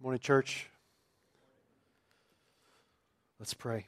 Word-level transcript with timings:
Morning, 0.00 0.20
church. 0.20 0.68
Let's 3.38 3.54
pray. 3.54 3.86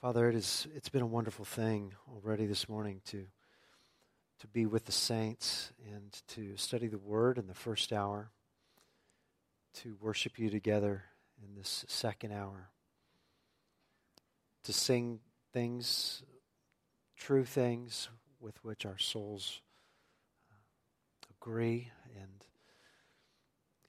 Father, 0.00 0.28
it 0.28 0.34
is, 0.34 0.66
it's 0.74 0.88
been 0.88 1.02
a 1.02 1.06
wonderful 1.06 1.44
thing 1.44 1.92
already 2.12 2.46
this 2.46 2.68
morning 2.68 3.00
to, 3.04 3.26
to 4.40 4.46
be 4.48 4.66
with 4.66 4.86
the 4.86 4.92
saints 4.92 5.72
and 5.94 6.20
to 6.28 6.56
study 6.56 6.88
the 6.88 6.98
Word 6.98 7.38
in 7.38 7.46
the 7.46 7.54
first 7.54 7.92
hour 7.92 8.30
to 9.76 9.96
worship 10.00 10.38
you 10.38 10.48
together 10.48 11.04
in 11.42 11.54
this 11.54 11.84
second 11.86 12.32
hour, 12.32 12.70
to 14.64 14.72
sing 14.72 15.20
things, 15.52 16.22
true 17.16 17.44
things 17.44 18.08
with 18.40 18.62
which 18.64 18.86
our 18.86 18.96
souls 18.96 19.60
uh, 20.50 20.54
agree. 21.38 21.90
And 22.16 22.44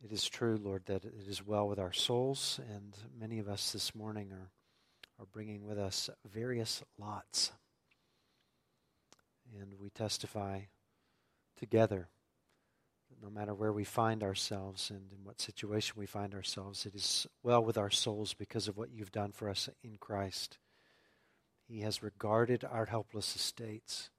it 0.03 0.11
is 0.11 0.27
true, 0.27 0.59
Lord, 0.61 0.83
that 0.87 1.05
it 1.05 1.27
is 1.27 1.45
well 1.45 1.69
with 1.69 1.79
our 1.79 1.93
souls, 1.93 2.59
and 2.69 2.93
many 3.17 3.39
of 3.39 3.47
us 3.47 3.71
this 3.71 3.95
morning 3.95 4.33
are, 4.33 4.51
are 5.19 5.27
bringing 5.31 5.65
with 5.65 5.79
us 5.79 6.09
various 6.29 6.83
lots. 6.99 7.53
And 9.57 9.73
we 9.79 9.89
testify 9.89 10.61
together 11.57 12.09
no 13.21 13.29
matter 13.29 13.53
where 13.53 13.73
we 13.73 13.83
find 13.83 14.23
ourselves 14.23 14.89
and 14.89 15.11
in 15.11 15.23
what 15.23 15.41
situation 15.41 15.95
we 15.97 16.05
find 16.05 16.33
ourselves, 16.33 16.85
it 16.85 16.95
is 16.95 17.27
well 17.43 17.63
with 17.63 17.77
our 17.77 17.89
souls 17.89 18.33
because 18.33 18.67
of 18.67 18.77
what 18.77 18.91
you've 18.91 19.11
done 19.11 19.31
for 19.31 19.49
us 19.49 19.69
in 19.83 19.97
Christ. 19.97 20.57
He 21.67 21.81
has 21.81 22.03
regarded 22.03 22.63
our 22.63 22.85
helpless 22.85 23.35
estates, 23.35 24.09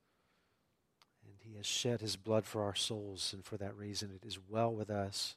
and 1.24 1.34
He 1.40 1.56
has 1.56 1.66
shed 1.66 2.00
His 2.00 2.16
blood 2.16 2.44
for 2.44 2.62
our 2.62 2.74
souls, 2.74 3.32
and 3.32 3.44
for 3.44 3.56
that 3.56 3.76
reason 3.76 4.10
it 4.10 4.26
is 4.26 4.38
well 4.48 4.74
with 4.74 4.90
us. 4.90 5.36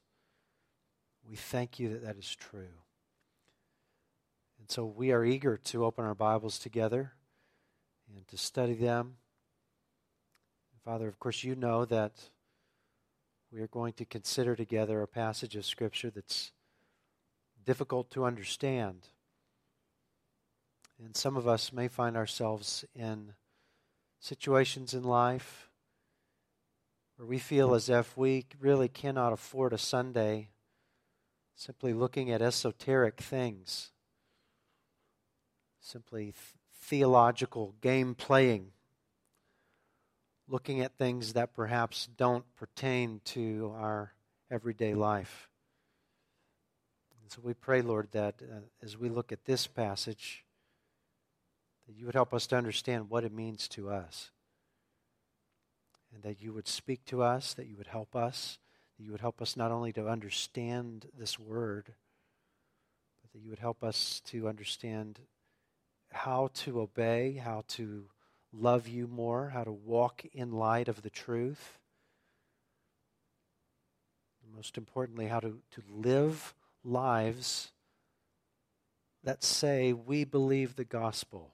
We 1.27 1.35
thank 1.35 1.79
you 1.79 1.89
that 1.89 2.03
that 2.03 2.17
is 2.17 2.35
true. 2.35 2.79
And 4.59 4.69
so 4.69 4.85
we 4.85 5.11
are 5.11 5.23
eager 5.23 5.57
to 5.57 5.85
open 5.85 6.05
our 6.05 6.15
Bibles 6.15 6.59
together 6.59 7.13
and 8.15 8.27
to 8.27 8.37
study 8.37 8.73
them. 8.73 9.17
Father, 10.83 11.07
of 11.07 11.19
course, 11.19 11.43
you 11.43 11.55
know 11.55 11.85
that 11.85 12.13
we 13.51 13.59
are 13.59 13.67
going 13.67 13.93
to 13.93 14.05
consider 14.05 14.55
together 14.55 15.01
a 15.01 15.07
passage 15.07 15.55
of 15.55 15.65
Scripture 15.65 16.09
that's 16.09 16.53
difficult 17.65 18.09
to 18.11 18.23
understand. 18.23 19.07
And 21.03 21.15
some 21.15 21.35
of 21.35 21.47
us 21.47 21.73
may 21.73 21.87
find 21.87 22.15
ourselves 22.15 22.85
in 22.95 23.33
situations 24.19 24.93
in 24.93 25.03
life 25.03 25.69
where 27.17 27.27
we 27.27 27.39
feel 27.39 27.73
as 27.73 27.89
if 27.89 28.15
we 28.15 28.45
really 28.59 28.87
cannot 28.87 29.33
afford 29.33 29.73
a 29.73 29.77
Sunday 29.77 30.49
simply 31.55 31.93
looking 31.93 32.31
at 32.31 32.41
esoteric 32.41 33.19
things, 33.19 33.91
simply 35.79 36.25
th- 36.25 36.35
theological 36.73 37.75
game 37.81 38.15
playing 38.15 38.71
looking 40.47 40.81
at 40.81 40.97
things 40.97 41.33
that 41.33 41.53
perhaps 41.53 42.07
don't 42.17 42.45
pertain 42.55 43.21
to 43.25 43.73
our 43.77 44.13
everyday 44.49 44.93
life. 44.93 45.49
And 47.21 47.31
so 47.31 47.41
we 47.43 47.53
pray, 47.53 47.81
Lord, 47.81 48.09
that 48.11 48.35
uh, 48.41 48.61
as 48.83 48.97
we 48.97 49.09
look 49.09 49.31
at 49.31 49.45
this 49.45 49.67
passage, 49.67 50.43
that 51.87 51.95
you 51.95 52.05
would 52.05 52.15
help 52.15 52.33
us 52.33 52.47
to 52.47 52.57
understand 52.57 53.09
what 53.09 53.23
it 53.23 53.33
means 53.33 53.67
to 53.69 53.89
us. 53.89 54.31
And 56.13 56.23
that 56.23 56.41
you 56.41 56.53
would 56.53 56.67
speak 56.67 57.05
to 57.05 57.23
us, 57.23 57.53
that 57.53 57.67
you 57.67 57.77
would 57.77 57.87
help 57.87 58.15
us, 58.15 58.59
that 58.97 59.03
you 59.03 59.11
would 59.11 59.21
help 59.21 59.41
us 59.41 59.55
not 59.55 59.71
only 59.71 59.93
to 59.93 60.07
understand 60.07 61.07
this 61.17 61.39
word, 61.39 61.93
but 63.21 63.31
that 63.31 63.39
you 63.39 63.49
would 63.49 63.59
help 63.59 63.83
us 63.83 64.21
to 64.25 64.49
understand 64.49 65.19
how 66.11 66.49
to 66.53 66.81
obey, 66.81 67.41
how 67.43 67.63
to 67.69 68.05
love 68.53 68.87
you 68.87 69.07
more, 69.07 69.49
how 69.49 69.63
to 69.63 69.71
walk 69.71 70.23
in 70.33 70.51
light 70.51 70.87
of 70.87 71.01
the 71.01 71.09
truth. 71.09 71.77
Most 74.55 74.77
importantly, 74.77 75.27
how 75.27 75.39
to, 75.39 75.59
to 75.71 75.83
live 75.89 76.53
lives 76.83 77.71
that 79.23 79.43
say, 79.43 79.93
We 79.93 80.23
believe 80.23 80.75
the 80.75 80.83
gospel 80.83 81.53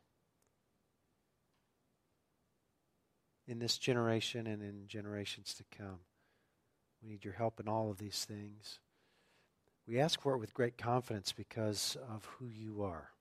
in 3.47 3.59
this 3.59 3.77
generation 3.77 4.47
and 4.47 4.61
in 4.61 4.87
generations 4.87 5.53
to 5.55 5.63
come. 5.77 5.99
We 7.01 7.09
need 7.09 7.23
your 7.23 7.35
help 7.35 7.59
in 7.59 7.67
all 7.67 7.91
of 7.91 7.97
these 7.97 8.25
things. 8.25 8.79
We 9.87 9.99
ask 9.99 10.19
for 10.19 10.33
it 10.33 10.39
with 10.39 10.53
great 10.53 10.77
confidence 10.77 11.31
because 11.31 11.95
of 12.09 12.25
who 12.25 12.47
you 12.47 12.83
are. 12.83 13.11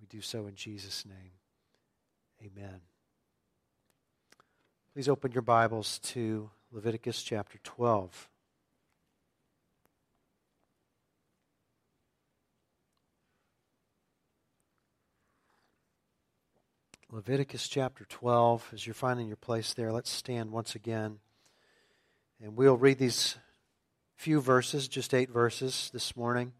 We 0.00 0.06
do 0.06 0.20
so 0.20 0.46
in 0.46 0.56
Jesus' 0.56 1.04
name. 1.06 1.41
Amen. 2.44 2.80
Please 4.92 5.08
open 5.08 5.30
your 5.30 5.42
Bibles 5.42 6.00
to 6.00 6.50
Leviticus 6.72 7.22
chapter 7.22 7.58
12. 7.62 8.28
Leviticus 17.12 17.68
chapter 17.68 18.06
12. 18.06 18.70
As 18.72 18.86
you're 18.88 18.94
finding 18.94 19.28
your 19.28 19.36
place 19.36 19.72
there, 19.74 19.92
let's 19.92 20.10
stand 20.10 20.50
once 20.50 20.74
again. 20.74 21.20
And 22.42 22.56
we'll 22.56 22.76
read 22.76 22.98
these 22.98 23.36
few 24.16 24.40
verses, 24.40 24.88
just 24.88 25.14
eight 25.14 25.30
verses 25.30 25.90
this 25.92 26.16
morning. 26.16 26.54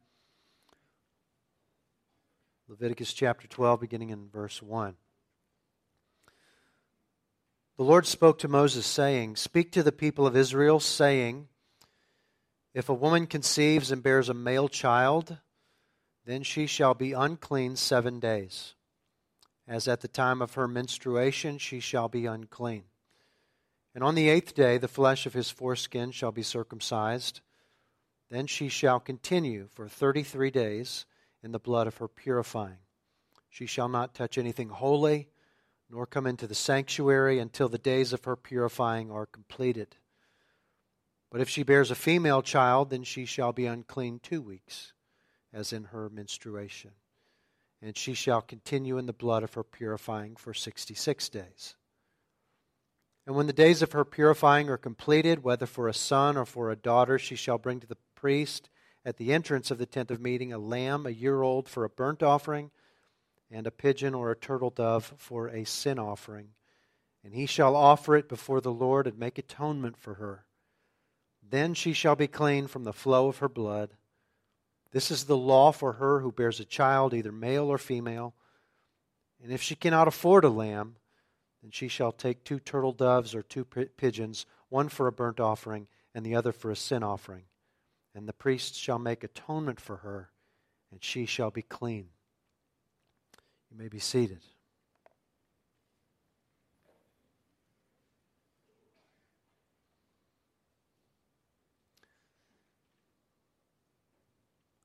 Leviticus 2.68 3.12
chapter 3.12 3.48
12, 3.48 3.80
beginning 3.80 4.10
in 4.10 4.28
verse 4.28 4.62
1. 4.62 4.94
The 7.78 7.84
Lord 7.84 8.06
spoke 8.06 8.38
to 8.40 8.48
Moses, 8.48 8.84
saying, 8.84 9.36
Speak 9.36 9.72
to 9.72 9.82
the 9.82 9.92
people 9.92 10.26
of 10.26 10.36
Israel, 10.36 10.78
saying, 10.78 11.48
If 12.74 12.90
a 12.90 12.94
woman 12.94 13.26
conceives 13.26 13.90
and 13.90 14.02
bears 14.02 14.28
a 14.28 14.34
male 14.34 14.68
child, 14.68 15.38
then 16.26 16.42
she 16.42 16.66
shall 16.66 16.92
be 16.92 17.12
unclean 17.12 17.76
seven 17.76 18.20
days. 18.20 18.74
As 19.66 19.88
at 19.88 20.02
the 20.02 20.08
time 20.08 20.42
of 20.42 20.54
her 20.54 20.68
menstruation, 20.68 21.56
she 21.56 21.80
shall 21.80 22.08
be 22.08 22.26
unclean. 22.26 22.84
And 23.94 24.04
on 24.04 24.14
the 24.16 24.28
eighth 24.28 24.54
day, 24.54 24.76
the 24.76 24.86
flesh 24.86 25.24
of 25.24 25.32
his 25.32 25.50
foreskin 25.50 26.10
shall 26.10 26.32
be 26.32 26.42
circumcised. 26.42 27.40
Then 28.30 28.46
she 28.46 28.68
shall 28.68 29.00
continue 29.00 29.68
for 29.72 29.88
thirty 29.88 30.22
three 30.22 30.50
days 30.50 31.06
in 31.42 31.52
the 31.52 31.58
blood 31.58 31.86
of 31.86 31.96
her 31.98 32.08
purifying. 32.08 32.78
She 33.48 33.66
shall 33.66 33.88
not 33.88 34.14
touch 34.14 34.36
anything 34.36 34.68
holy 34.68 35.28
nor 35.92 36.06
come 36.06 36.26
into 36.26 36.46
the 36.46 36.54
sanctuary 36.54 37.38
until 37.38 37.68
the 37.68 37.76
days 37.76 38.14
of 38.14 38.24
her 38.24 38.34
purifying 38.34 39.10
are 39.10 39.26
completed. 39.26 39.96
But 41.30 41.42
if 41.42 41.50
she 41.50 41.62
bears 41.62 41.90
a 41.90 41.94
female 41.94 42.40
child, 42.40 42.88
then 42.88 43.04
she 43.04 43.26
shall 43.26 43.52
be 43.52 43.66
unclean 43.66 44.18
two 44.22 44.40
weeks, 44.40 44.94
as 45.52 45.70
in 45.72 45.84
her 45.84 46.08
menstruation. 46.08 46.92
And 47.82 47.96
she 47.96 48.14
shall 48.14 48.40
continue 48.40 48.96
in 48.96 49.04
the 49.04 49.12
blood 49.12 49.42
of 49.42 49.52
her 49.52 49.62
purifying 49.62 50.34
for 50.36 50.54
sixty 50.54 50.94
six 50.94 51.28
days. 51.28 51.76
And 53.26 53.36
when 53.36 53.46
the 53.46 53.52
days 53.52 53.82
of 53.82 53.92
her 53.92 54.04
purifying 54.04 54.70
are 54.70 54.78
completed, 54.78 55.44
whether 55.44 55.66
for 55.66 55.88
a 55.88 55.94
son 55.94 56.36
or 56.36 56.46
for 56.46 56.70
a 56.70 56.76
daughter, 56.76 57.18
she 57.18 57.36
shall 57.36 57.58
bring 57.58 57.80
to 57.80 57.86
the 57.86 57.98
priest 58.14 58.70
at 59.04 59.16
the 59.16 59.32
entrance 59.32 59.70
of 59.70 59.78
the 59.78 59.86
tent 59.86 60.10
of 60.10 60.20
meeting 60.20 60.52
a 60.52 60.58
lamb 60.58 61.06
a 61.06 61.10
year 61.10 61.42
old 61.42 61.68
for 61.68 61.84
a 61.84 61.90
burnt 61.90 62.22
offering 62.22 62.70
and 63.52 63.66
a 63.66 63.70
pigeon 63.70 64.14
or 64.14 64.30
a 64.30 64.36
turtle 64.36 64.70
dove 64.70 65.12
for 65.18 65.48
a 65.48 65.64
sin 65.64 65.98
offering. 65.98 66.48
And 67.22 67.34
he 67.34 67.46
shall 67.46 67.76
offer 67.76 68.16
it 68.16 68.28
before 68.28 68.60
the 68.60 68.72
Lord 68.72 69.06
and 69.06 69.18
make 69.18 69.38
atonement 69.38 69.96
for 69.96 70.14
her. 70.14 70.46
Then 71.48 71.74
she 71.74 71.92
shall 71.92 72.16
be 72.16 72.26
clean 72.26 72.66
from 72.66 72.84
the 72.84 72.92
flow 72.92 73.28
of 73.28 73.38
her 73.38 73.48
blood. 73.48 73.90
This 74.90 75.10
is 75.10 75.24
the 75.24 75.36
law 75.36 75.70
for 75.70 75.94
her 75.94 76.20
who 76.20 76.32
bears 76.32 76.60
a 76.60 76.64
child, 76.64 77.14
either 77.14 77.30
male 77.30 77.68
or 77.68 77.78
female. 77.78 78.34
And 79.42 79.52
if 79.52 79.60
she 79.62 79.74
cannot 79.74 80.08
afford 80.08 80.44
a 80.44 80.48
lamb, 80.48 80.96
then 81.62 81.70
she 81.70 81.88
shall 81.88 82.12
take 82.12 82.42
two 82.42 82.58
turtle 82.58 82.92
doves 82.92 83.34
or 83.34 83.42
two 83.42 83.64
pigeons, 83.64 84.46
one 84.68 84.88
for 84.88 85.06
a 85.06 85.12
burnt 85.12 85.40
offering 85.40 85.88
and 86.14 86.24
the 86.24 86.34
other 86.34 86.52
for 86.52 86.70
a 86.70 86.76
sin 86.76 87.02
offering. 87.02 87.44
And 88.14 88.28
the 88.28 88.32
priest 88.32 88.74
shall 88.74 88.98
make 88.98 89.24
atonement 89.24 89.80
for 89.80 89.98
her, 89.98 90.30
and 90.90 91.02
she 91.02 91.24
shall 91.26 91.50
be 91.50 91.62
clean. 91.62 92.08
You 93.72 93.78
may 93.78 93.88
be 93.88 94.00
seated. 94.00 94.40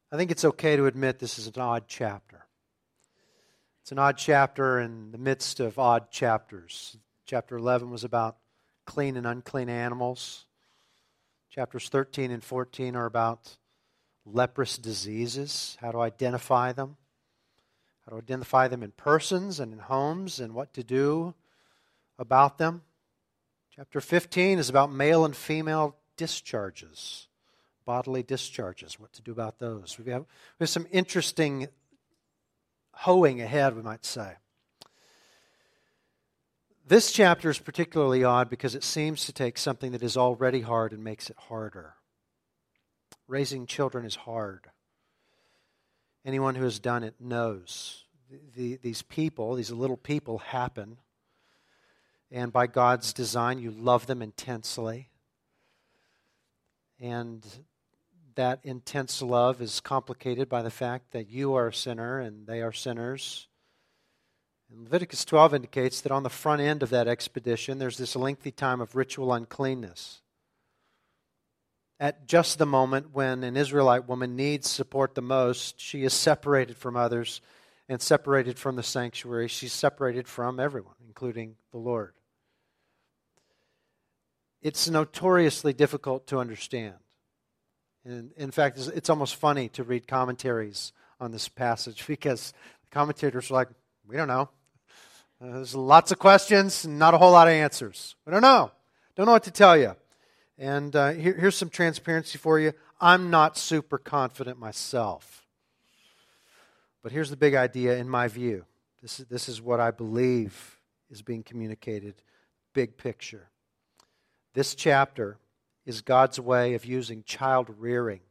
I 0.10 0.16
think 0.16 0.32
it's 0.32 0.46
okay 0.46 0.78
to 0.78 0.86
admit 0.86 1.20
this 1.20 1.38
is 1.38 1.48
an 1.48 1.60
odd 1.60 1.84
chapter. 1.90 2.46
It's 3.82 3.92
an 3.92 4.00
odd 4.00 4.18
chapter 4.18 4.80
in 4.80 5.12
the 5.12 5.18
midst 5.18 5.60
of 5.60 5.78
odd 5.78 6.10
chapters. 6.10 6.96
Chapter 7.26 7.58
11 7.58 7.90
was 7.90 8.06
about 8.06 8.38
clean 8.86 9.18
and 9.18 9.28
unclean 9.28 9.68
animals. 9.68 10.46
Chapters 11.50 11.90
13 11.90 12.32
and 12.32 12.42
14 12.42 12.96
are 12.96 13.06
about 13.06 13.58
leprous 14.26 14.78
diseases, 14.78 15.78
how 15.82 15.92
to 15.92 16.00
identify 16.00 16.72
them, 16.72 16.96
how 18.08 18.16
to 18.16 18.22
identify 18.22 18.70
them 18.70 18.84
in 18.84 18.92
persons 18.92 19.60
and 19.60 19.74
in 19.74 19.80
homes, 19.80 20.40
and 20.40 20.54
what 20.54 20.74
to 20.74 20.84
do 20.84 21.34
about 22.18 22.58
them. 22.58 22.82
Chapter 23.76 24.00
15 24.00 24.60
is 24.60 24.70
about 24.70 24.92
male 24.92 25.26
and 25.26 25.36
female 25.36 25.98
discharges, 26.16 27.28
bodily 27.86 28.24
discharges, 28.24 28.98
what 29.00 29.12
to 29.14 29.22
do 29.22 29.32
about 29.32 29.60
those. 29.60 29.98
We 30.00 30.10
have, 30.12 30.22
we 30.22 30.64
have 30.64 30.70
some 30.70 30.88
interesting 30.92 31.68
hoeing 32.94 33.42
ahead, 33.42 33.76
we 33.76 33.82
might 33.82 34.06
say. 34.06 34.36
This 36.88 37.12
chapter 37.12 37.50
is 37.50 37.60
particularly 37.60 38.24
odd 38.24 38.50
because 38.50 38.74
it 38.74 38.86
seems 38.86 39.26
to 39.26 39.34
take 39.34 39.58
something 39.58 39.92
that 39.92 40.02
is 40.02 40.16
already 40.16 40.62
hard 40.62 40.94
and 40.94 41.04
makes 41.04 41.30
it 41.30 41.36
harder. 41.38 41.96
Raising 43.28 43.66
children 43.66 44.06
is 44.06 44.16
hard. 44.16 44.70
Anyone 46.28 46.56
who 46.56 46.66
has 46.66 46.78
done 46.78 47.06
it 47.06 47.16
knows. 47.22 48.04
The, 48.54 48.76
these 48.84 49.02
people, 49.02 49.56
these 49.56 49.72
little 49.72 49.96
people, 49.96 50.40
happen. 50.40 50.98
And 52.30 52.52
by 52.52 52.68
God's 52.68 53.14
design, 53.14 53.60
you 53.60 53.72
love 53.72 54.08
them 54.08 54.22
intensely. 54.22 55.08
And 57.00 57.46
that 58.36 58.60
intense 58.64 59.22
love 59.22 59.62
is 59.62 59.80
complicated 59.80 60.50
by 60.50 60.64
the 60.64 60.70
fact 60.70 61.12
that 61.14 61.30
you 61.30 61.54
are 61.54 61.70
a 61.70 61.74
sinner 61.74 62.20
and 62.20 62.46
they 62.46 62.62
are 62.62 62.74
sinners. 62.74 63.48
And 64.70 64.84
Leviticus 64.84 65.24
12 65.24 65.54
indicates 65.54 66.02
that 66.02 66.12
on 66.12 66.24
the 66.24 66.30
front 66.30 66.62
end 66.62 66.84
of 66.84 66.90
that 66.90 67.08
expedition, 67.08 67.80
there's 67.80 67.98
this 67.98 68.18
lengthy 68.18 68.52
time 68.52 68.82
of 68.82 68.98
ritual 68.98 69.32
uncleanness. 69.32 70.24
At 72.00 72.28
just 72.28 72.60
the 72.60 72.66
moment 72.66 73.14
when 73.14 73.44
an 73.44 73.58
Israelite 73.58 74.08
woman 74.08 74.36
needs 74.36 74.70
support 74.70 75.16
the 75.16 75.22
most, 75.22 75.80
she 75.80 76.04
is 76.04 76.14
separated 76.14 76.78
from 76.78 76.96
others 76.96 77.42
and 77.90 78.02
separated 78.02 78.60
from 78.60 78.76
the 78.76 78.84
sanctuary. 78.84 79.48
She's 79.48 79.74
separated 79.74 80.28
from 80.28 80.60
everyone, 80.60 80.96
including 81.08 81.56
the 81.72 81.80
Lord. 81.80 82.14
It's 84.62 84.90
notoriously 84.90 85.74
difficult 85.74 86.28
to 86.28 86.40
understand. 86.40 86.96
And 88.06 88.32
in 88.38 88.52
fact, 88.52 88.78
it's 88.94 89.10
almost 89.10 89.36
funny 89.36 89.70
to 89.70 89.84
read 89.84 90.08
commentaries 90.08 90.94
on 91.20 91.32
this 91.32 91.50
passage 91.50 92.06
because 92.08 92.54
the 92.82 92.94
commentators 92.94 93.50
are 93.50 93.56
like, 93.56 93.70
we 94.08 94.16
don't 94.16 94.28
know. 94.28 94.50
Uh, 95.42 95.54
there's 95.54 95.76
lots 95.76 96.12
of 96.12 96.20
questions 96.20 96.86
and 96.86 96.98
not 96.98 97.14
a 97.14 97.18
whole 97.18 97.32
lot 97.32 97.48
of 97.48 97.54
answers. 97.54 98.16
We 98.26 98.32
don't 98.32 98.42
know. 98.42 98.72
Don't 99.16 99.26
know 99.26 99.34
what 99.34 99.44
to 99.44 99.52
tell 99.52 99.78
you. 99.78 99.96
And 100.58 100.96
uh, 100.96 101.12
here, 101.12 101.34
here's 101.34 101.56
some 101.56 101.70
transparency 101.70 102.38
for 102.38 102.60
you. 102.60 102.74
I'm 103.00 103.30
not 103.30 103.58
super 103.58 103.98
confident 103.98 104.60
myself. 104.60 105.46
But 107.04 107.12
here's 107.12 107.30
the 107.30 107.38
big 107.38 107.54
idea 107.54 107.98
in 107.98 108.10
my 108.10 108.28
view. 108.28 108.66
This 109.02 109.20
is, 109.20 109.28
this 109.28 109.48
is 109.48 109.62
what 109.62 109.80
I 109.80 109.92
believe 109.92 110.80
is 111.10 111.22
being 111.22 111.44
communicated, 111.44 112.16
big 112.74 112.98
picture. 112.98 113.50
This 114.54 114.74
chapter 114.74 115.38
is 115.86 116.02
God's 116.02 116.40
way 116.40 116.74
of 116.74 116.84
using 116.84 117.24
child 117.24 117.70
rearing 117.78 118.22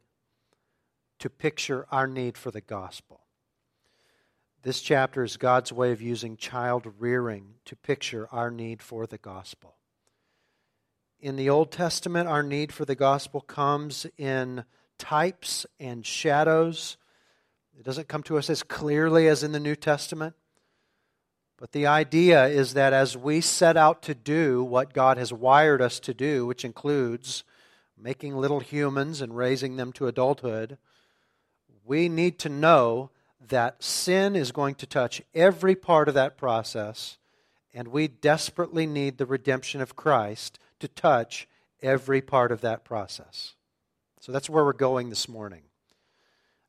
to 1.19 1.29
picture 1.29 1.87
our 1.89 2.05
need 2.05 2.37
for 2.37 2.51
the 2.51 2.61
gospel. 2.61 3.21
This 4.63 4.81
chapter 4.81 5.23
is 5.23 5.37
God's 5.37 5.71
way 5.71 5.91
of 5.93 6.01
using 6.01 6.35
child 6.35 6.91
rearing 6.99 7.55
to 7.65 7.75
picture 7.75 8.27
our 8.31 8.51
need 8.51 8.81
for 8.81 9.07
the 9.07 9.17
gospel. 9.17 9.76
In 11.19 11.35
the 11.35 11.49
Old 11.49 11.71
Testament, 11.71 12.29
our 12.29 12.43
need 12.43 12.71
for 12.71 12.85
the 12.85 12.93
gospel 12.93 13.41
comes 13.41 14.05
in 14.19 14.65
types 14.99 15.65
and 15.79 16.05
shadows. 16.05 16.97
It 17.75 17.83
doesn't 17.83 18.07
come 18.07 18.21
to 18.23 18.37
us 18.37 18.51
as 18.51 18.61
clearly 18.61 19.27
as 19.27 19.41
in 19.41 19.51
the 19.51 19.59
New 19.59 19.75
Testament. 19.75 20.35
But 21.57 21.71
the 21.71 21.87
idea 21.87 22.45
is 22.45 22.75
that 22.75 22.93
as 22.93 23.17
we 23.17 23.41
set 23.41 23.77
out 23.77 24.03
to 24.03 24.13
do 24.13 24.63
what 24.63 24.93
God 24.93 25.17
has 25.17 25.33
wired 25.33 25.81
us 25.81 25.99
to 26.01 26.13
do, 26.13 26.45
which 26.45 26.63
includes 26.63 27.43
making 27.97 28.35
little 28.35 28.59
humans 28.59 29.19
and 29.19 29.35
raising 29.35 29.75
them 29.75 29.91
to 29.93 30.05
adulthood, 30.05 30.77
we 31.83 32.09
need 32.09 32.37
to 32.39 32.49
know 32.49 33.09
that 33.47 33.81
sin 33.81 34.35
is 34.35 34.51
going 34.51 34.75
to 34.75 34.85
touch 34.85 35.23
every 35.33 35.73
part 35.73 36.07
of 36.07 36.13
that 36.13 36.37
process, 36.37 37.17
and 37.73 37.87
we 37.87 38.07
desperately 38.07 38.85
need 38.85 39.17
the 39.17 39.25
redemption 39.25 39.81
of 39.81 39.95
Christ 39.95 40.59
to 40.79 40.87
touch 40.87 41.47
every 41.81 42.21
part 42.21 42.51
of 42.51 42.61
that 42.61 42.83
process. 42.83 43.53
So 44.21 44.31
that's 44.31 44.49
where 44.49 44.65
we're 44.65 44.73
going 44.73 45.09
this 45.09 45.29
morning. 45.29 45.61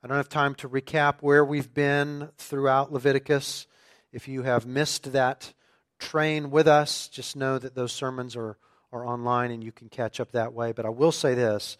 I 0.02 0.06
don't 0.06 0.16
have 0.16 0.28
time 0.28 0.54
to 0.56 0.68
recap 0.68 1.16
where 1.20 1.44
we've 1.44 1.72
been 1.74 2.30
throughout 2.38 2.92
Leviticus. 2.92 3.66
If 4.12 4.28
you 4.28 4.42
have 4.42 4.64
missed 4.64 5.12
that 5.12 5.52
train 5.98 6.50
with 6.50 6.68
us, 6.68 7.08
just 7.08 7.34
know 7.34 7.58
that 7.58 7.74
those 7.74 7.92
sermons 7.92 8.36
are, 8.36 8.56
are 8.92 9.04
online 9.04 9.50
and 9.50 9.64
you 9.64 9.72
can 9.72 9.88
catch 9.88 10.20
up 10.20 10.32
that 10.32 10.52
way. 10.52 10.72
But 10.72 10.86
I 10.86 10.90
will 10.90 11.12
say 11.12 11.34
this 11.34 11.76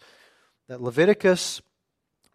that 0.67 0.81
Leviticus 0.81 1.61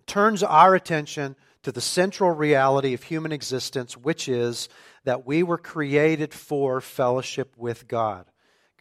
turns 0.06 0.42
our 0.42 0.74
attention 0.74 1.36
to 1.62 1.72
the 1.72 1.80
central 1.80 2.30
reality 2.30 2.94
of 2.94 3.02
human 3.02 3.32
existence, 3.32 3.96
which 3.96 4.28
is 4.28 4.68
that 5.04 5.26
we 5.26 5.42
were 5.42 5.58
created 5.58 6.32
for 6.32 6.80
fellowship 6.80 7.54
with 7.56 7.88
God. 7.88 8.26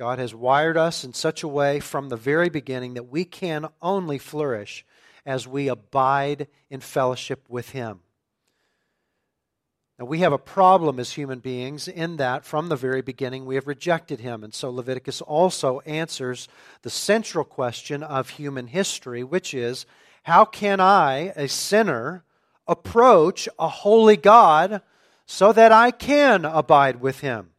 God 0.03 0.19
has 0.19 0.35
wired 0.35 0.75
us 0.75 1.05
in 1.05 1.13
such 1.13 1.43
a 1.43 1.47
way 1.47 1.79
from 1.79 2.09
the 2.09 2.17
very 2.17 2.49
beginning 2.49 2.95
that 2.95 3.09
we 3.09 3.23
can 3.23 3.69
only 3.81 4.17
flourish 4.17 4.85
as 5.25 5.47
we 5.47 5.69
abide 5.69 6.47
in 6.69 6.81
fellowship 6.81 7.45
with 7.47 7.69
Him. 7.69 8.01
Now, 9.97 10.03
we 10.03 10.19
have 10.19 10.33
a 10.33 10.37
problem 10.37 10.99
as 10.99 11.13
human 11.13 11.39
beings 11.39 11.87
in 11.87 12.17
that 12.17 12.43
from 12.43 12.67
the 12.67 12.75
very 12.75 13.01
beginning 13.01 13.45
we 13.45 13.55
have 13.55 13.65
rejected 13.65 14.19
him. 14.19 14.43
And 14.43 14.53
so 14.53 14.69
Leviticus 14.69 15.21
also 15.21 15.79
answers 15.85 16.49
the 16.81 16.89
central 16.89 17.45
question 17.45 18.03
of 18.03 18.31
human 18.31 18.67
history, 18.67 19.23
which 19.23 19.53
is 19.53 19.85
how 20.23 20.43
can 20.43 20.81
I, 20.81 21.31
a 21.37 21.47
sinner, 21.47 22.25
approach 22.67 23.47
a 23.57 23.69
holy 23.69 24.17
God 24.17 24.81
so 25.25 25.53
that 25.53 25.71
I 25.71 25.91
can 25.91 26.43
abide 26.43 26.99
with 26.99 27.21
him? 27.21 27.52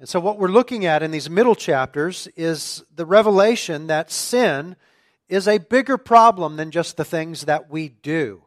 And 0.00 0.08
so, 0.08 0.18
what 0.18 0.38
we're 0.38 0.48
looking 0.48 0.86
at 0.86 1.02
in 1.02 1.10
these 1.10 1.28
middle 1.28 1.54
chapters 1.54 2.26
is 2.34 2.82
the 2.96 3.04
revelation 3.04 3.86
that 3.88 4.10
sin 4.10 4.76
is 5.28 5.46
a 5.46 5.58
bigger 5.58 5.98
problem 5.98 6.56
than 6.56 6.70
just 6.70 6.96
the 6.96 7.04
things 7.04 7.42
that 7.42 7.70
we 7.70 7.90
do. 7.90 8.42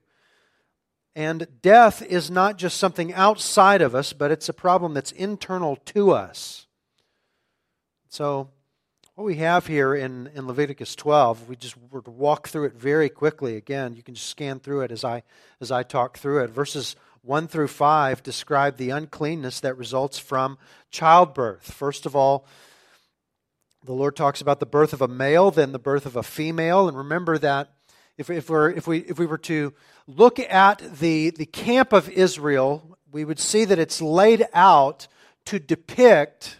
And 1.16 1.48
death 1.62 2.02
is 2.02 2.32
not 2.32 2.58
just 2.58 2.78
something 2.78 3.14
outside 3.14 3.84
of 3.84 3.94
us, 3.94 4.14
but 4.14 4.32
it's 4.32 4.50
a 4.50 4.54
problem 4.54 4.96
that's 4.96 5.12
internal 5.12 5.76
to 5.86 6.10
us. 6.10 6.66
So, 8.10 8.50
what 9.14 9.26
we 9.26 9.36
have 9.36 9.68
here 9.68 9.94
in, 9.94 10.32
in 10.34 10.48
Leviticus 10.48 10.96
12, 10.96 11.48
we 11.48 11.56
just 11.56 11.76
were 11.92 12.02
to 12.02 12.10
walk 12.10 12.48
through 12.48 12.66
it 12.66 12.74
very 12.74 13.10
quickly. 13.10 13.58
Again, 13.58 13.96
you 13.96 14.02
can 14.02 14.16
just 14.16 14.28
scan 14.28 14.60
through 14.60 14.82
it 14.82 14.92
as 14.92 15.04
I, 15.04 15.22
as 15.62 15.72
I 15.72 15.84
talk 15.84 16.18
through 16.18 16.46
it. 16.46 16.50
Verses 16.50 16.96
1 17.24 17.48
through 17.48 17.70
5 17.70 18.22
describe 18.22 18.76
the 18.76 18.90
uncleanness 18.90 19.62
that 19.62 19.78
results 19.78 20.20
from 20.20 20.58
childbirth. 20.92 21.72
First 21.72 22.06
of 22.06 22.16
all, 22.16 22.46
the 23.86 23.94
Lord 23.94 24.16
talks 24.16 24.42
about 24.42 24.60
the 24.60 24.66
birth 24.66 24.92
of 24.92 25.02
a 25.02 25.08
male, 25.08 25.50
then 25.50 25.72
the 25.72 25.80
birth 25.80 26.06
of 26.06 26.18
a 26.18 26.24
female. 26.24 26.88
And 26.88 26.98
remember 26.98 27.38
that 27.38 27.70
if, 28.18 28.30
if, 28.30 28.50
we're, 28.50 28.72
if, 28.72 28.88
we, 28.88 29.00
if 29.00 29.18
we 29.18 29.26
were 29.26 29.38
to 29.40 29.74
look 30.06 30.38
at 30.38 31.00
the, 31.00 31.30
the 31.32 31.46
camp 31.46 31.94
of 31.94 32.10
Israel, 32.10 32.98
we 33.12 33.24
would 33.24 33.40
see 33.40 33.64
that 33.66 33.80
it's 33.80 34.02
laid 34.02 34.46
out 34.54 35.08
to 35.46 35.60
depict 35.60 36.60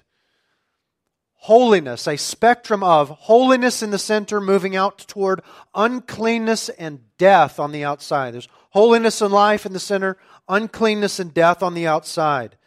holiness, 1.34 2.08
a 2.08 2.16
spectrum 2.16 2.84
of 2.84 3.10
holiness 3.10 3.84
in 3.84 3.92
the 3.92 4.00
center, 4.00 4.40
moving 4.40 4.78
out 4.78 4.98
toward 5.00 5.42
uncleanness 5.76 6.70
and 6.70 7.02
death 7.18 7.60
on 7.60 7.74
the 7.74 7.84
outside. 7.84 8.34
There's 8.34 8.48
holiness 8.70 9.22
and 9.22 9.34
life 9.34 9.66
in 9.66 9.74
the 9.74 9.80
center, 9.80 10.18
uncleanness 10.48 11.20
and 11.20 11.34
death 11.34 11.64
on 11.64 11.74
the 11.74 11.88
outside. 11.88 12.58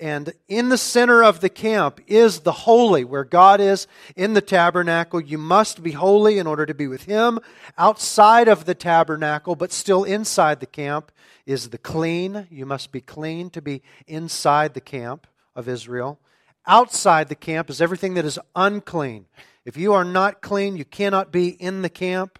And 0.00 0.32
in 0.48 0.68
the 0.68 0.78
center 0.78 1.22
of 1.22 1.40
the 1.40 1.48
camp 1.48 2.00
is 2.08 2.40
the 2.40 2.52
holy, 2.52 3.04
where 3.04 3.22
God 3.24 3.60
is 3.60 3.86
in 4.16 4.34
the 4.34 4.40
tabernacle. 4.40 5.20
You 5.20 5.38
must 5.38 5.82
be 5.82 5.92
holy 5.92 6.38
in 6.38 6.46
order 6.48 6.66
to 6.66 6.74
be 6.74 6.88
with 6.88 7.04
Him. 7.04 7.38
Outside 7.78 8.48
of 8.48 8.64
the 8.64 8.74
tabernacle, 8.74 9.54
but 9.54 9.70
still 9.70 10.02
inside 10.02 10.58
the 10.58 10.66
camp, 10.66 11.12
is 11.46 11.70
the 11.70 11.78
clean. 11.78 12.48
You 12.50 12.66
must 12.66 12.90
be 12.90 13.00
clean 13.00 13.50
to 13.50 13.62
be 13.62 13.82
inside 14.08 14.74
the 14.74 14.80
camp 14.80 15.28
of 15.54 15.68
Israel. 15.68 16.18
Outside 16.66 17.28
the 17.28 17.34
camp 17.36 17.70
is 17.70 17.80
everything 17.80 18.14
that 18.14 18.24
is 18.24 18.38
unclean. 18.56 19.26
If 19.64 19.76
you 19.76 19.92
are 19.92 20.04
not 20.04 20.42
clean, 20.42 20.76
you 20.76 20.84
cannot 20.84 21.30
be 21.30 21.50
in 21.50 21.82
the 21.82 21.88
camp. 21.88 22.38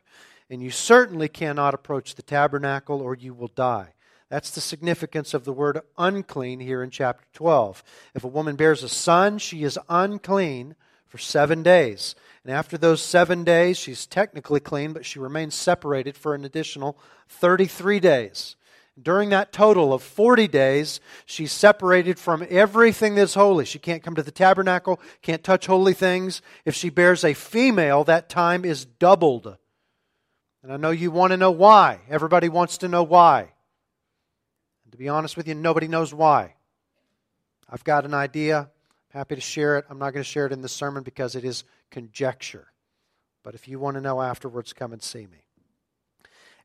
and 0.51 0.63
you 0.63 0.71
certainly 0.71 1.29
cannot 1.29 1.73
approach 1.73 2.15
the 2.15 2.23
tabernacle 2.23 3.01
or 3.01 3.15
you 3.15 3.33
will 3.33 3.49
die. 3.49 3.95
That's 4.33 4.51
the 4.53 4.63
significance 4.63 5.35
of 5.35 5.45
the 5.45 5.53
word 5.53 5.83
unclean 5.99 6.61
here 6.61 6.83
in 6.83 6.89
chapter 6.89 7.27
12. 7.35 7.85
If 8.15 8.25
a 8.25 8.29
woman 8.29 8.57
bears 8.57 8.83
a 8.83 8.89
son, 8.89 9.37
she 9.37 9.63
is 9.63 9.79
unclean 9.91 10.75
for 11.07 11.19
seven 11.19 11.63
days. 11.63 12.15
And 12.43 12.51
after 12.51 12.79
those 12.79 13.03
seven 13.03 13.45
days, 13.45 13.77
she's 13.77 14.07
technically 14.07 14.59
clean, 14.59 14.95
but 14.95 15.05
she 15.05 15.19
remains 15.19 15.55
separated 15.55 16.17
for 16.17 16.35
an 16.35 16.47
additional 16.47 16.97
33 17.29 18.01
days. 18.01 18.57
During 18.99 19.29
that 19.29 19.53
total 19.53 19.93
of 19.93 20.03
40 20.03 20.49
days, 20.49 21.01
she's 21.27 21.53
separated 21.53 22.19
from 22.19 22.47
everything 22.49 23.15
that's 23.15 23.35
holy. 23.35 23.67
She 23.67 23.79
can't 23.79 24.03
come 24.03 24.15
to 24.15 24.23
the 24.23 24.31
tabernacle, 24.31 24.99
can't 25.21 25.45
touch 25.45 25.67
holy 25.67 25.93
things. 25.93 26.41
If 26.65 26.75
she 26.75 26.89
bears 26.89 27.23
a 27.23 27.35
female, 27.35 28.03
that 28.05 28.31
time 28.31 28.65
is 28.65 28.87
doubled. 28.87 29.59
And 30.63 30.73
I 30.73 30.79
know 30.79 30.91
you 30.91 31.11
want 31.11 31.33
to 31.33 31.37
know 31.37 31.51
why. 31.51 31.99
Everybody 32.09 32.49
wants 32.49 32.79
to 32.79 32.89
know 32.89 33.03
why. 33.03 33.51
To 34.93 34.99
be 34.99 35.09
honest 35.09 35.37
with 35.37 35.49
you, 35.49 35.55
nobody 35.55 35.89
knows 35.89 36.13
why. 36.13 36.55
I've 37.69 37.83
got 37.83 38.05
an 38.05 38.15
idea. 38.15 38.59
I'm 38.61 39.19
Happy 39.19 39.35
to 39.35 39.41
share 39.41 39.79
it. 39.79 39.87
I'm 39.91 39.99
not 39.99 40.13
going 40.13 40.23
to 40.23 40.31
share 40.31 40.47
it 40.47 40.53
in 40.53 40.63
the 40.63 40.69
sermon 40.69 41.03
because 41.03 41.35
it 41.35 41.45
is 41.45 41.65
conjecture. 41.91 42.69
But 43.43 43.55
if 43.55 43.69
you 43.69 43.79
want 43.79 43.97
to 43.97 44.01
know 44.01 44.21
afterwards, 44.21 44.73
come 44.73 44.93
and 44.93 45.03
see 45.03 45.27
me. 45.27 45.45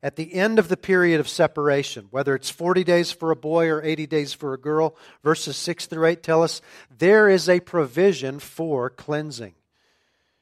At 0.02 0.16
the 0.16 0.32
end 0.32 0.58
of 0.58 0.68
the 0.68 0.76
period 0.76 1.20
of 1.20 1.28
separation, 1.28 2.06
whether 2.10 2.34
it's 2.34 2.50
40 2.50 2.84
days 2.84 3.10
for 3.10 3.30
a 3.30 3.36
boy 3.36 3.68
or 3.68 3.82
80 3.82 4.06
days 4.06 4.32
for 4.32 4.54
a 4.54 4.58
girl, 4.58 4.94
verses 5.24 5.56
6 5.56 5.86
through 5.86 6.06
8 6.06 6.22
tell 6.22 6.42
us 6.42 6.60
there 6.96 7.28
is 7.28 7.48
a 7.48 7.60
provision 7.60 8.38
for 8.38 8.90
cleansing. 8.90 9.54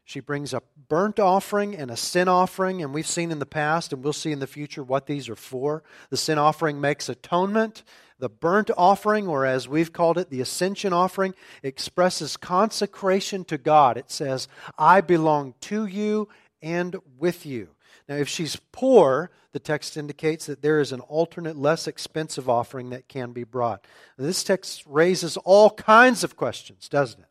She 0.07 0.21
brings 0.21 0.55
a 0.55 0.63
burnt 0.89 1.19
offering 1.19 1.75
and 1.75 1.91
a 1.91 1.97
sin 1.97 2.29
offering, 2.29 2.81
and 2.81 2.95
we've 2.95 3.09
seen 3.09 3.33
in 3.33 3.41
the 3.41 3.45
past, 3.45 3.93
and 3.93 4.05
we'll 4.05 4.13
see 4.13 4.31
in 4.31 4.39
the 4.39 4.47
future 4.47 4.85
what 4.85 5.07
these 5.07 5.29
are 5.29 5.35
for. 5.35 5.83
The 6.11 6.17
sin 6.17 6.39
offering 6.39 6.81
makes 6.81 7.09
atonement, 7.09 7.83
the 8.21 8.29
burnt 8.29 8.71
offering, 8.77 9.27
or 9.27 9.45
as 9.45 9.69
we've 9.69 9.93
called 9.93 10.17
it, 10.17 10.31
the 10.31 10.41
ascension 10.41 10.93
offering, 10.93 11.35
expresses 11.65 12.37
consecration 12.37 13.45
to 13.47 13.59
God. 13.59 13.97
It 13.97 14.13
says, 14.13 14.47
I 14.79 15.01
belong 15.01 15.55
to 15.63 15.87
you 15.87 16.29
and 16.63 16.95
with 17.19 17.45
you. 17.45 17.71
Now, 18.09 18.15
if 18.15 18.29
she's 18.29 18.61
poor, 18.71 19.33
the 19.51 19.59
text 19.59 19.97
indicates 19.97 20.47
that 20.47 20.63
there 20.63 20.79
is 20.79 20.93
an 20.93 21.01
alternate, 21.01 21.57
less 21.57 21.89
expensive 21.89 22.49
offering 22.49 22.91
that 22.91 23.09
can 23.09 23.33
be 23.33 23.43
brought. 23.43 23.85
Now, 24.17 24.27
this 24.27 24.45
text 24.45 24.85
raises 24.87 25.37
all 25.39 25.71
kinds 25.71 26.23
of 26.23 26.37
questions, 26.37 26.89
doesn't 26.89 27.19
it? 27.19 27.29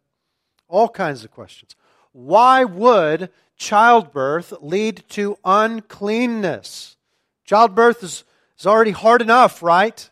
All 0.68 0.90
kinds 0.90 1.24
of 1.24 1.32
questions. 1.32 1.74
Why 2.16 2.64
would 2.64 3.30
childbirth 3.58 4.54
lead 4.62 5.04
to 5.10 5.38
uncleanness? 5.44 6.96
Childbirth 7.44 8.02
is, 8.04 8.24
is 8.58 8.66
already 8.66 8.92
hard 8.92 9.22
enough, 9.22 9.62
right? 9.62 10.10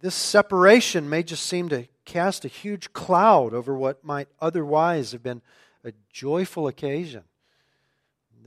This 0.00 0.14
separation 0.14 1.08
may 1.08 1.22
just 1.22 1.46
seem 1.46 1.70
to 1.70 1.88
cast 2.04 2.44
a 2.44 2.48
huge 2.48 2.92
cloud 2.92 3.54
over 3.54 3.74
what 3.74 4.04
might 4.04 4.28
otherwise 4.38 5.12
have 5.12 5.22
been 5.22 5.40
a 5.82 5.92
joyful 6.12 6.68
occasion. 6.68 7.22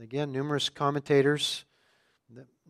Again, 0.00 0.30
numerous 0.30 0.68
commentators 0.68 1.64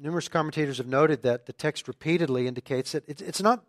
numerous 0.01 0.29
commentators 0.29 0.79
have 0.79 0.87
noted 0.87 1.21
that 1.23 1.45
the 1.45 1.53
text 1.53 1.87
repeatedly 1.87 2.47
indicates 2.47 2.93
that 2.93 3.05
it's 3.07 3.43
not 3.43 3.63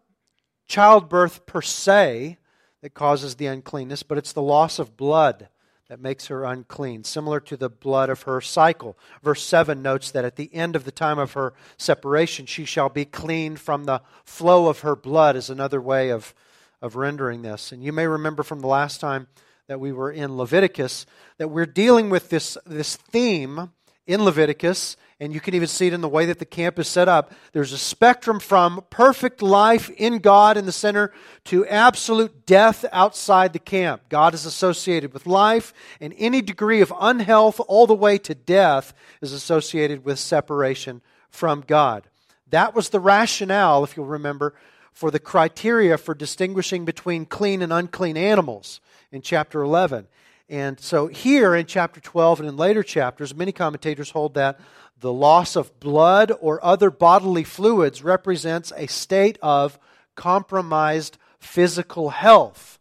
childbirth 0.68 1.46
per 1.46 1.62
se 1.62 2.38
that 2.82 2.94
causes 2.94 3.36
the 3.36 3.48
uncleanness, 3.48 4.04
but 4.04 4.18
it's 4.18 4.32
the 4.32 4.42
loss 4.42 4.80
of 4.80 4.96
blood 4.96 5.50
that 5.88 6.00
makes 6.00 6.28
her 6.28 6.44
unclean, 6.44 7.04
similar 7.04 7.40
to 7.40 7.56
the 7.56 7.70
blood 7.70 8.10
of 8.10 8.24
her 8.24 8.42
cycle. 8.42 8.98
Verse 9.22 9.44
7 9.44 9.82
notes 9.82 10.10
that 10.12 10.26
at 10.26 10.36
the 10.36 10.54
end 10.54 10.76
of 10.76 10.84
the 10.84 10.92
time 10.92 11.20
of 11.20 11.34
her 11.34 11.54
separation, 11.78 12.46
she 12.46 12.66
shall 12.66 12.90
be 12.90 13.06
cleaned 13.06 13.60
from 13.60 13.84
the 13.84 14.02
flow 14.24 14.68
of 14.68 14.80
her 14.80 14.96
blood, 14.96 15.36
is 15.36 15.50
another 15.50 15.80
way 15.80 16.10
of, 16.10 16.34
of 16.82 16.96
rendering 16.96 17.44
this. 17.44 17.72
And 17.72 17.84
you 17.84 17.94
may 17.94 18.08
remember 18.08 18.42
from 18.42 18.62
the 18.62 18.68
last 18.68 19.00
time 19.00 19.28
that 19.68 19.80
we 19.80 19.92
were 19.92 20.12
in 20.12 20.38
Leviticus 20.38 21.06
that 21.38 21.50
we're 21.50 21.66
dealing 21.66 22.10
with 22.10 22.30
this, 22.30 22.58
this 22.66 22.96
theme 22.96 23.72
in 24.08 24.24
Leviticus 24.24 24.98
and 25.20 25.34
you 25.34 25.40
can 25.40 25.54
even 25.54 25.68
see 25.68 25.88
it 25.88 25.94
in 25.94 26.02
the 26.02 26.10
way 26.10 26.26
that 26.26 26.40
the 26.40 26.46
camp 26.46 26.78
is 26.78 26.88
set 26.88 27.08
up. 27.08 27.32
There's 27.54 27.72
a 27.72 27.78
spectrum 27.78 28.40
from 28.40 28.84
perfect 28.90 29.42
life 29.42 29.90
in 29.90 30.20
God 30.20 30.58
in 30.58 30.66
the 30.66 30.74
center 30.74 31.14
to 31.46 31.66
absolute 31.68 32.46
death 32.46 32.84
outside 32.92 33.54
the 33.54 33.60
camp. 33.60 34.10
God 34.10 34.34
is 34.34 34.46
associated 34.46 35.14
with 35.14 35.26
life, 35.26 35.74
and 36.02 36.14
any 36.18 36.42
degree 36.42 36.82
of 36.82 36.94
unhealth, 37.00 37.62
all 37.68 37.88
the 37.88 37.96
way 37.96 38.18
to 38.20 38.36
death, 38.36 38.94
is 39.22 39.32
associated 39.32 40.04
with 40.04 40.20
separation 40.20 41.02
from 41.30 41.64
God. 41.66 42.08
That 42.50 42.76
was 42.76 42.90
the 42.90 43.00
rationale, 43.00 43.86
if 43.86 43.96
you'll 43.96 44.06
remember, 44.06 44.54
for 44.92 45.12
the 45.12 45.20
criteria 45.20 45.98
for 45.98 46.14
distinguishing 46.14 46.84
between 46.84 47.26
clean 47.26 47.62
and 47.62 47.72
unclean 47.72 48.18
animals 48.18 48.82
in 49.12 49.22
chapter 49.22 49.62
11. 49.62 50.08
And 50.50 50.80
so 50.80 51.08
here 51.08 51.56
in 51.56 51.66
chapter 51.66 52.00
12 52.00 52.42
and 52.42 52.50
in 52.50 52.58
later 52.58 52.84
chapters, 52.84 53.34
many 53.36 53.52
commentators 53.52 54.12
hold 54.12 54.36
that 54.36 54.60
the 55.00 55.12
loss 55.12 55.56
of 55.56 55.80
blood 55.80 56.32
or 56.40 56.64
other 56.64 56.90
bodily 56.90 57.44
fluids 57.44 58.04
represents 58.04 58.72
a 58.76 58.88
state 58.88 59.38
of 59.42 59.80
compromised 60.16 61.18
physical 61.40 62.10
health. 62.10 62.80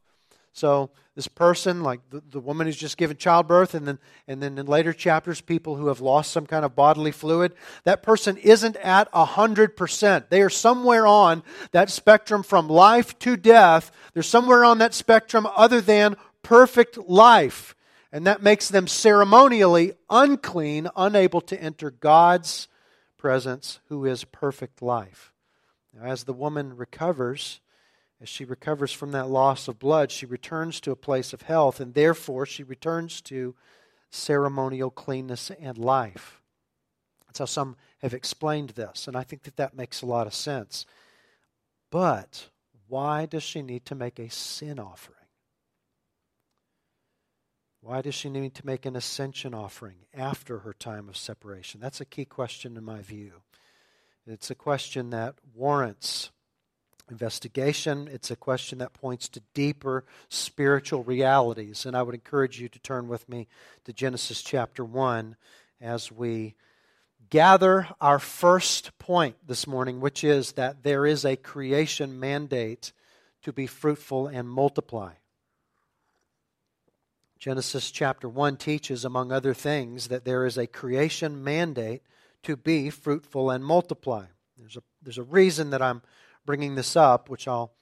So, 0.52 0.90
this 1.16 1.28
person, 1.28 1.84
like 1.84 2.00
the, 2.10 2.22
the 2.28 2.40
woman 2.40 2.66
who's 2.66 2.76
just 2.76 2.96
given 2.96 3.16
childbirth, 3.16 3.74
and 3.74 3.86
then, 3.86 3.98
and 4.26 4.42
then 4.42 4.58
in 4.58 4.66
later 4.66 4.92
chapters, 4.92 5.40
people 5.40 5.76
who 5.76 5.86
have 5.86 6.00
lost 6.00 6.32
some 6.32 6.44
kind 6.44 6.64
of 6.64 6.74
bodily 6.74 7.12
fluid, 7.12 7.54
that 7.84 8.02
person 8.02 8.36
isn't 8.36 8.74
at 8.76 9.10
100%. 9.12 10.28
They 10.28 10.42
are 10.42 10.50
somewhere 10.50 11.06
on 11.06 11.44
that 11.70 11.88
spectrum 11.88 12.42
from 12.42 12.68
life 12.68 13.16
to 13.20 13.36
death. 13.36 13.92
They're 14.12 14.24
somewhere 14.24 14.64
on 14.64 14.78
that 14.78 14.92
spectrum 14.92 15.46
other 15.54 15.80
than 15.80 16.16
perfect 16.44 16.96
life 16.96 17.74
and 18.14 18.28
that 18.28 18.44
makes 18.44 18.68
them 18.68 18.86
ceremonially 18.86 19.92
unclean, 20.08 20.88
unable 20.94 21.40
to 21.40 21.60
enter 21.60 21.90
God's 21.90 22.68
presence, 23.16 23.80
who 23.88 24.04
is 24.04 24.22
perfect 24.22 24.80
life. 24.80 25.32
Now, 25.92 26.04
as 26.04 26.22
the 26.22 26.32
woman 26.32 26.76
recovers, 26.76 27.58
as 28.20 28.28
she 28.28 28.44
recovers 28.44 28.92
from 28.92 29.10
that 29.10 29.28
loss 29.28 29.66
of 29.66 29.80
blood, 29.80 30.12
she 30.12 30.26
returns 30.26 30.80
to 30.82 30.92
a 30.92 30.96
place 30.96 31.32
of 31.32 31.42
health, 31.42 31.80
and 31.80 31.92
therefore 31.92 32.46
she 32.46 32.62
returns 32.62 33.20
to 33.22 33.56
ceremonial 34.10 34.90
cleanness 34.90 35.50
and 35.50 35.76
life. 35.76 36.40
That's 37.26 37.40
how 37.40 37.46
some 37.46 37.74
have 37.98 38.14
explained 38.14 38.70
this, 38.70 39.08
and 39.08 39.16
I 39.16 39.24
think 39.24 39.42
that 39.42 39.56
that 39.56 39.76
makes 39.76 40.02
a 40.02 40.06
lot 40.06 40.28
of 40.28 40.34
sense. 40.34 40.86
But 41.90 42.48
why 42.86 43.26
does 43.26 43.42
she 43.42 43.60
need 43.60 43.84
to 43.86 43.96
make 43.96 44.20
a 44.20 44.30
sin 44.30 44.78
offering? 44.78 45.13
Why 47.84 48.00
does 48.00 48.14
she 48.14 48.30
need 48.30 48.54
to 48.54 48.64
make 48.66 48.86
an 48.86 48.96
ascension 48.96 49.52
offering 49.52 49.96
after 50.14 50.60
her 50.60 50.72
time 50.72 51.06
of 51.06 51.18
separation? 51.18 51.82
That's 51.82 52.00
a 52.00 52.06
key 52.06 52.24
question 52.24 52.78
in 52.78 52.84
my 52.84 53.02
view. 53.02 53.42
It's 54.26 54.50
a 54.50 54.54
question 54.54 55.10
that 55.10 55.34
warrants 55.54 56.30
investigation. 57.10 58.08
It's 58.10 58.30
a 58.30 58.36
question 58.36 58.78
that 58.78 58.94
points 58.94 59.28
to 59.28 59.42
deeper 59.52 60.06
spiritual 60.30 61.04
realities. 61.04 61.84
And 61.84 61.94
I 61.94 62.02
would 62.02 62.14
encourage 62.14 62.58
you 62.58 62.70
to 62.70 62.78
turn 62.78 63.06
with 63.06 63.28
me 63.28 63.48
to 63.84 63.92
Genesis 63.92 64.40
chapter 64.40 64.82
1 64.82 65.36
as 65.78 66.10
we 66.10 66.54
gather 67.28 67.88
our 68.00 68.18
first 68.18 68.96
point 68.98 69.36
this 69.46 69.66
morning, 69.66 70.00
which 70.00 70.24
is 70.24 70.52
that 70.52 70.84
there 70.84 71.04
is 71.04 71.26
a 71.26 71.36
creation 71.36 72.18
mandate 72.18 72.92
to 73.42 73.52
be 73.52 73.66
fruitful 73.66 74.26
and 74.26 74.48
multiply. 74.48 75.12
Genesis 77.44 77.90
chapter 77.90 78.26
1 78.26 78.56
teaches, 78.56 79.04
among 79.04 79.30
other 79.30 79.52
things, 79.52 80.08
that 80.08 80.24
there 80.24 80.46
is 80.46 80.56
a 80.56 80.66
creation 80.66 81.44
mandate 81.44 82.00
to 82.42 82.56
be 82.56 82.88
fruitful 82.88 83.50
and 83.50 83.62
multiply. 83.62 84.24
There's 84.56 84.78
a, 84.78 84.82
there's 85.02 85.18
a 85.18 85.24
reason 85.24 85.68
that 85.68 85.82
I'm 85.82 86.00
bringing 86.46 86.74
this 86.74 86.96
up, 86.96 87.28
which 87.28 87.46
I'll, 87.46 87.74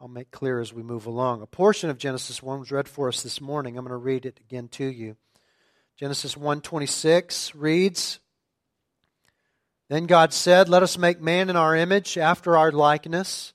I'll 0.00 0.06
make 0.06 0.30
clear 0.30 0.60
as 0.60 0.72
we 0.72 0.84
move 0.84 1.06
along. 1.06 1.42
A 1.42 1.46
portion 1.46 1.90
of 1.90 1.98
Genesis 1.98 2.40
1 2.40 2.60
was 2.60 2.70
read 2.70 2.88
for 2.88 3.08
us 3.08 3.20
this 3.20 3.40
morning. 3.40 3.76
I'm 3.76 3.84
going 3.84 3.90
to 3.90 3.96
read 3.96 4.24
it 4.24 4.38
again 4.38 4.68
to 4.68 4.84
you. 4.84 5.16
Genesis 5.96 6.36
1:26 6.36 7.54
reads, 7.56 8.20
Then 9.88 10.06
God 10.06 10.32
said, 10.32 10.68
Let 10.68 10.84
us 10.84 10.96
make 10.96 11.20
man 11.20 11.50
in 11.50 11.56
our 11.56 11.74
image, 11.74 12.16
after 12.16 12.56
our 12.56 12.70
likeness 12.70 13.54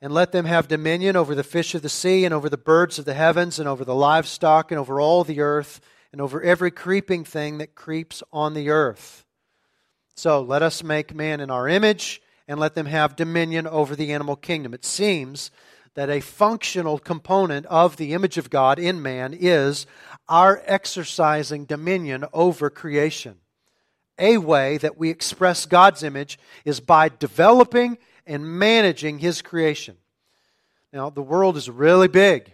and 0.00 0.12
let 0.12 0.32
them 0.32 0.44
have 0.44 0.68
dominion 0.68 1.16
over 1.16 1.34
the 1.34 1.42
fish 1.42 1.74
of 1.74 1.82
the 1.82 1.88
sea, 1.88 2.24
and 2.24 2.34
over 2.34 2.48
the 2.48 2.56
birds 2.56 2.98
of 2.98 3.04
the 3.04 3.14
heavens, 3.14 3.58
and 3.58 3.68
over 3.68 3.84
the 3.84 3.94
livestock, 3.94 4.70
and 4.70 4.78
over 4.78 5.00
all 5.00 5.24
the 5.24 5.40
earth, 5.40 5.80
and 6.12 6.20
over 6.20 6.42
every 6.42 6.70
creeping 6.70 7.24
thing 7.24 7.58
that 7.58 7.74
creeps 7.74 8.22
on 8.32 8.54
the 8.54 8.70
earth. 8.70 9.24
So 10.14 10.40
let 10.42 10.62
us 10.62 10.82
make 10.82 11.14
man 11.14 11.40
in 11.40 11.50
our 11.50 11.68
image, 11.68 12.22
and 12.48 12.60
let 12.60 12.74
them 12.74 12.86
have 12.86 13.16
dominion 13.16 13.66
over 13.66 13.96
the 13.96 14.12
animal 14.12 14.36
kingdom. 14.36 14.72
It 14.72 14.84
seems 14.84 15.50
that 15.94 16.10
a 16.10 16.20
functional 16.20 16.98
component 16.98 17.66
of 17.66 17.96
the 17.96 18.12
image 18.12 18.38
of 18.38 18.50
God 18.50 18.78
in 18.78 19.02
man 19.02 19.34
is 19.38 19.86
our 20.28 20.62
exercising 20.66 21.64
dominion 21.64 22.24
over 22.32 22.68
creation. 22.70 23.36
A 24.18 24.38
way 24.38 24.78
that 24.78 24.96
we 24.96 25.10
express 25.10 25.66
God's 25.66 26.02
image 26.02 26.38
is 26.64 26.80
by 26.80 27.08
developing 27.08 27.98
and 28.26 28.58
managing 28.58 29.18
His 29.18 29.42
creation. 29.42 29.96
Now, 30.92 31.10
the 31.10 31.22
world 31.22 31.56
is 31.56 31.68
really 31.68 32.08
big. 32.08 32.52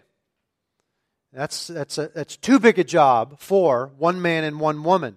That's, 1.33 1.67
that's, 1.67 1.97
a, 1.97 2.09
that's 2.09 2.37
too 2.37 2.59
big 2.59 2.79
a 2.79 2.85
job 2.85 3.39
for 3.39 3.91
one 3.97 4.21
man 4.21 4.45
and 4.45 4.61
one 4.61 4.83
woman. 4.83 5.17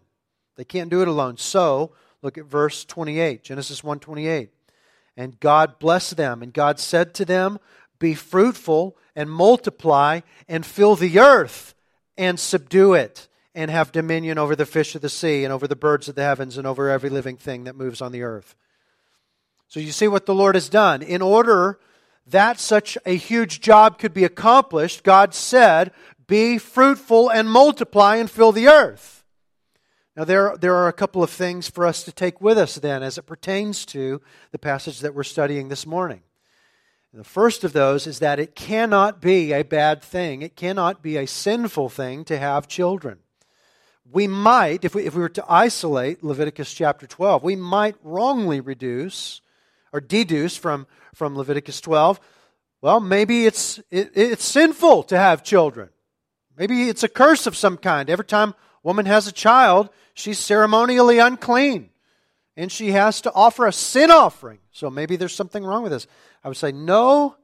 They 0.55 0.63
can't 0.63 0.89
do 0.89 1.01
it 1.01 1.07
alone. 1.07 1.37
So, 1.37 1.91
look 2.21 2.37
at 2.37 2.45
verse 2.45 2.85
28, 2.85 3.43
Genesis 3.43 3.81
1:28. 3.81 4.49
And 5.17 5.39
God 5.39 5.79
blessed 5.79 6.17
them, 6.17 6.41
and 6.41 6.53
God 6.53 6.79
said 6.79 7.13
to 7.15 7.25
them, 7.25 7.59
Be 7.99 8.13
fruitful 8.13 8.97
and 9.15 9.29
multiply 9.29 10.21
and 10.47 10.65
fill 10.65 10.95
the 10.95 11.19
earth 11.19 11.73
and 12.17 12.39
subdue 12.39 12.93
it 12.93 13.27
and 13.53 13.71
have 13.71 13.93
dominion 13.93 14.37
over 14.37 14.55
the 14.55 14.65
fish 14.65 14.95
of 14.95 15.01
the 15.01 15.09
sea 15.09 15.45
and 15.45 15.53
over 15.53 15.67
the 15.67 15.75
birds 15.75 16.09
of 16.09 16.15
the 16.15 16.23
heavens 16.23 16.57
and 16.57 16.67
over 16.67 16.89
every 16.89 17.09
living 17.09 17.37
thing 17.37 17.63
that 17.63 17.77
moves 17.77 18.01
on 18.01 18.11
the 18.11 18.23
earth. 18.23 18.55
So 19.67 19.79
you 19.79 19.91
see 19.91 20.07
what 20.07 20.25
the 20.25 20.35
Lord 20.35 20.55
has 20.55 20.69
done. 20.69 21.01
In 21.01 21.21
order 21.21 21.79
that 22.27 22.59
such 22.59 22.97
a 23.05 23.15
huge 23.15 23.61
job 23.61 23.99
could 23.99 24.13
be 24.13 24.23
accomplished, 24.23 25.03
God 25.03 25.33
said, 25.33 25.91
Be 26.27 26.57
fruitful 26.57 27.29
and 27.29 27.49
multiply 27.49 28.15
and 28.15 28.29
fill 28.29 28.51
the 28.51 28.67
earth. 28.67 29.23
Now, 30.15 30.23
there, 30.23 30.55
there 30.57 30.75
are 30.75 30.87
a 30.87 30.93
couple 30.93 31.23
of 31.23 31.29
things 31.29 31.69
for 31.69 31.85
us 31.85 32.03
to 32.03 32.11
take 32.11 32.39
with 32.39 32.57
us 32.57 32.75
then 32.75 33.03
as 33.03 33.17
it 33.17 33.23
pertains 33.23 33.85
to 33.87 34.21
the 34.51 34.59
passage 34.59 35.01
that 35.01 35.13
we're 35.13 35.23
studying 35.23 35.67
this 35.67 35.85
morning. 35.85 36.21
The 37.13 37.23
first 37.23 37.63
of 37.63 37.71
those 37.71 38.07
is 38.07 38.19
that 38.19 38.39
it 38.39 38.55
cannot 38.55 39.21
be 39.21 39.53
a 39.53 39.63
bad 39.63 40.01
thing, 40.01 40.41
it 40.41 40.57
cannot 40.57 41.01
be 41.01 41.15
a 41.15 41.25
sinful 41.25 41.87
thing 41.89 42.25
to 42.25 42.37
have 42.37 42.67
children. 42.67 43.19
We 44.11 44.27
might, 44.27 44.83
if 44.83 44.93
we, 44.93 45.05
if 45.05 45.15
we 45.15 45.21
were 45.21 45.29
to 45.29 45.45
isolate 45.47 46.23
Leviticus 46.23 46.73
chapter 46.73 47.07
12, 47.07 47.41
we 47.41 47.55
might 47.55 47.95
wrongly 48.03 48.59
reduce 48.59 49.41
or 49.95 50.01
deduce 50.01 50.57
from, 50.57 50.85
from 51.13 51.37
Leviticus 51.37 51.79
12, 51.79 52.19
well, 52.81 52.99
maybe 52.99 53.45
it's, 53.45 53.79
it, 53.89 54.11
it's 54.13 54.43
sinful 54.43 55.03
to 55.03 55.17
have 55.17 55.41
children. 55.41 55.87
Maybe 56.57 56.89
it's 56.89 57.03
a 57.03 57.07
curse 57.07 57.47
of 57.47 57.55
some 57.55 57.77
kind. 57.77 58.09
Every 58.09 58.25
time 58.25 58.49
a 58.49 58.55
woman 58.83 59.05
has 59.05 59.25
a 59.25 59.31
child, 59.31 59.87
she's 60.13 60.37
ceremonially 60.37 61.19
unclean 61.19 61.91
and 62.57 62.69
she 62.69 62.91
has 62.91 63.21
to 63.21 63.31
offer 63.33 63.65
a 63.65 63.71
sin 63.71 64.11
offering. 64.11 64.59
So 64.71 64.89
maybe 64.89 65.15
there's 65.15 65.33
something 65.33 65.63
wrong 65.63 65.81
with 65.81 65.93
this. 65.93 66.07
I 66.43 66.49
would 66.49 66.57
say, 66.57 66.73
no, 66.73 67.37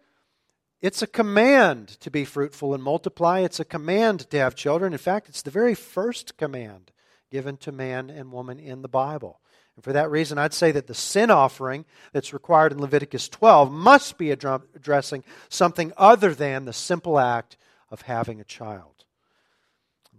it's 0.81 1.01
a 1.01 1.07
command 1.07 1.87
to 2.01 2.11
be 2.11 2.25
fruitful 2.25 2.73
and 2.73 2.83
multiply. 2.83 3.39
It's 3.39 3.61
a 3.61 3.65
command 3.65 4.29
to 4.29 4.37
have 4.39 4.55
children. 4.55 4.91
In 4.91 4.99
fact, 4.99 5.29
it's 5.29 5.41
the 5.41 5.51
very 5.51 5.73
first 5.73 6.35
command 6.35 6.91
given 7.29 7.55
to 7.55 7.71
man 7.71 8.09
and 8.09 8.29
woman 8.29 8.59
in 8.59 8.81
the 8.81 8.89
Bible. 8.89 9.39
And 9.81 9.83
for 9.83 9.93
that 9.93 10.11
reason, 10.11 10.37
I'd 10.37 10.53
say 10.53 10.71
that 10.73 10.85
the 10.85 10.93
sin 10.93 11.31
offering 11.31 11.85
that's 12.13 12.33
required 12.33 12.71
in 12.71 12.79
Leviticus 12.79 13.27
12 13.29 13.71
must 13.71 14.15
be 14.19 14.29
addressing 14.29 15.23
something 15.49 15.91
other 15.97 16.35
than 16.35 16.65
the 16.65 16.71
simple 16.71 17.17
act 17.17 17.57
of 17.89 18.03
having 18.03 18.39
a 18.39 18.43
child. 18.43 19.05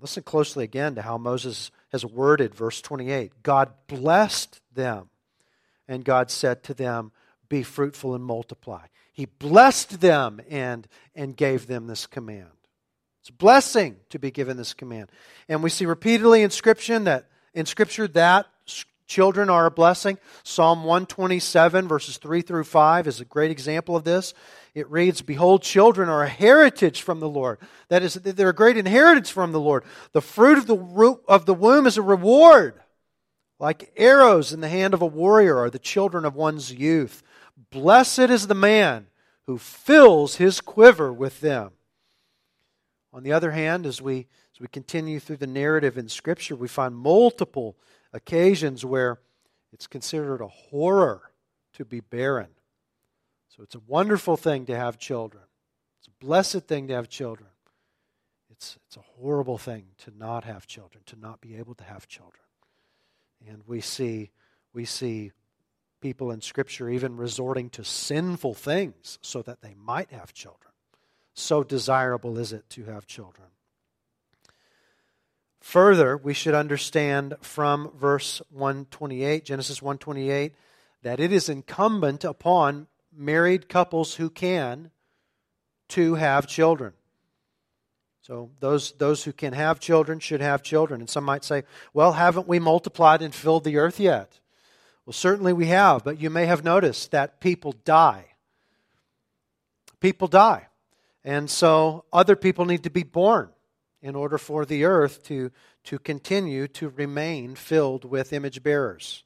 Listen 0.01 0.25
closely 0.25 0.65
again 0.65 0.97
to 0.97 1.03
how 1.03 1.17
Moses 1.17 1.71
has 1.93 2.05
worded 2.05 2.57
verse 2.57 2.83
28. 2.83 3.45
God 3.45 3.73
blessed 3.87 4.61
them, 4.75 5.11
and 5.87 6.05
God 6.05 6.29
said 6.29 6.65
to 6.65 6.75
them, 6.75 7.13
Be 7.49 7.63
fruitful 7.63 8.17
and 8.17 8.25
multiply. 8.25 8.87
He 9.13 9.27
blessed 9.27 10.01
them 10.01 10.41
and, 10.51 10.89
and 11.15 11.37
gave 11.37 11.69
them 11.69 11.87
this 11.87 12.09
command. 12.09 12.49
It's 13.21 13.29
a 13.29 13.35
blessing 13.35 13.95
to 14.11 14.19
be 14.19 14.33
given 14.33 14.57
this 14.57 14.75
command. 14.75 15.09
And 15.49 15.63
we 15.63 15.71
see 15.71 15.87
repeatedly 15.87 16.43
in 16.43 16.51
Scripture 16.51 16.99
that 16.99 17.29
in 17.55 17.65
Scripture 17.65 18.09
that 18.09 18.49
children 19.13 19.51
are 19.51 19.67
a 19.67 19.71
blessing. 19.71 20.19
Psalm 20.43 20.85
127, 20.85 21.87
verses 21.87 22.17
3 22.17 22.43
through 22.43 22.65
5, 22.65 23.07
is 23.07 23.21
a 23.21 23.25
great 23.25 23.51
example 23.51 23.95
of 23.95 24.05
this 24.05 24.35
it 24.75 24.91
reads, 24.91 25.21
Behold, 25.21 25.63
children 25.63 26.09
are 26.09 26.23
a 26.23 26.29
heritage 26.29 27.03
from 27.03 27.21
the 27.21 27.29
Lord. 27.29 27.59
That 27.89 28.03
is, 28.03 28.15
they're 28.15 28.49
a 28.49 28.55
great 28.55 28.79
inheritance 28.79 29.29
from 29.29 29.53
the 29.53 29.61
Lord. 29.61 29.85
The 30.13 30.23
fruit 30.23 30.57
of 30.57 30.67
the, 30.67 30.79
root 30.79 31.21
of 31.29 31.45
the 31.45 31.55
womb 31.55 31.87
is 31.87 31.99
a 31.99 32.03
reward. 32.03 32.81
Like 33.59 33.93
arrows 33.97 34.53
in 34.53 34.61
the 34.61 34.69
hand 34.69 34.95
of 34.95 35.03
a 35.03 35.07
warrior 35.07 35.59
are 35.59 35.71
the 35.71 35.79
children 35.79 36.25
of 36.25 36.35
one's 36.35 36.73
youth. 36.73 37.23
Blessed 37.71 38.19
is 38.19 38.47
the 38.47 38.55
man 38.55 39.09
who 39.47 39.59
fills 39.59 40.37
his 40.37 40.61
quiver 40.61 41.13
with 41.13 41.41
them. 41.41 41.73
On 43.13 43.23
the 43.23 43.33
other 43.33 43.51
hand, 43.51 43.85
as 43.85 44.01
we, 44.01 44.27
as 44.55 44.61
we 44.61 44.69
continue 44.69 45.21
through 45.21 45.37
the 45.37 45.47
narrative 45.47 45.99
in 45.99 46.09
Scripture, 46.09 46.57
we 46.57 46.67
find 46.67 46.97
multiple 46.97 47.77
occasions 48.13 48.85
where 48.85 49.19
it's 49.73 49.87
considered 49.87 50.41
a 50.41 50.49
horror 50.49 51.23
to 51.75 51.85
be 51.85 52.01
barren. 52.01 52.49
So 53.49 53.63
it's 53.63 53.75
a 53.75 53.83
wonderful 53.87 54.37
thing 54.37 54.67
to 54.67 54.77
have 54.77 54.99
children. 54.99 55.45
It's 55.99 56.09
a 56.09 56.25
blessed 56.25 56.63
thing 56.63 56.89
to 56.89 56.95
have 56.95 57.09
children. 57.09 57.49
It's, 58.51 58.79
it's 58.87 58.97
a 58.97 59.05
horrible 59.19 59.59
thing 59.59 59.87
to 60.05 60.13
not 60.17 60.45
have 60.45 60.67
children, 60.67 61.03
to 61.07 61.19
not 61.19 61.41
be 61.41 61.57
able 61.57 61.75
to 61.75 61.85
have 61.85 62.07
children. 62.07 62.43
And 63.49 63.63
we 63.67 63.81
see, 63.81 64.31
we 64.73 64.85
see 64.85 65.33
people 66.01 66.31
in 66.31 66.41
Scripture 66.41 66.89
even 66.89 67.17
resorting 67.17 67.71
to 67.71 67.85
sinful 67.85 68.55
things 68.55 69.19
so 69.23 69.43
that 69.43 69.63
they 69.63 69.75
might 69.75 70.11
have 70.11 70.33
children. 70.33 70.73
So 71.35 71.63
desirable 71.63 72.39
is 72.39 72.53
it 72.53 72.69
to 72.71 72.85
have 72.85 73.07
children. 73.07 73.49
Further, 75.63 76.17
we 76.17 76.35
should 76.35 76.55
understand 76.55 77.37
from 77.41 77.93
verse 77.95 78.43
128, 78.51 79.45
Genesis 79.45 79.81
128, 79.81 80.55
that 81.03 81.21
it 81.21 81.33
is 81.33 81.49
incumbent 81.49 82.25
upon 82.25 82.89
married 83.17 83.69
couples 83.69 84.17
who 84.17 84.29
can 84.29 84.91
to 85.87 86.17
have 86.17 86.49
children. 86.49 86.95
So 88.23 88.51
those 88.59 88.93
those 88.99 89.23
who 89.23 89.33
can 89.33 89.53
have 89.53 89.79
children 89.79 90.19
should 90.19 90.41
have 90.41 90.65
children. 90.65 91.01
And 91.01 91.09
some 91.09 91.25
might 91.25 91.45
say, 91.45 91.63
"Well, 91.95 92.13
haven't 92.13 92.49
we 92.49 92.59
multiplied 92.59 93.23
and 93.23 93.33
filled 93.33 93.63
the 93.63 93.79
earth 93.79 94.01
yet?" 94.01 94.41
Well, 95.07 95.13
certainly 95.13 95.53
we 95.53 95.67
have, 95.67 96.03
but 96.03 96.21
you 96.21 96.29
may 96.29 96.47
have 96.47 96.65
noticed 96.65 97.13
that 97.13 97.41
people 97.41 97.73
die. 97.85 98.35
People 100.01 100.27
die. 100.27 100.69
And 101.23 101.49
so 101.49 102.05
other 102.13 102.35
people 102.35 102.65
need 102.65 102.83
to 102.83 102.91
be 102.91 103.05
born 103.05 103.51
in 104.03 104.17
order 104.17 104.37
for 104.37 104.67
the 104.67 104.85
earth 104.85 105.23
to, 105.25 105.51
to 105.85 105.99
continue 105.99 106.67
to 106.69 106.89
remain 106.91 107.55
filled 107.55 108.05
with 108.05 108.33
image 108.33 108.63
bearers. 108.63 109.23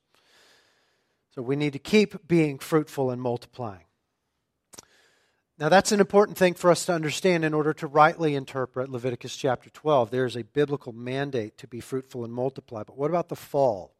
So 1.35 1.43
we 1.43 1.57
need 1.57 1.73
to 1.73 1.79
keep 1.79 2.29
being 2.29 2.59
fruitful 2.59 3.11
and 3.11 3.21
multiplying. 3.21 3.85
Now, 5.59 5.71
that's 5.71 5.91
an 5.91 6.01
important 6.01 6.37
thing 6.37 6.53
for 6.53 6.71
us 6.71 6.85
to 6.85 6.93
understand 6.93 7.43
in 7.43 7.55
order 7.55 7.73
to 7.75 7.87
rightly 7.87 8.35
interpret 8.35 8.91
Leviticus 8.91 9.37
chapter 9.37 9.71
12. 9.71 10.11
There's 10.11 10.37
a 10.37 10.45
biblical 10.45 10.93
mandate 10.93 11.57
to 11.59 11.67
be 11.67 11.81
fruitful 11.81 12.25
and 12.25 12.33
multiply. 12.33 12.83
But 12.85 12.99
what 12.99 13.09
about 13.09 13.31
the 13.31 13.37
fall? 13.37 13.95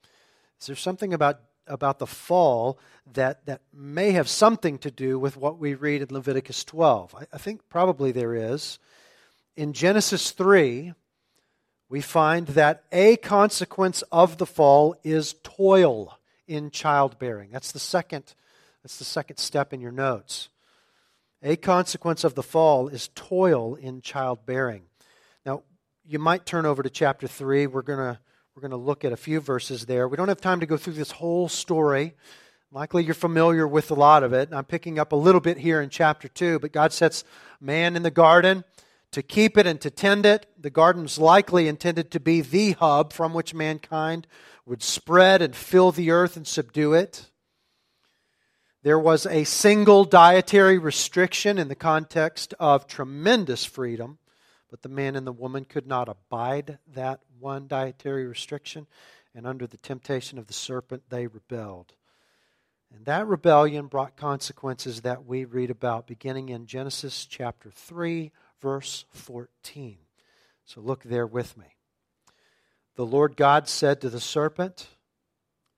Is 0.61 0.67
there 0.67 0.77
something 0.77 1.15
about, 1.15 1.41
about 1.67 1.99
the 1.99 2.07
fall 2.07 2.79
that, 3.15 3.47
that 3.47 3.63
may 3.73 4.13
have 4.13 4.29
something 4.29 4.77
to 4.79 4.91
do 4.91 5.19
with 5.19 5.39
what 5.39 5.59
we 5.59 5.73
read 5.73 6.03
in 6.03 6.09
Leviticus 6.11 6.63
12? 6.65 7.15
I, 7.15 7.27
I 7.33 7.39
think 7.39 7.67
probably 7.71 8.13
there 8.13 8.35
is. 8.35 8.79
In 9.57 9.73
Genesis 9.73 10.33
3, 10.33 10.93
we 11.89 12.01
find 12.03 12.49
that 12.49 12.85
a 12.93 13.17
consequence 13.17 14.03
of 14.13 14.37
the 14.37 14.45
fall 14.45 14.97
is 15.03 15.35
toil 15.43 16.19
in 16.47 16.71
childbearing. 16.71 17.51
That's 17.53 17.73
the 17.73 17.79
second, 17.79 18.35
that's 18.83 18.99
the 18.99 19.05
second 19.05 19.39
step 19.39 19.73
in 19.73 19.81
your 19.81 19.93
notes. 19.93 20.51
A 21.43 21.57
consequence 21.57 22.23
of 22.23 22.35
the 22.35 22.43
fall 22.43 22.89
is 22.89 23.09
toil 23.15 23.77
in 23.77 24.03
childbearing. 24.03 24.83
Now, 25.47 25.63
you 26.05 26.19
might 26.19 26.45
turn 26.45 26.67
over 26.67 26.83
to 26.83 26.91
chapter 26.91 27.27
3. 27.27 27.67
We're 27.67 27.81
going 27.81 27.99
to 27.99 28.19
we're 28.55 28.63
going 28.63 28.71
to 28.71 28.77
look 28.79 29.05
at 29.05 29.13
a 29.13 29.19
few 29.19 29.41
verses 29.41 29.85
there. 29.85 30.09
We 30.09 30.17
don't 30.17 30.29
have 30.29 30.41
time 30.41 30.61
to 30.61 30.67
go 30.67 30.79
through 30.79 30.95
this 30.95 31.11
whole 31.11 31.47
story. 31.47 32.15
Likely 32.73 33.05
you're 33.05 33.13
familiar 33.13 33.69
with 33.69 33.91
a 33.91 33.95
lot 33.95 34.23
of 34.23 34.33
it. 34.33 34.49
I'm 34.51 34.65
picking 34.65 34.99
up 34.99 35.13
a 35.13 35.17
little 35.17 35.43
bit 35.43 35.59
here 35.59 35.83
in 35.83 35.91
chapter 35.91 36.27
2, 36.27 36.59
but 36.59 36.73
God 36.73 36.95
sets 36.95 37.23
man 37.61 37.97
in 37.97 38.03
the 38.03 38.11
garden 38.11 38.65
to 39.17 39.23
keep 39.23 39.57
it 39.57 39.67
and 39.67 39.81
to 39.81 39.91
tend 39.91 40.27
it. 40.27 40.45
The 40.61 40.69
garden's 40.69 41.19
likely 41.19 41.69
intended 41.69 42.11
to 42.11 42.21
be 42.21 42.43
the 42.43 42.73
hub 42.73 43.15
from 43.15 43.33
which 43.33 43.55
mankind 43.55 44.27
would 44.67 44.83
spread 44.83 45.41
and 45.41 45.57
fill 45.57 45.91
the 45.91 46.11
earth 46.11 46.37
and 46.37 46.47
subdue 46.47 46.93
it. 46.93 47.31
There 48.83 48.99
was 48.99 49.25
a 49.25 49.45
single 49.45 50.05
dietary 50.05 50.77
restriction 50.77 51.57
in 51.57 51.69
the 51.69 51.75
context 51.75 52.53
of 52.61 52.87
tremendous 52.87 53.65
freedom, 53.65 54.19
but 54.71 54.83
the 54.83 54.91
man 54.91 55.17
and 55.17 55.27
the 55.27 55.33
woman 55.33 55.65
could 55.65 55.87
not 55.87 56.11
abide 56.11 56.79
that 56.93 57.21
one 57.41 57.69
dietary 57.69 58.27
restriction, 58.27 58.87
and 59.35 59.47
under 59.47 59.67
the 59.67 59.79
temptation 59.79 60.37
of 60.37 60.47
the 60.47 60.53
serpent, 60.53 61.05
they 61.09 61.27
rebelled. 61.27 61.95
And 62.95 63.07
that 63.07 63.27
rebellion 63.27 63.87
brought 63.87 64.19
consequences 64.19 65.01
that 65.01 65.25
we 65.25 65.47
read 65.47 65.71
about 65.71 66.07
beginning 66.07 66.51
in 66.51 66.67
Genesis 66.67 67.25
chapter 67.25 67.71
3, 67.71 68.31
verse 68.61 69.05
14. 69.11 69.99
So 70.65 70.81
look 70.81 71.05
there 71.05 71.27
with 71.27 71.57
me. 71.57 71.67
The 72.97 73.07
Lord 73.07 73.37
God 73.37 73.69
said 73.69 74.01
to 74.01 74.11
the 74.11 74.21
serpent, 74.21 74.89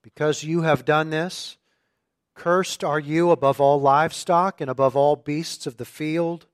Because 0.01 0.43
you 0.43 0.61
have 0.61 0.85
done 0.85 1.09
this, 1.09 1.57
cursed 2.33 2.83
are 2.83 2.99
you 2.99 3.31
above 3.31 3.59
all 3.59 3.79
livestock 3.79 4.61
and 4.61 4.69
above 4.69 4.95
all 4.95 5.15
beasts 5.15 5.67
of 5.67 5.77
the 5.77 5.85
field. 5.85 6.47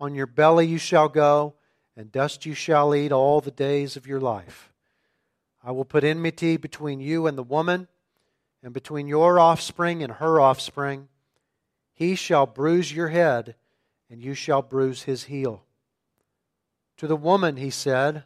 On 0.00 0.14
your 0.14 0.26
belly 0.26 0.66
you 0.66 0.78
shall 0.78 1.08
go, 1.08 1.54
and 1.96 2.12
dust 2.12 2.44
you 2.44 2.54
shall 2.54 2.94
eat 2.94 3.12
all 3.12 3.40
the 3.40 3.50
days 3.50 3.96
of 3.96 4.06
your 4.06 4.20
life. 4.20 4.72
I 5.62 5.70
will 5.70 5.84
put 5.84 6.04
enmity 6.04 6.56
between 6.56 7.00
you 7.00 7.26
and 7.26 7.38
the 7.38 7.42
woman, 7.42 7.88
and 8.62 8.74
between 8.74 9.06
your 9.06 9.38
offspring 9.38 10.02
and 10.02 10.14
her 10.14 10.40
offspring. 10.40 11.08
He 11.94 12.16
shall 12.16 12.46
bruise 12.46 12.92
your 12.92 13.08
head, 13.08 13.54
and 14.10 14.22
you 14.22 14.34
shall 14.34 14.62
bruise 14.62 15.02
his 15.02 15.24
heel. 15.24 15.64
To 16.98 17.06
the 17.06 17.16
woman 17.16 17.56
he 17.56 17.70
said, 17.70 18.24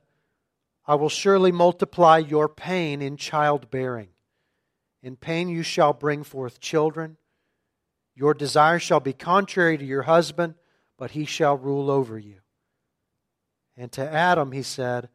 I 0.86 0.94
will 0.94 1.08
surely 1.08 1.52
multiply 1.52 2.18
your 2.18 2.48
pain 2.48 3.02
in 3.02 3.16
childbearing. 3.16 4.08
In 5.02 5.16
pain 5.16 5.48
you 5.48 5.62
shall 5.62 5.92
bring 5.92 6.22
forth 6.22 6.60
children. 6.60 7.16
Your 8.14 8.34
desire 8.34 8.78
shall 8.78 9.00
be 9.00 9.12
contrary 9.12 9.78
to 9.78 9.84
your 9.84 10.02
husband, 10.02 10.54
but 10.98 11.12
he 11.12 11.24
shall 11.24 11.56
rule 11.56 11.90
over 11.90 12.18
you. 12.18 12.36
And 13.76 13.90
to 13.92 14.02
Adam 14.02 14.52
he 14.52 14.62
said, 14.62 15.08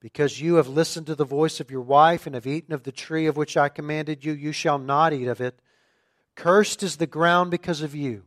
Because 0.00 0.40
you 0.40 0.56
have 0.56 0.68
listened 0.68 1.06
to 1.06 1.14
the 1.14 1.24
voice 1.24 1.60
of 1.60 1.70
your 1.70 1.82
wife 1.82 2.26
and 2.26 2.34
have 2.34 2.46
eaten 2.46 2.74
of 2.74 2.82
the 2.82 2.90
tree 2.90 3.26
of 3.26 3.36
which 3.36 3.56
I 3.56 3.68
commanded 3.68 4.24
you, 4.24 4.32
you 4.32 4.52
shall 4.52 4.78
not 4.78 5.12
eat 5.12 5.28
of 5.28 5.40
it. 5.40 5.60
Cursed 6.34 6.82
is 6.82 6.96
the 6.96 7.06
ground 7.06 7.50
because 7.50 7.82
of 7.82 7.94
you. 7.94 8.24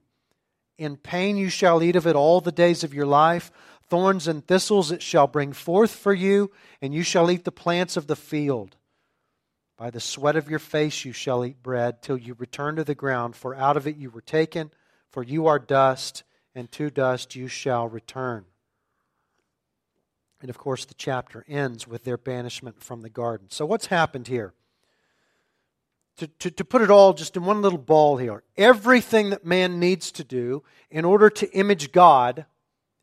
In 0.77 0.97
pain 0.97 1.37
you 1.37 1.49
shall 1.49 1.81
eat 1.81 1.95
of 1.95 2.05
it 2.05 2.15
all 2.15 2.41
the 2.41 2.51
days 2.51 2.83
of 2.83 2.93
your 2.93 3.05
life. 3.05 3.51
Thorns 3.87 4.27
and 4.27 4.45
thistles 4.45 4.91
it 4.91 5.01
shall 5.01 5.27
bring 5.27 5.53
forth 5.53 5.91
for 5.91 6.13
you, 6.13 6.51
and 6.81 6.93
you 6.93 7.03
shall 7.03 7.29
eat 7.29 7.45
the 7.45 7.51
plants 7.51 7.95
of 7.97 8.07
the 8.07 8.15
field. 8.15 8.75
By 9.77 9.89
the 9.89 9.99
sweat 9.99 10.35
of 10.35 10.49
your 10.49 10.59
face 10.59 11.05
you 11.05 11.11
shall 11.11 11.45
eat 11.45 11.61
bread 11.61 12.01
till 12.01 12.17
you 12.17 12.35
return 12.37 12.77
to 12.77 12.83
the 12.83 12.95
ground, 12.95 13.35
for 13.35 13.55
out 13.55 13.77
of 13.77 13.87
it 13.87 13.97
you 13.97 14.09
were 14.09 14.21
taken, 14.21 14.71
for 15.11 15.21
you 15.21 15.47
are 15.47 15.59
dust, 15.59 16.23
and 16.53 16.71
to 16.71 16.89
dust 16.89 17.35
you 17.35 17.47
shall 17.47 17.87
return. 17.87 18.45
And 20.41 20.49
of 20.49 20.57
course, 20.57 20.85
the 20.85 20.93
chapter 20.93 21.45
ends 21.47 21.87
with 21.87 22.03
their 22.03 22.17
banishment 22.17 22.81
from 22.81 23.01
the 23.01 23.09
garden. 23.09 23.47
So, 23.49 23.65
what's 23.65 23.87
happened 23.87 24.27
here? 24.27 24.53
To, 26.17 26.27
to, 26.27 26.51
to, 26.51 26.63
put 26.63 26.81
it 26.81 26.89
all 26.89 27.13
just 27.13 27.35
in 27.35 27.43
one 27.43 27.61
little 27.61 27.77
ball 27.77 28.15
here, 28.15 28.41
everything 28.55 29.31
that 29.31 29.45
man 29.45 29.79
needs 29.79 30.11
to 30.13 30.23
do 30.23 30.63
in 30.89 31.03
order 31.03 31.29
to 31.29 31.51
image 31.51 31.91
God, 31.91 32.45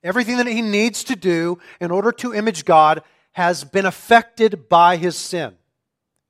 everything 0.02 0.38
that 0.38 0.46
he 0.46 0.62
needs 0.62 1.04
to 1.04 1.16
do 1.16 1.58
in 1.78 1.90
order 1.90 2.10
to 2.12 2.32
image 2.32 2.64
God 2.64 3.02
has 3.32 3.64
been 3.64 3.84
affected 3.84 4.68
by 4.70 4.96
his 4.96 5.14
sin. 5.16 5.54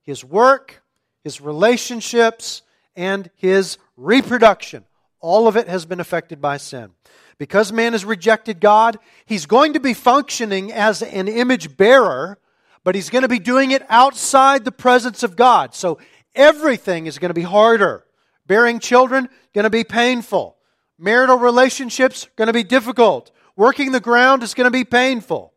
His 0.01 0.25
work, 0.25 0.83
his 1.23 1.39
relationships, 1.39 2.63
and 2.95 3.29
his 3.35 3.77
reproduction. 3.95 4.83
All 5.19 5.47
of 5.47 5.55
it 5.55 5.67
has 5.67 5.85
been 5.85 5.99
affected 5.99 6.41
by 6.41 6.57
sin. 6.57 6.91
Because 7.37 7.71
man 7.71 7.93
has 7.93 8.05
rejected 8.05 8.59
God, 8.59 8.99
he's 9.25 9.45
going 9.45 9.73
to 9.73 9.79
be 9.79 9.93
functioning 9.93 10.71
as 10.71 11.01
an 11.01 11.27
image 11.27 11.77
bearer, 11.77 12.37
but 12.83 12.95
he's 12.95 13.09
going 13.09 13.21
to 13.23 13.29
be 13.29 13.39
doing 13.39 13.71
it 13.71 13.85
outside 13.89 14.65
the 14.65 14.71
presence 14.71 15.23
of 15.23 15.35
God. 15.35 15.73
So 15.73 15.97
everything 16.35 17.07
is 17.07 17.19
going 17.19 17.29
to 17.29 17.33
be 17.33 17.41
harder. 17.41 18.05
Bearing 18.45 18.79
children, 18.79 19.29
going 19.53 19.63
to 19.63 19.69
be 19.69 19.83
painful. 19.83 20.57
Marital 20.97 21.37
relationships, 21.37 22.27
going 22.35 22.47
to 22.47 22.53
be 22.53 22.63
difficult. 22.63 23.31
Working 23.55 23.91
the 23.91 23.99
ground 23.99 24.43
is 24.43 24.53
going 24.53 24.65
to 24.65 24.71
be 24.71 24.83
painful. 24.83 25.53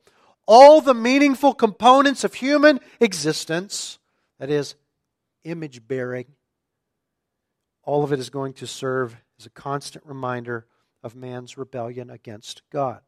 All 0.47 0.81
the 0.81 0.95
meaningful 0.95 1.55
components 1.55 2.23
of 2.23 2.35
human 2.35 2.81
existence, 3.01 3.99
that 4.39 4.51
is, 4.51 4.77
image 5.45 5.87
bearing, 5.87 6.27
all 7.83 8.05
of 8.05 8.13
it 8.13 8.19
is 8.19 8.31
going 8.31 8.53
to 8.55 8.67
serve 8.67 9.17
as 9.39 9.47
a 9.47 9.51
constant 9.51 10.05
reminder 10.07 10.67
of 11.03 11.15
man's 11.15 11.57
rebellion 11.57 12.11
against 12.11 12.63
God. 12.71 13.01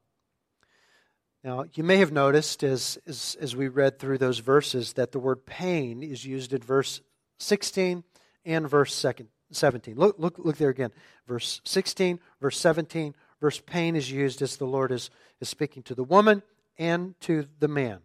Now, 1.44 1.64
you 1.74 1.84
may 1.84 1.98
have 1.98 2.12
noticed 2.12 2.62
as, 2.62 2.98
as, 3.06 3.36
as, 3.40 3.54
we 3.54 3.68
read 3.68 3.98
through 3.98 4.18
those 4.18 4.40
verses 4.40 4.94
that 4.94 5.12
the 5.12 5.20
word 5.20 5.46
pain 5.46 6.02
is 6.02 6.24
used 6.24 6.52
in 6.52 6.60
verse 6.60 7.00
16 7.38 8.04
and 8.44 8.68
verse 8.68 8.94
17. 8.94 9.96
Look, 9.96 10.16
look, 10.18 10.38
look 10.38 10.56
there 10.56 10.70
again. 10.70 10.90
Verse 11.26 11.60
16, 11.64 12.20
verse 12.40 12.58
17, 12.58 13.14
verse 13.40 13.60
pain 13.60 13.96
is 13.96 14.10
used 14.10 14.42
as 14.42 14.56
the 14.56 14.66
Lord 14.66 14.92
is, 14.92 15.10
is 15.40 15.48
speaking 15.48 15.82
to 15.84 15.94
the 15.94 16.04
woman 16.04 16.42
and 16.78 17.18
to 17.20 17.46
the 17.58 17.68
man. 17.68 18.00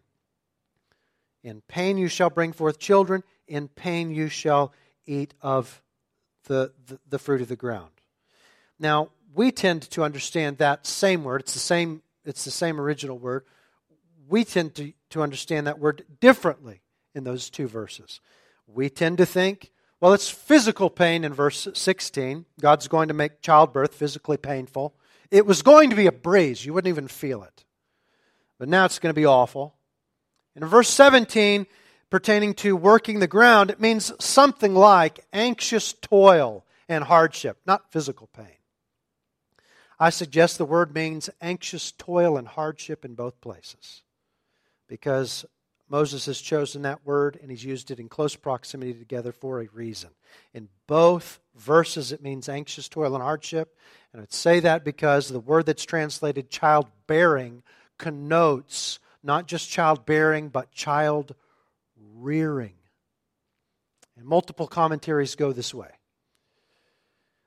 In 1.42 1.62
pain 1.68 1.98
you 1.98 2.08
shall 2.08 2.30
bring 2.30 2.52
forth 2.52 2.78
children, 2.78 3.22
in 3.46 3.68
pain 3.68 4.10
you 4.10 4.28
shall 4.28 4.72
eat 5.06 5.34
of 5.42 5.82
the, 6.44 6.72
the, 6.86 6.98
the 7.08 7.18
fruit 7.18 7.42
of 7.42 7.48
the 7.48 7.56
ground. 7.56 7.90
Now, 8.78 9.10
we 9.34 9.50
tend 9.50 9.82
to 9.90 10.02
understand 10.02 10.58
that 10.58 10.86
same 10.86 11.24
word, 11.24 11.42
it's 11.42 11.54
the 11.54 11.60
same, 11.60 12.02
it's 12.24 12.44
the 12.44 12.50
same 12.50 12.80
original 12.80 13.18
word. 13.18 13.44
We 14.28 14.44
tend 14.44 14.74
to, 14.76 14.92
to 15.10 15.22
understand 15.22 15.66
that 15.66 15.78
word 15.78 16.04
differently 16.20 16.80
in 17.14 17.24
those 17.24 17.50
two 17.50 17.68
verses. 17.68 18.20
We 18.66 18.88
tend 18.88 19.18
to 19.18 19.26
think, 19.26 19.70
well, 20.00 20.12
it's 20.12 20.28
physical 20.28 20.90
pain 20.90 21.24
in 21.24 21.32
verse 21.32 21.68
16. 21.72 22.44
God's 22.60 22.88
going 22.88 23.08
to 23.08 23.14
make 23.14 23.40
childbirth 23.40 23.94
physically 23.94 24.36
painful. 24.36 24.94
It 25.30 25.46
was 25.46 25.62
going 25.62 25.90
to 25.90 25.96
be 25.96 26.06
a 26.06 26.12
breeze, 26.12 26.64
you 26.64 26.74
wouldn't 26.74 26.92
even 26.92 27.08
feel 27.08 27.42
it. 27.42 27.64
But 28.58 28.68
now 28.68 28.84
it's 28.84 28.98
going 28.98 29.14
to 29.14 29.20
be 29.20 29.26
awful. 29.26 29.74
In 30.54 30.64
verse 30.64 30.88
17, 30.88 31.66
pertaining 32.10 32.54
to 32.54 32.76
working 32.76 33.18
the 33.18 33.26
ground, 33.26 33.70
it 33.70 33.80
means 33.80 34.12
something 34.20 34.74
like 34.74 35.24
anxious 35.32 35.92
toil 35.92 36.64
and 36.88 37.04
hardship, 37.04 37.58
not 37.66 37.90
physical 37.90 38.28
pain. 38.28 38.58
I 39.98 40.10
suggest 40.10 40.58
the 40.58 40.64
word 40.64 40.94
means 40.94 41.30
anxious 41.40 41.92
toil 41.92 42.36
and 42.36 42.46
hardship 42.46 43.04
in 43.04 43.14
both 43.14 43.40
places 43.40 44.02
because 44.88 45.44
Moses 45.88 46.26
has 46.26 46.40
chosen 46.40 46.82
that 46.82 47.04
word 47.04 47.38
and 47.40 47.50
he's 47.50 47.64
used 47.64 47.90
it 47.90 48.00
in 48.00 48.08
close 48.08 48.36
proximity 48.36 48.94
together 48.94 49.32
for 49.32 49.60
a 49.60 49.68
reason. 49.72 50.10
In 50.52 50.68
both 50.86 51.40
verses, 51.54 52.12
it 52.12 52.22
means 52.22 52.48
anxious 52.48 52.88
toil 52.88 53.14
and 53.14 53.22
hardship. 53.22 53.76
And 54.12 54.22
I'd 54.22 54.32
say 54.32 54.60
that 54.60 54.84
because 54.84 55.28
the 55.28 55.40
word 55.40 55.66
that's 55.66 55.84
translated 55.84 56.50
childbearing 56.50 57.62
connotes 57.98 58.98
not 59.22 59.46
just 59.46 59.70
childbearing, 59.70 60.50
but 60.50 60.70
child 60.70 61.34
rearing. 62.14 62.74
And 64.16 64.26
multiple 64.26 64.66
commentaries 64.66 65.34
go 65.34 65.52
this 65.52 65.74
way. 65.74 65.88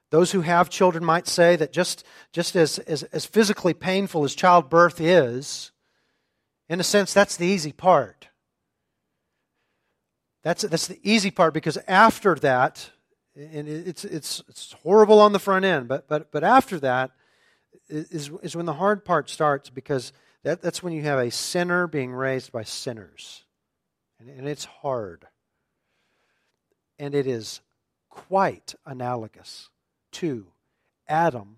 Those 0.10 0.32
who 0.32 0.41
have 0.41 0.69
children 0.69 1.04
might 1.04 1.28
say 1.28 1.56
that 1.58 1.73
just, 1.73 2.06
just 2.32 2.56
as, 2.56 2.80
as, 2.80 3.04
as 3.04 3.26
physically 3.26 3.73
painful 3.73 4.23
as 4.23 4.36
childbirth 4.36 5.02
is, 5.02 5.71
in 6.69 6.80
a 6.80 6.84
sense, 6.84 7.13
that's 7.13 7.38
the 7.38 7.45
easy 7.45 7.71
part. 7.71 8.27
That's, 10.43 10.63
that's 10.63 10.88
the 10.88 10.99
easy 11.03 11.32
part 11.32 11.53
because 11.53 11.77
after 11.88 12.36
that, 12.36 12.91
and 13.36 13.67
it's, 13.67 14.06
it's, 14.06 14.43
it's 14.47 14.73
horrible 14.84 15.19
on 15.19 15.32
the 15.32 15.39
front 15.39 15.65
end, 15.65 15.88
but, 15.88 16.08
but, 16.08 16.32
but 16.32 16.43
after 16.43 16.80
that 16.80 17.12
is, 17.89 18.32
is 18.41 18.56
when 18.56 18.65
the 18.65 18.73
hard 18.73 19.06
part 19.06 19.30
starts 19.30 19.69
because 19.69 20.12
that, 20.43 20.62
that's 20.62 20.82
when 20.82 20.93
you 20.93 21.03
have 21.03 21.19
a 21.19 21.32
sinner 21.32 21.88
being 21.88 22.13
raised 22.13 22.51
by 22.51 22.63
sinners. 22.63 23.43
And, 24.19 24.30
and 24.30 24.47
it's 24.47 24.65
hard. 24.65 25.27
And 26.97 27.13
it 27.13 27.27
is 27.27 27.62
quite 28.10 28.73
analogous 28.86 29.69
to 30.13 30.47
Adam 31.08 31.58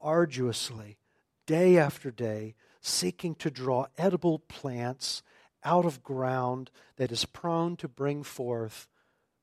arduously, 0.00 0.98
day 1.46 1.78
after 1.78 2.10
day, 2.10 2.54
seeking 2.86 3.34
to 3.36 3.50
draw 3.50 3.86
edible 3.96 4.38
plants 4.38 5.22
out 5.64 5.86
of 5.86 6.02
ground 6.02 6.70
that 6.96 7.10
is 7.10 7.24
prone 7.24 7.76
to 7.76 7.88
bring 7.88 8.22
forth 8.22 8.86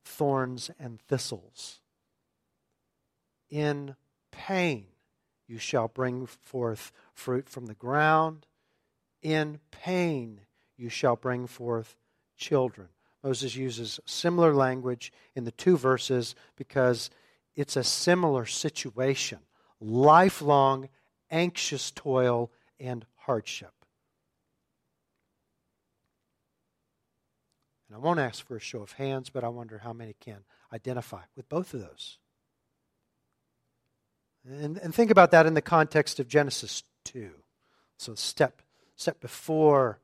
thorns 0.04 0.70
and 0.78 1.00
thistles. 1.00 1.80
In 3.50 3.96
pain 4.30 4.86
you 5.48 5.58
shall 5.58 5.88
bring 5.88 6.26
forth 6.26 6.92
fruit 7.12 7.48
from 7.48 7.66
the 7.66 7.74
ground. 7.74 8.46
In 9.22 9.58
pain 9.70 10.42
you 10.76 10.88
shall 10.88 11.16
bring 11.16 11.48
forth 11.48 11.96
children. 12.36 12.88
Moses 13.24 13.56
uses 13.56 13.98
similar 14.06 14.54
language 14.54 15.12
in 15.34 15.44
the 15.44 15.50
two 15.50 15.76
verses 15.76 16.34
because 16.56 17.10
it's 17.54 17.76
a 17.76 17.84
similar 17.84 18.46
situation 18.46 19.40
lifelong 19.80 20.88
anxious 21.28 21.90
toil 21.90 22.52
and 22.78 23.04
hardship. 23.26 23.72
And 27.88 27.96
I 27.96 28.00
won't 28.00 28.20
ask 28.20 28.46
for 28.46 28.56
a 28.56 28.60
show 28.60 28.80
of 28.80 28.92
hands, 28.92 29.28
but 29.28 29.44
I 29.44 29.48
wonder 29.48 29.78
how 29.78 29.92
many 29.92 30.14
can 30.18 30.38
identify 30.72 31.22
with 31.36 31.48
both 31.48 31.74
of 31.74 31.80
those. 31.80 32.18
And, 34.48 34.78
and 34.78 34.94
think 34.94 35.10
about 35.10 35.30
that 35.32 35.46
in 35.46 35.54
the 35.54 35.62
context 35.62 36.18
of 36.18 36.26
Genesis 36.26 36.82
2. 37.04 37.30
So 37.98 38.14
step 38.14 38.62
step 38.96 39.20
before 39.20 39.98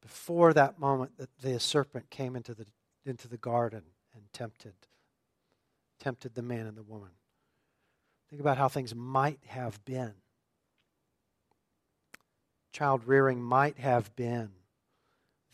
before 0.00 0.52
that 0.52 0.78
moment 0.78 1.16
that 1.18 1.28
the 1.40 1.58
serpent 1.60 2.10
came 2.10 2.34
into 2.34 2.54
the 2.54 2.66
into 3.04 3.28
the 3.28 3.36
garden 3.36 3.82
and 4.14 4.22
tempted 4.32 4.74
tempted 6.00 6.34
the 6.34 6.42
man 6.42 6.66
and 6.66 6.76
the 6.76 6.82
woman. 6.82 7.10
Think 8.30 8.40
about 8.40 8.58
how 8.58 8.68
things 8.68 8.94
might 8.94 9.40
have 9.46 9.84
been. 9.84 10.14
Child 12.72 13.02
rearing 13.06 13.42
might 13.42 13.78
have 13.78 14.14
been 14.16 14.50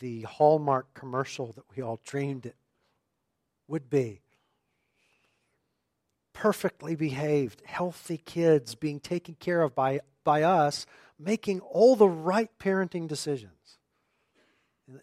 the 0.00 0.22
Hallmark 0.22 0.92
commercial 0.94 1.53
that 1.53 1.64
we 1.74 1.83
all 1.83 2.00
dreamed 2.05 2.46
it 2.46 2.57
would 3.68 3.88
be. 3.88 4.20
Perfectly 6.33 6.96
behaved, 6.96 7.62
healthy 7.64 8.18
kids 8.18 8.74
being 8.74 9.00
taken 9.00 9.37
care 9.37 9.62
of 9.62 9.74
by, 9.74 10.00
by 10.24 10.42
us, 10.42 10.85
making 11.18 11.61
all 11.61 11.96
the 11.96 12.09
right 12.09 12.50
parenting 12.59 13.09
decisions. 13.09 13.50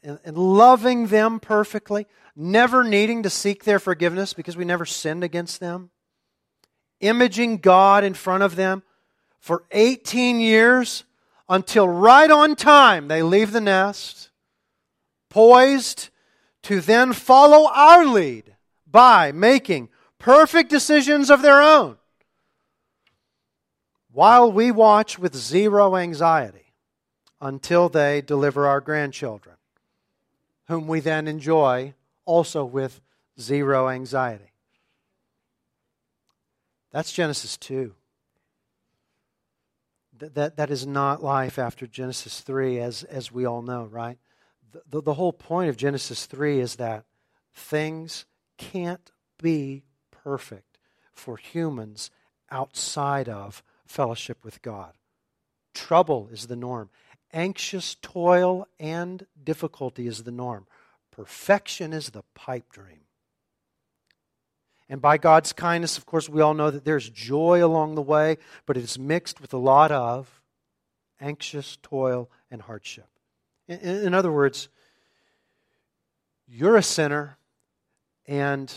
And, 0.04 0.20
and 0.24 0.38
loving 0.38 1.08
them 1.08 1.40
perfectly, 1.40 2.06
never 2.36 2.84
needing 2.84 3.24
to 3.24 3.30
seek 3.30 3.64
their 3.64 3.80
forgiveness 3.80 4.34
because 4.34 4.56
we 4.56 4.66
never 4.66 4.86
sinned 4.86 5.24
against 5.24 5.60
them, 5.60 5.90
imaging 7.00 7.58
God 7.58 8.04
in 8.04 8.14
front 8.14 8.44
of 8.44 8.56
them 8.56 8.84
for 9.40 9.64
18 9.72 10.40
years 10.40 11.04
until 11.52 11.86
right 11.86 12.32
on 12.32 12.56
time 12.56 13.10
they 13.10 13.22
leave 13.22 13.52
the 13.52 13.62
nest 13.62 14.30
poised 15.30 16.10
to 16.64 16.80
then 16.80 17.12
follow 17.12 17.70
our 17.74 18.06
lead 18.06 18.56
by 18.88 19.32
making 19.34 19.90
perfect 20.18 20.70
decisions 20.70 21.30
of 21.30 21.42
their 21.42 21.62
own 21.62 21.98
while 24.14 24.50
we 24.52 24.72
watch 24.72 25.20
with 25.20 25.36
zero 25.36 25.98
anxiety 25.98 26.74
until 27.42 27.90
they 27.90 28.22
deliver 28.22 28.68
our 28.68 28.80
grandchildren, 28.80 29.56
whom 30.68 30.88
we 30.88 31.00
then 31.00 31.28
enjoy 31.28 31.94
also 32.26 32.64
with 32.64 33.02
zero 33.40 33.90
anxiety. 33.90 34.52
That's 36.92 37.12
Genesis 37.12 37.58
2. 37.58 37.94
That, 40.22 40.58
that, 40.58 40.70
is 40.70 40.86
not 40.86 41.24
life 41.24 41.58
after 41.58 41.88
Genesis 41.88 42.42
3, 42.42 42.80
as, 42.80 43.04
as 43.04 43.32
we 43.32 43.46
all 43.46 43.62
know, 43.62 43.86
right? 43.86 44.18
the, 44.90 45.02
the 45.02 45.14
whole 45.14 45.34
point 45.34 45.70
of 45.70 45.78
Genesis 45.78 46.26
3 46.26 46.60
is 46.60 46.76
that 46.76 47.06
things 47.54 48.26
can't 48.58 49.12
be 49.42 49.84
perfect 50.12 50.80
for 51.14 51.38
humans 51.38 52.10
outside 52.50 53.28
of 53.28 53.64
fellowship 53.86 54.44
with 54.44 54.62
God. 54.62 54.94
Trouble 55.74 56.30
is 56.32 56.48
the 56.48 56.56
norm. 56.56 56.90
Anxious 57.34 57.96
toil 58.02 58.68
and 58.80 59.26
difficulty 59.42 60.08
is 60.08 60.24
the 60.24 60.32
norm. 60.32 60.68
Perfection 61.12 61.94
is 61.94 62.10
the 62.10 62.24
pipe 62.36 62.72
dream. 62.72 63.01
And 64.92 65.02
by 65.02 65.18
God's 65.18 65.54
kindness, 65.54 65.98
of 65.98 66.06
course, 66.06 66.28
we 66.28 66.42
all 66.42 66.54
know 66.54 66.70
that 66.70 66.84
there's 66.84 67.10
joy 67.10 67.64
along 67.64 67.96
the 67.96 68.02
way, 68.02 68.38
but 68.66 68.76
it 68.76 68.84
is 68.84 69.00
mixed 69.00 69.40
with 69.40 69.54
a 69.54 69.58
lot 69.58 69.90
of 69.90 70.42
anxious 71.22 71.78
toil 71.82 72.30
and 72.52 72.62
hardship. 72.62 73.08
In, 73.70 73.80
in 73.80 74.14
other 74.14 74.34
words, 74.34 74.68
you're 76.46 76.76
a 76.76 76.84
sinner, 76.84 77.38
and, 78.28 78.70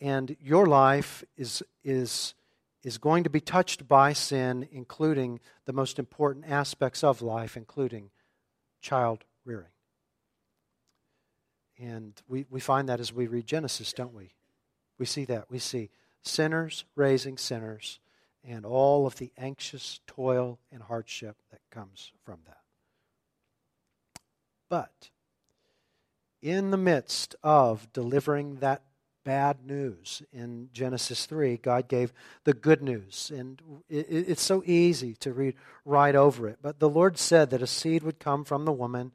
and 0.00 0.34
your 0.40 0.64
life 0.64 1.22
is, 1.36 1.62
is, 1.84 2.32
is 2.82 2.96
going 2.96 3.22
to 3.24 3.30
be 3.30 3.40
touched 3.40 3.86
by 3.86 4.14
sin, 4.14 4.66
including 4.72 5.38
the 5.66 5.74
most 5.74 5.98
important 5.98 6.46
aspects 6.48 7.04
of 7.04 7.20
life, 7.20 7.58
including 7.58 8.08
child 8.80 9.24
rearing. 9.44 9.66
And 11.78 12.14
we, 12.26 12.46
we 12.48 12.58
find 12.58 12.88
that 12.88 13.00
as 13.00 13.12
we 13.12 13.26
read 13.26 13.46
Genesis, 13.46 13.92
don't 13.92 14.14
we? 14.14 14.32
We 15.02 15.06
see 15.06 15.24
that. 15.24 15.50
We 15.50 15.58
see 15.58 15.90
sinners 16.22 16.84
raising 16.94 17.36
sinners 17.36 17.98
and 18.44 18.64
all 18.64 19.04
of 19.04 19.16
the 19.16 19.32
anxious 19.36 19.98
toil 20.06 20.60
and 20.70 20.80
hardship 20.80 21.34
that 21.50 21.58
comes 21.72 22.12
from 22.24 22.38
that. 22.46 22.60
But 24.68 25.10
in 26.40 26.70
the 26.70 26.76
midst 26.76 27.34
of 27.42 27.92
delivering 27.92 28.60
that 28.60 28.82
bad 29.24 29.66
news 29.66 30.22
in 30.32 30.68
Genesis 30.72 31.26
3, 31.26 31.56
God 31.56 31.88
gave 31.88 32.12
the 32.44 32.54
good 32.54 32.80
news. 32.80 33.32
And 33.34 33.60
it's 33.88 34.44
so 34.44 34.62
easy 34.64 35.16
to 35.16 35.32
read 35.32 35.56
right 35.84 36.14
over 36.14 36.46
it. 36.46 36.58
But 36.62 36.78
the 36.78 36.88
Lord 36.88 37.18
said 37.18 37.50
that 37.50 37.60
a 37.60 37.66
seed 37.66 38.04
would 38.04 38.20
come 38.20 38.44
from 38.44 38.66
the 38.66 38.70
woman 38.70 39.10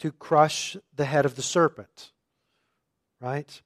to 0.00 0.10
crush 0.10 0.76
the 0.92 1.04
head 1.04 1.24
of 1.24 1.36
the 1.36 1.42
serpent. 1.42 2.10
Right? 3.20 3.62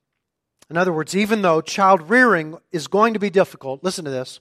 In 0.71 0.77
other 0.77 0.93
words, 0.93 1.15
even 1.17 1.43
though 1.43 1.61
child 1.61 2.09
rearing 2.09 2.57
is 2.73 2.87
going 2.87 3.15
to 3.15 3.21
be 3.21 3.31
difficult, 3.31 3.85
listen 3.85 4.05
to 4.05 4.11
this. 4.11 4.41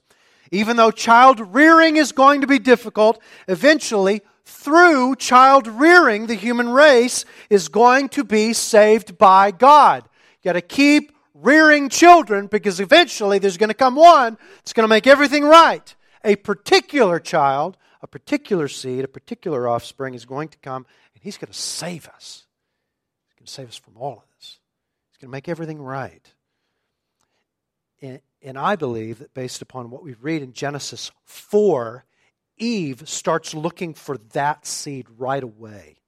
Even 0.51 0.77
though 0.77 0.91
child 0.91 1.39
rearing 1.53 1.97
is 1.97 2.11
going 2.11 2.41
to 2.41 2.47
be 2.47 2.59
difficult, 2.59 3.21
eventually 3.47 4.21
through 4.45 5.15
child 5.15 5.67
rearing, 5.67 6.27
the 6.27 6.35
human 6.35 6.69
race 6.69 7.25
is 7.49 7.69
going 7.69 8.09
to 8.09 8.23
be 8.23 8.53
saved 8.53 9.17
by 9.17 9.51
God. 9.51 10.03
You 10.41 10.49
got 10.49 10.53
to 10.53 10.61
keep 10.61 11.11
rearing 11.33 11.89
children 11.89 12.47
because 12.47 12.79
eventually 12.79 13.39
there's 13.39 13.57
going 13.57 13.69
to 13.69 13.73
come 13.73 13.95
one 13.95 14.37
that's 14.57 14.73
going 14.73 14.83
to 14.83 14.89
make 14.89 15.07
everything 15.07 15.43
right. 15.43 15.95
A 16.23 16.35
particular 16.35 17.19
child, 17.19 17.77
a 18.01 18.07
particular 18.07 18.67
seed, 18.67 19.03
a 19.03 19.07
particular 19.07 19.67
offspring 19.67 20.13
is 20.13 20.25
going 20.25 20.49
to 20.49 20.57
come 20.59 20.85
and 21.13 21.23
he's 21.23 21.37
going 21.37 21.51
to 21.51 21.57
save 21.57 22.07
us. 22.07 22.45
He's 23.27 23.39
going 23.39 23.45
to 23.45 23.51
save 23.51 23.69
us 23.69 23.77
from 23.77 23.97
all 23.97 24.13
of 24.13 24.23
this. 24.27 24.32
Going 25.23 25.31
to 25.31 25.37
make 25.37 25.47
everything 25.47 25.81
right. 25.81 26.33
And, 28.01 28.19
and 28.41 28.57
I 28.57 28.75
believe 28.75 29.19
that 29.19 29.33
based 29.33 29.61
upon 29.61 29.89
what 29.89 30.03
we 30.03 30.15
read 30.15 30.41
in 30.41 30.51
Genesis 30.51 31.11
4, 31.23 32.03
Eve 32.57 33.07
starts 33.07 33.53
looking 33.53 33.93
for 33.93 34.17
that 34.33 34.65
seed 34.65 35.07
right 35.17 35.41
away. 35.41 36.01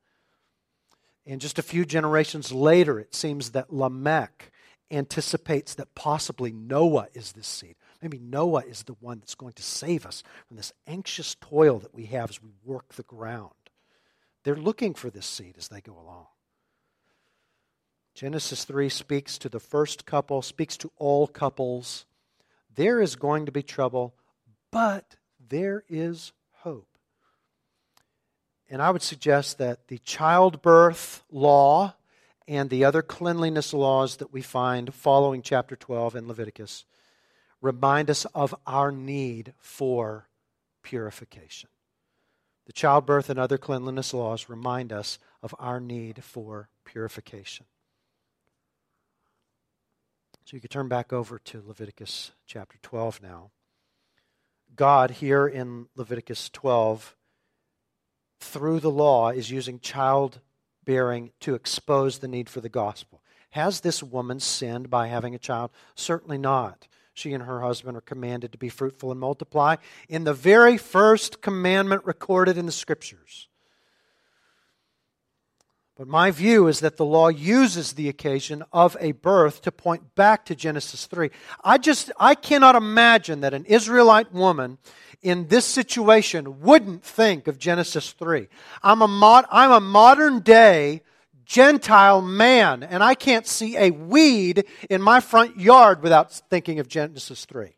And 1.26 1.40
just 1.40 1.58
a 1.58 1.64
few 1.64 1.86
generations 1.86 2.52
later, 2.52 3.00
it 3.00 3.16
seems 3.16 3.52
that 3.52 3.72
Lamech 3.72 4.52
anticipates 4.92 5.76
that 5.76 5.96
possibly 5.96 6.52
Noah 6.52 7.08
is 7.14 7.32
this 7.32 7.48
seed. 7.48 7.78
Maybe 8.02 8.20
Noah 8.20 8.64
is 8.68 8.84
the 8.84 8.98
one 9.00 9.20
that's 9.20 9.36
going 9.36 9.54
to 9.54 9.64
save 9.64 10.06
us 10.06 10.24
from 10.46 10.58
this 10.58 10.74
anxious 10.88 11.38
toil 11.40 11.80
that 11.80 11.96
we 11.96 12.08
have 12.08 12.32
as 12.32 12.44
we 12.44 12.50
work 12.66 12.96
the 12.96 13.04
ground. 13.04 13.54
They're 14.44 14.58
looking 14.58 14.94
for 14.94 15.10
this 15.10 15.26
seed 15.26 15.56
as 15.58 15.70
they 15.70 15.80
go 15.80 15.94
along. 15.94 16.26
Genesis 18.16 18.64
3 18.64 18.88
speaks 18.88 19.38
to 19.38 19.50
the 19.50 19.60
first 19.60 20.06
couple, 20.06 20.42
speaks 20.42 20.78
to 20.78 20.92
all 20.96 21.28
couples. 21.28 22.06
There 22.74 23.02
is 23.02 23.18
going 23.18 23.46
to 23.46 23.52
be 23.52 23.62
trouble, 23.62 24.16
but 24.72 25.18
there 25.50 25.84
is 25.90 26.32
hope. 26.60 26.88
And 28.70 28.82
I 28.82 28.90
would 28.90 29.02
suggest 29.02 29.58
that 29.58 29.90
the 29.90 29.98
childbirth 29.98 31.24
law 31.30 31.96
and 32.48 32.70
the 32.70 32.86
other 32.86 33.02
cleanliness 33.02 33.74
laws 33.74 34.18
that 34.18 34.32
we 34.32 34.42
find 34.42 34.94
following 34.94 35.42
chapter 35.42 35.76
12 35.76 36.16
in 36.16 36.28
Leviticus 36.28 36.86
remind 37.62 38.10
us 38.10 38.24
of 38.34 38.56
our 38.66 38.94
need 38.94 39.54
for 39.60 40.30
purification. 40.84 41.70
The 42.66 42.74
childbirth 42.74 43.30
and 43.30 43.38
other 43.38 43.58
cleanliness 43.58 44.14
laws 44.14 44.48
remind 44.48 44.94
us 44.94 45.20
of 45.44 45.54
our 45.60 45.82
need 45.82 46.24
for 46.24 46.70
purification. 46.86 47.66
So 50.46 50.56
you 50.56 50.62
can 50.62 50.70
turn 50.70 50.88
back 50.88 51.12
over 51.12 51.40
to 51.40 51.64
Leviticus 51.66 52.32
chapter 52.46 52.78
12 52.84 53.20
now. 53.24 53.50
God, 54.76 55.10
here 55.10 55.48
in 55.48 55.88
Leviticus 55.96 56.52
12, 56.52 57.16
through 58.40 58.80
the 58.80 58.92
law, 58.92 59.30
is 59.30 59.50
using 59.50 59.80
childbearing 59.80 61.32
to 61.40 61.56
expose 61.56 62.20
the 62.20 62.28
need 62.28 62.48
for 62.48 62.62
the 62.62 62.70
gospel. 62.70 63.24
Has 63.52 63.80
this 63.82 64.04
woman 64.04 64.40
sinned 64.40 64.92
by 64.92 65.08
having 65.08 65.34
a 65.34 65.40
child? 65.40 65.72
Certainly 65.96 66.38
not. 66.38 66.88
She 67.16 67.34
and 67.34 67.46
her 67.46 67.62
husband 67.62 67.98
are 67.98 68.02
commanded 68.02 68.52
to 68.52 68.60
be 68.60 68.70
fruitful 68.70 69.10
and 69.10 69.20
multiply 69.20 69.78
in 70.08 70.26
the 70.26 70.34
very 70.34 70.78
first 70.78 71.42
commandment 71.42 72.06
recorded 72.06 72.56
in 72.56 72.68
the 72.68 72.72
scriptures. 72.72 73.48
But 75.98 76.08
my 76.10 76.30
view 76.30 76.68
is 76.68 76.82
that 76.82 76.98
the 76.98 77.06
law 77.06 77.30
uses 77.30 77.94
the 77.94 78.10
occasion 78.10 78.64
of 78.74 78.98
a 79.00 79.14
birth 79.14 79.62
to 79.62 79.72
point 79.72 80.14
back 80.14 80.44
to 80.46 80.56
Genesis 80.56 81.06
3. 81.06 81.32
I 81.64 81.78
just, 81.78 82.12
I 82.20 82.36
cannot 82.36 82.76
imagine 82.76 83.40
that 83.42 83.54
an 83.54 83.64
Israelite 83.64 84.34
woman 84.34 84.78
in 85.22 85.48
this 85.48 85.66
situation 85.66 86.60
wouldn't 86.60 87.04
think 87.04 87.48
of 87.48 87.58
Genesis 87.58 88.12
3. 88.12 88.50
I'm 88.84 89.02
a, 89.02 89.08
mod, 89.08 89.46
I'm 89.50 89.72
a 89.72 89.80
modern 89.80 90.42
day 90.42 91.02
Gentile 91.46 92.22
man, 92.22 92.84
and 92.84 93.02
I 93.02 93.16
can't 93.16 93.48
see 93.48 93.78
a 93.78 93.92
weed 93.92 94.66
in 94.90 95.02
my 95.02 95.22
front 95.22 95.60
yard 95.60 96.04
without 96.04 96.34
thinking 96.50 96.80
of 96.80 96.90
Genesis 96.90 97.46
3. 97.46 97.76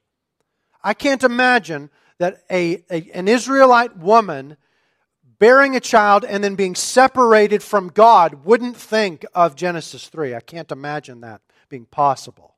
I 0.84 0.94
can't 0.94 1.24
imagine 1.24 1.92
that 2.18 2.44
a, 2.50 2.84
a, 2.90 3.12
an 3.14 3.28
Israelite 3.28 3.98
woman 3.98 4.58
bearing 5.40 5.76
a 5.76 5.80
child 5.80 6.26
and 6.26 6.44
then 6.44 6.56
being 6.56 6.76
separated 6.76 7.62
from 7.62 7.90
God 7.90 8.46
wouldn't 8.46 8.78
think 8.78 9.26
of 9.34 9.56
Genesis 9.56 10.08
3. 10.10 10.36
I 10.36 10.40
can't 10.40 10.72
imagine 10.72 11.22
that 11.22 11.42
being 11.70 11.86
possible. 11.86 12.56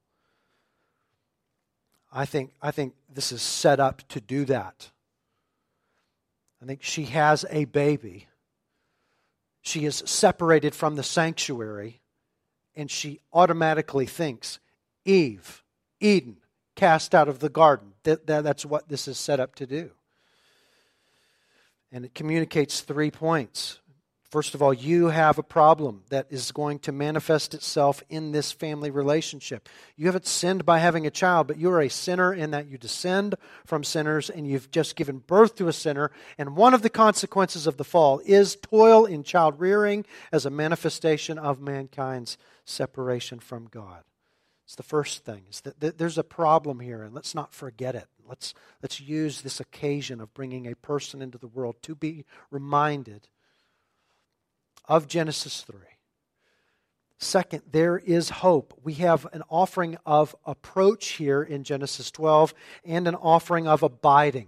I 2.11 2.25
think, 2.25 2.53
I 2.61 2.71
think 2.71 2.93
this 3.13 3.31
is 3.31 3.41
set 3.41 3.79
up 3.79 4.07
to 4.09 4.21
do 4.21 4.45
that. 4.45 4.89
I 6.61 6.65
think 6.65 6.83
she 6.83 7.05
has 7.05 7.45
a 7.49 7.65
baby. 7.65 8.27
She 9.61 9.85
is 9.85 10.03
separated 10.05 10.73
from 10.73 10.95
the 10.95 11.03
sanctuary, 11.03 12.01
and 12.75 12.89
she 12.89 13.19
automatically 13.31 14.05
thinks 14.05 14.59
Eve, 15.05 15.63
Eden, 15.99 16.37
cast 16.75 17.13
out 17.13 17.27
of 17.27 17.39
the 17.39 17.49
garden. 17.49 17.93
That, 18.03 18.25
that, 18.27 18.43
that's 18.43 18.65
what 18.65 18.89
this 18.89 19.07
is 19.07 19.17
set 19.17 19.39
up 19.39 19.55
to 19.55 19.67
do. 19.67 19.91
And 21.91 22.05
it 22.05 22.13
communicates 22.13 22.81
three 22.81 23.11
points. 23.11 23.79
First 24.29 24.53
of 24.53 24.61
all, 24.61 24.71
you 24.71 25.07
have 25.07 25.39
a 25.39 25.43
problem 25.43 26.03
that 26.09 26.27
is 26.29 26.51
going 26.51 26.77
to 26.79 26.91
manifest 26.91 27.55
itself 27.55 28.03
in 28.09 28.31
this 28.31 28.51
family 28.51 28.91
relationship. 28.91 29.67
You 29.95 30.05
haven't 30.05 30.27
sinned 30.27 30.67
by 30.67 30.77
having 30.77 31.07
a 31.07 31.11
child, 31.11 31.47
but 31.47 31.57
you 31.57 31.71
are 31.71 31.81
a 31.81 31.89
sinner 31.89 32.31
in 32.31 32.51
that 32.51 32.67
you 32.67 32.77
descend 32.77 33.33
from 33.65 33.83
sinners 33.83 34.29
and 34.29 34.45
you've 34.47 34.69
just 34.69 34.95
given 34.95 35.17
birth 35.17 35.55
to 35.55 35.67
a 35.67 35.73
sinner. 35.73 36.11
And 36.37 36.55
one 36.55 36.75
of 36.75 36.83
the 36.83 36.91
consequences 36.91 37.65
of 37.65 37.77
the 37.77 37.83
fall 37.83 38.21
is 38.23 38.55
toil 38.61 39.05
in 39.05 39.23
child 39.23 39.59
rearing 39.59 40.05
as 40.31 40.45
a 40.45 40.51
manifestation 40.51 41.39
of 41.39 41.59
mankind's 41.59 42.37
separation 42.65 43.39
from 43.39 43.65
God. 43.65 44.03
It's 44.65 44.75
the 44.75 44.83
first 44.83 45.25
thing. 45.25 45.45
Is 45.49 45.61
that 45.61 45.97
there's 45.97 46.19
a 46.19 46.23
problem 46.23 46.81
here, 46.81 47.01
and 47.01 47.15
let's 47.15 47.33
not 47.33 47.51
forget 47.51 47.95
it. 47.95 48.05
Let's, 48.29 48.53
let's 48.81 49.01
use 49.01 49.41
this 49.41 49.59
occasion 49.59 50.21
of 50.21 50.33
bringing 50.33 50.67
a 50.67 50.75
person 50.75 51.21
into 51.21 51.37
the 51.37 51.47
world 51.47 51.75
to 51.81 51.95
be 51.95 52.25
reminded 52.51 53.27
of 54.85 55.07
Genesis 55.07 55.61
3. 55.61 55.79
Second, 57.17 57.63
there 57.69 57.97
is 57.97 58.29
hope. 58.29 58.79
We 58.81 58.93
have 58.95 59.27
an 59.33 59.43
offering 59.49 59.97
of 60.05 60.35
approach 60.45 61.09
here 61.09 61.43
in 61.43 61.65
Genesis 61.65 62.09
12 62.11 62.53
and 62.85 63.07
an 63.07 63.15
offering 63.15 63.67
of 63.67 63.83
abiding. 63.83 64.47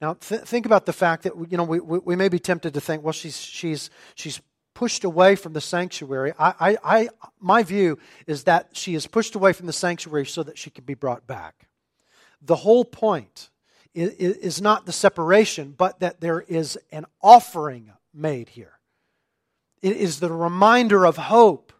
Now, 0.00 0.14
th- 0.14 0.40
think 0.42 0.64
about 0.64 0.86
the 0.86 0.94
fact 0.94 1.24
that 1.24 1.34
you 1.50 1.58
know 1.58 1.64
we, 1.64 1.78
we, 1.78 1.98
we, 1.98 2.16
may 2.16 2.30
be 2.30 2.38
tempted 2.38 2.72
to 2.72 2.80
think, 2.80 3.04
well, 3.04 3.12
she's 3.12 3.38
she's 3.38 3.90
she's 4.14 4.40
pushed 4.72 5.04
away 5.04 5.36
from 5.36 5.52
the 5.52 5.60
sanctuary. 5.60 6.32
I, 6.38 6.54
I, 6.58 6.78
I, 6.82 7.08
my 7.38 7.62
view 7.62 7.98
is 8.26 8.44
that 8.44 8.70
she 8.72 8.94
is 8.94 9.06
pushed 9.06 9.34
away 9.34 9.52
from 9.52 9.66
the 9.66 9.72
sanctuary 9.74 10.24
so 10.24 10.42
that 10.42 10.56
she 10.56 10.70
can 10.70 10.84
be 10.84 10.94
brought 10.94 11.26
back. 11.26 11.68
The 12.42 12.56
whole 12.56 12.84
point 12.84 13.50
is, 13.94 14.62
not 14.62 14.86
the 14.86 14.92
separation, 14.92 15.74
but 15.76 16.00
that 16.00 16.20
there 16.20 16.40
is 16.40 16.78
an 16.92 17.06
offering 17.22 17.92
made 18.14 18.50
here. 18.50 18.78
It 19.82 19.96
is 19.96 20.20
the 20.20 20.32
reminder 20.32 21.04
of 21.04 21.16
hope. 21.16 21.72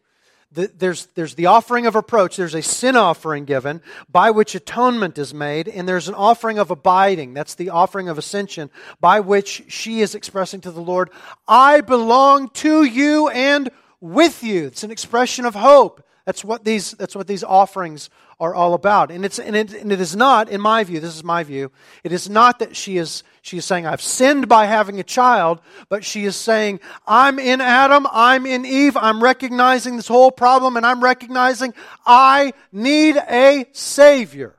There's, 0.53 1.07
there's 1.15 1.37
the 1.37 1.47
offering 1.47 1.87
of 1.87 1.95
approach, 1.95 2.37
there's 2.37 2.57
a 2.57 2.63
sin 2.63 2.97
offering 2.97 3.45
given 3.45 3.83
by 4.11 4.33
which 4.33 4.57
atonement 4.57 5.17
is 5.17 5.33
made, 5.33 5.69
and 5.69 5.89
there's 5.89 6.09
an 6.09 6.17
offering 6.17 6.59
of 6.59 6.73
abiding. 6.73 7.35
That's 7.35 7.55
the 7.55 7.71
offering 7.71 8.09
of 8.09 8.19
ascension 8.19 8.69
by 9.01 9.21
which 9.21 9.63
she 9.69 10.01
is 10.01 10.17
expressing 10.17 10.61
to 10.63 10.73
the 10.73 10.81
Lord, 10.81 11.11
I 11.47 11.81
belong 11.83 12.49
to 12.55 12.83
you 12.83 13.29
and 13.29 13.71
with 14.01 14.43
you. 14.43 14.67
It's 14.67 14.83
an 14.83 14.91
expression 14.91 15.45
of 15.45 15.55
hope. 15.55 16.05
That's 16.31 16.45
what 16.45 16.63
these, 16.63 16.93
that's 16.93 17.17
what 17.17 17.27
these 17.27 17.43
offerings 17.43 18.09
are 18.39 18.55
all 18.55 18.75
about. 18.75 19.11
And, 19.11 19.25
it's, 19.25 19.41
and, 19.41 19.57
it, 19.57 19.73
and 19.73 19.91
it 19.91 20.01
is 20.01 20.15
not, 20.15 20.49
in 20.49 20.61
my 20.61 20.85
view, 20.85 21.01
this 21.01 21.17
is 21.17 21.25
my 21.25 21.43
view, 21.43 21.73
it 22.05 22.13
is 22.13 22.31
not 22.31 22.61
that 22.61 22.77
she 22.77 22.99
is, 22.99 23.25
she 23.43 23.57
is 23.57 23.65
saying, 23.65 23.85
I've 23.85 24.01
sinned 24.01 24.47
by 24.47 24.67
having 24.67 25.01
a 25.01 25.03
child, 25.03 25.61
but 25.89 26.05
she 26.05 26.25
is 26.27 26.37
saying, 26.37 26.79
I'm 27.05 27.41
in 27.41 27.61
Adam, 27.61 28.07
I'm 28.13 28.47
in 28.47 28.65
Eve, 28.65 28.97
I'm 28.97 29.21
recognizing 29.21 29.97
this 29.97 30.07
whole 30.07 30.31
problem, 30.31 30.77
and 30.77 30.87
I'm 30.87 31.03
recognizing 31.03 31.75
I 32.07 32.53
need 32.71 33.17
a 33.17 33.67
Savior. 33.73 34.55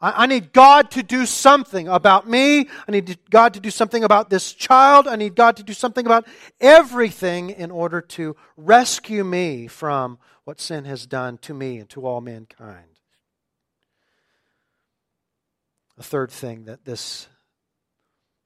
I 0.00 0.26
need 0.26 0.52
God 0.52 0.90
to 0.90 1.02
do 1.04 1.26
something 1.26 1.86
about 1.86 2.28
me. 2.28 2.68
I 2.88 2.90
need 2.90 3.16
God 3.30 3.54
to 3.54 3.60
do 3.60 3.70
something 3.70 4.02
about 4.02 4.30
this 4.30 4.52
child. 4.52 5.06
I 5.06 5.16
need 5.16 5.36
God 5.36 5.56
to 5.58 5.62
do 5.62 5.72
something 5.72 6.04
about 6.04 6.26
everything 6.60 7.50
in 7.50 7.70
order 7.70 8.00
to 8.00 8.36
rescue 8.56 9.24
me 9.24 9.68
from 9.68 10.18
what 10.46 10.60
sin 10.60 10.84
has 10.84 11.06
done 11.06 11.38
to 11.38 11.52
me 11.52 11.76
and 11.78 11.90
to 11.90 12.06
all 12.06 12.20
mankind. 12.20 13.00
A 15.98 16.04
third 16.04 16.30
thing 16.30 16.66
that 16.66 16.84
this, 16.84 17.26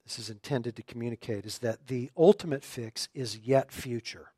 this 0.04 0.18
is 0.18 0.30
intended 0.30 0.76
to 0.76 0.82
communicate 0.82 1.44
is 1.44 1.58
that 1.58 1.88
the 1.88 2.10
ultimate 2.16 2.64
fix 2.64 3.08
is 3.12 3.36
yet 3.36 3.70
future. 3.70 4.32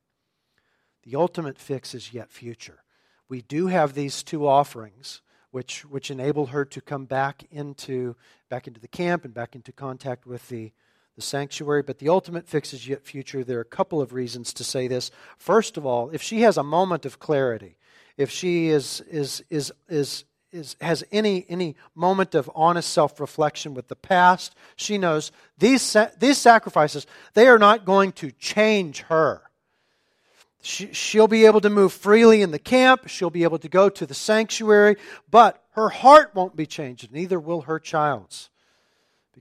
The 1.04 1.14
ultimate 1.14 1.56
fix 1.56 1.94
is 1.94 2.12
yet 2.12 2.32
future. 2.32 2.82
We 3.28 3.42
do 3.42 3.68
have 3.68 3.94
these 3.94 4.24
two 4.24 4.44
offerings 4.44 5.22
which, 5.52 5.84
which 5.84 6.10
enable 6.10 6.46
her 6.46 6.64
to 6.64 6.80
come 6.80 7.04
back 7.04 7.44
into, 7.52 8.16
back 8.48 8.66
into 8.66 8.80
the 8.80 8.88
camp 8.88 9.24
and 9.24 9.32
back 9.32 9.54
into 9.54 9.70
contact 9.70 10.26
with 10.26 10.48
the, 10.48 10.72
the 11.16 11.22
sanctuary. 11.22 11.82
But 11.82 11.98
the 11.98 12.08
ultimate 12.08 12.48
fix 12.48 12.72
is 12.72 12.88
yet 12.88 13.04
future. 13.04 13.44
There 13.44 13.58
are 13.58 13.62
a 13.62 13.64
couple 13.64 14.00
of 14.00 14.12
reasons 14.12 14.52
to 14.54 14.64
say 14.64 14.88
this. 14.88 15.10
First 15.36 15.76
of 15.76 15.86
all, 15.86 16.10
if 16.10 16.22
she 16.22 16.42
has 16.42 16.56
a 16.56 16.62
moment 16.62 17.06
of 17.06 17.18
clarity, 17.18 17.76
if 18.16 18.30
she 18.30 18.68
is, 18.68 19.00
is, 19.10 19.42
is, 19.50 19.72
is, 19.88 20.24
is, 20.52 20.76
has 20.80 21.04
any, 21.12 21.46
any 21.48 21.76
moment 21.94 22.34
of 22.34 22.50
honest 22.54 22.90
self 22.90 23.20
reflection 23.20 23.74
with 23.74 23.88
the 23.88 23.96
past, 23.96 24.54
she 24.76 24.98
knows 24.98 25.32
these, 25.58 25.96
these 26.18 26.38
sacrifices, 26.38 27.06
they 27.34 27.48
are 27.48 27.58
not 27.58 27.84
going 27.84 28.12
to 28.12 28.30
change 28.32 29.02
her. 29.02 29.42
She, 30.64 30.92
she'll 30.92 31.28
be 31.28 31.46
able 31.46 31.60
to 31.62 31.70
move 31.70 31.92
freely 31.92 32.40
in 32.40 32.52
the 32.52 32.58
camp. 32.58 33.08
She'll 33.08 33.30
be 33.30 33.42
able 33.42 33.58
to 33.58 33.68
go 33.68 33.88
to 33.88 34.06
the 34.06 34.14
sanctuary, 34.14 34.96
but 35.28 35.62
her 35.72 35.88
heart 35.88 36.34
won't 36.34 36.54
be 36.54 36.66
changed, 36.66 37.10
neither 37.10 37.40
will 37.40 37.62
her 37.62 37.80
child's 37.80 38.50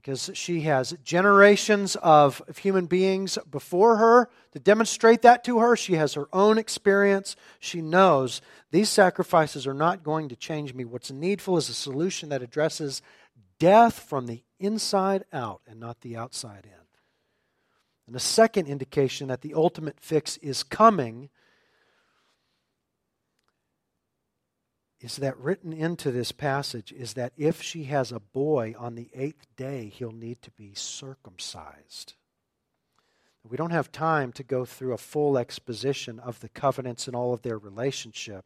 because 0.02 0.30
she 0.34 0.62
has 0.62 0.96
generations 1.04 1.94
of, 1.96 2.42
human 2.58 2.86
beings 2.86 3.38
before 3.48 3.96
her 3.98 4.28
to 4.50 4.58
demonstrate 4.58 5.22
that 5.22 5.44
to 5.44 5.60
her. 5.60 5.76
She 5.76 5.94
has 5.94 6.14
her 6.14 6.26
own 6.32 6.58
experience. 6.58 7.36
She 7.60 7.80
knows 7.80 8.40
these 8.72 8.88
sacrifices 8.88 9.66
are 9.66 9.74
not 9.74 10.02
going 10.02 10.28
to 10.28 10.36
change 10.36 10.74
me. 10.74 10.84
What's 10.84 11.12
needful 11.12 11.56
is 11.56 11.68
a 11.68 11.74
solution 11.74 12.30
that 12.30 12.42
addresses 12.42 13.00
death 13.60 14.00
from 14.00 14.26
the 14.26 14.42
inside 14.58 15.24
out 15.32 15.60
and 15.68 15.78
not 15.78 16.00
the 16.00 16.16
outside 16.16 16.64
in. 16.64 16.86
And 18.06 18.16
the 18.16 18.20
second 18.20 18.66
indication 18.66 19.28
that 19.28 19.42
the 19.42 19.54
ultimate 19.54 20.00
fix 20.00 20.36
is 20.38 20.64
coming 20.64 21.30
is 25.02 25.16
that 25.16 25.36
written 25.36 25.72
into 25.72 26.12
this 26.12 26.30
passage 26.30 26.92
is 26.92 27.14
that 27.14 27.32
if 27.36 27.60
she 27.60 27.84
has 27.84 28.12
a 28.12 28.20
boy 28.20 28.72
on 28.78 28.94
the 28.94 29.10
eighth 29.14 29.46
day, 29.56 29.92
he'll 29.92 30.12
need 30.12 30.40
to 30.42 30.50
be 30.52 30.74
circumcised. 30.74 32.14
We 33.42 33.56
don't 33.56 33.72
have 33.72 33.90
time 33.90 34.30
to 34.34 34.44
go 34.44 34.64
through 34.64 34.92
a 34.92 34.98
full 34.98 35.36
exposition 35.36 36.20
of 36.20 36.38
the 36.38 36.48
covenants 36.48 37.08
and 37.08 37.16
all 37.16 37.34
of 37.34 37.42
their 37.42 37.58
relationship, 37.58 38.44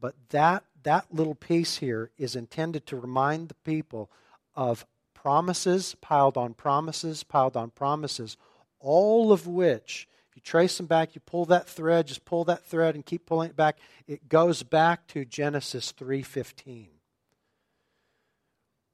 but 0.00 0.16
that, 0.30 0.64
that 0.82 1.14
little 1.14 1.36
piece 1.36 1.76
here 1.76 2.10
is 2.18 2.34
intended 2.34 2.84
to 2.86 2.96
remind 2.96 3.48
the 3.48 3.54
people 3.54 4.10
of 4.56 4.84
promises 5.14 5.94
piled 6.00 6.36
on 6.36 6.54
promises, 6.54 7.22
piled 7.22 7.56
on 7.56 7.70
promises, 7.70 8.36
all 8.80 9.30
of 9.30 9.46
which 9.46 10.08
if 10.32 10.36
you 10.36 10.42
trace 10.42 10.78
them 10.78 10.86
back, 10.86 11.14
you 11.14 11.20
pull 11.20 11.44
that 11.46 11.68
thread, 11.68 12.06
just 12.06 12.24
pull 12.24 12.44
that 12.44 12.64
thread 12.64 12.94
and 12.94 13.04
keep 13.04 13.26
pulling 13.26 13.50
it 13.50 13.56
back. 13.56 13.76
It 14.08 14.30
goes 14.30 14.62
back 14.62 15.06
to 15.08 15.26
Genesis 15.26 15.92
3:15. 15.92 16.86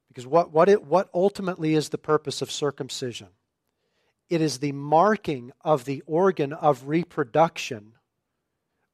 Because 0.09 0.27
what, 0.27 0.51
what, 0.51 0.69
it, 0.69 0.83
what 0.83 1.09
ultimately 1.15 1.75
is 1.75 1.91
the 1.91 1.99
purpose 1.99 2.43
of 2.43 2.51
circumcision? 2.51 3.29
It 4.29 4.41
is 4.41 4.59
the 4.59 4.73
marking 4.73 5.53
of 5.61 5.85
the 5.85 6.03
organ 6.07 6.53
of 6.53 6.89
reproduction, 6.89 7.93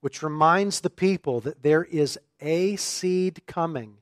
which 0.02 0.22
reminds 0.22 0.80
the 0.80 0.90
people 0.90 1.40
that 1.40 1.62
there 1.62 1.84
is 1.84 2.18
a 2.40 2.76
seed 2.76 3.46
coming 3.46 3.96